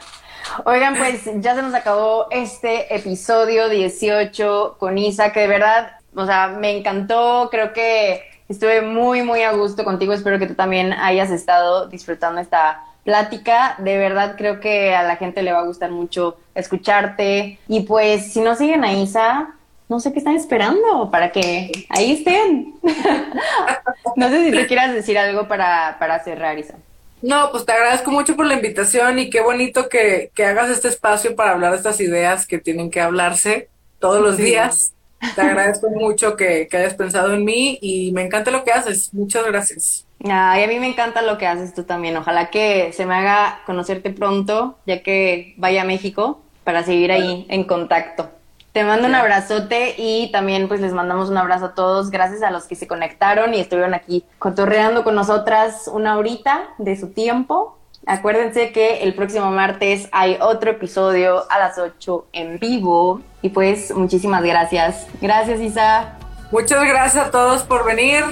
Oigan, 0.66 0.96
pues 0.96 1.30
ya 1.42 1.56
se 1.56 1.62
nos 1.62 1.74
acabó 1.74 2.28
este 2.32 2.94
episodio 2.94 3.70
18 3.70 4.78
con 4.80 4.98
Isa, 4.98 5.32
que 5.32 5.42
de 5.42 5.48
verdad, 5.48 5.92
o 6.16 6.26
sea, 6.26 6.48
me 6.48 6.78
encantó, 6.78 7.50
creo 7.52 7.72
que 7.74 8.24
estuve 8.48 8.82
muy, 8.82 9.22
muy 9.22 9.44
a 9.44 9.54
gusto 9.54 9.84
contigo, 9.84 10.14
espero 10.14 10.40
que 10.40 10.48
tú 10.48 10.56
también 10.56 10.92
hayas 10.94 11.30
estado 11.30 11.88
disfrutando 11.88 12.42
esta 12.42 12.84
plática, 13.04 13.76
de 13.78 13.98
verdad 13.98 14.36
creo 14.38 14.60
que 14.60 14.94
a 14.94 15.04
la 15.04 15.16
gente 15.16 15.42
le 15.42 15.54
va 15.54 15.60
a 15.60 15.66
gustar 15.66 15.92
mucho 15.92 16.38
escucharte 16.54 17.60
y 17.68 17.82
pues 17.82 18.34
si 18.34 18.42
no 18.42 18.56
siguen 18.56 18.84
a 18.84 18.94
Isa, 18.94 19.56
no 19.88 20.00
sé 20.00 20.14
qué 20.14 20.20
están 20.20 20.36
esperando 20.36 21.10
para 21.10 21.32
que 21.32 21.72
ahí 21.90 22.12
estén. 22.14 22.76
no 24.16 24.30
sé 24.30 24.46
si 24.46 24.52
tú 24.52 24.68
quieras 24.68 24.94
decir 24.94 25.18
algo 25.18 25.48
para, 25.48 25.98
para 26.00 26.24
cerrar, 26.24 26.60
Isa. 26.60 26.76
No, 27.22 27.52
pues 27.52 27.66
te 27.66 27.74
agradezco 27.74 28.12
mucho 28.12 28.36
por 28.36 28.46
la 28.46 28.54
invitación 28.54 29.20
y 29.20 29.30
qué 29.30 29.42
bonito 29.42 29.90
que, 29.90 30.32
que 30.34 30.46
hagas 30.46 30.70
este 30.70 30.88
espacio 30.88 31.36
para 31.36 31.52
hablar 31.52 31.72
de 31.72 31.78
estas 31.78 32.00
ideas 32.00 32.46
que 32.46 32.60
tienen 32.60 32.90
que 32.90 33.02
hablarse 33.02 33.70
todos 34.00 34.22
los 34.22 34.38
días. 34.38 34.94
Te 35.36 35.42
agradezco 35.42 35.90
mucho 35.96 36.38
que, 36.38 36.68
que, 36.70 36.78
hayas 36.78 36.94
pensado 36.94 37.34
en 37.34 37.44
mí 37.44 37.78
y 37.82 38.12
me 38.14 38.24
encanta 38.24 38.52
lo 38.52 38.64
que 38.64 38.72
haces. 38.72 39.14
Muchas 39.14 39.46
gracias. 39.46 40.06
Ay, 40.24 40.64
a 40.64 40.68
mí 40.68 40.80
me 40.80 40.88
encanta 40.88 41.22
lo 41.22 41.38
que 41.38 41.48
haces 41.48 41.74
tú 41.74 41.84
también. 41.84 42.16
Ojalá 42.18 42.50
que 42.50 42.92
se 42.94 43.06
me 43.06 43.16
haga 43.16 43.62
conocerte 43.66 44.12
pronto, 44.12 44.78
ya 44.86 45.02
que 45.04 45.54
vaya 45.58 45.82
a 45.82 45.86
México, 45.86 46.42
para 46.64 46.84
seguir 46.84 47.12
ahí 47.12 47.46
en 47.50 47.64
contacto. 47.64 48.30
Te 48.72 48.84
mando 48.84 49.08
un 49.08 49.16
abrazote 49.16 49.96
y 49.98 50.32
también 50.32 50.68
pues 50.68 50.80
les 50.80 50.94
mandamos 50.94 51.30
un 51.30 51.38
abrazo 51.38 51.66
a 51.66 51.74
todos. 51.74 52.12
Gracias 52.12 52.44
a 52.44 52.52
los 52.52 52.66
que 52.66 52.76
se 52.76 52.88
conectaron 52.88 53.54
y 53.54 53.60
estuvieron 53.60 53.94
aquí 53.94 54.24
cotorreando 54.38 55.04
con 55.04 55.16
nosotras 55.16 55.90
una 55.92 56.18
horita 56.18 56.70
de 56.78 56.96
su 56.96 57.10
tiempo. 57.10 57.78
Acuérdense 58.06 58.72
que 58.72 59.04
el 59.04 59.14
próximo 59.14 59.52
martes 59.52 60.08
hay 60.12 60.38
otro 60.40 60.72
episodio 60.72 61.46
a 61.52 61.60
las 61.60 61.78
8 61.78 62.28
en 62.34 62.60
vivo. 62.60 63.22
Y 63.42 63.50
pues 63.50 63.92
muchísimas 63.92 64.44
gracias. 64.44 65.08
Gracias 65.22 65.60
Isa. 65.60 66.18
Muchas 66.52 66.84
gracias 66.84 67.28
a 67.28 67.32
todos 67.32 67.64
por 67.64 67.86
venir. 67.86 68.24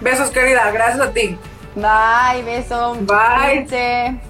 Besos 0.00 0.30
querida. 0.30 0.70
Gracias 0.70 1.00
a 1.00 1.12
ti. 1.12 1.38
Bye, 1.74 2.42
beso. 2.44 2.96
Bye. 3.00 4.29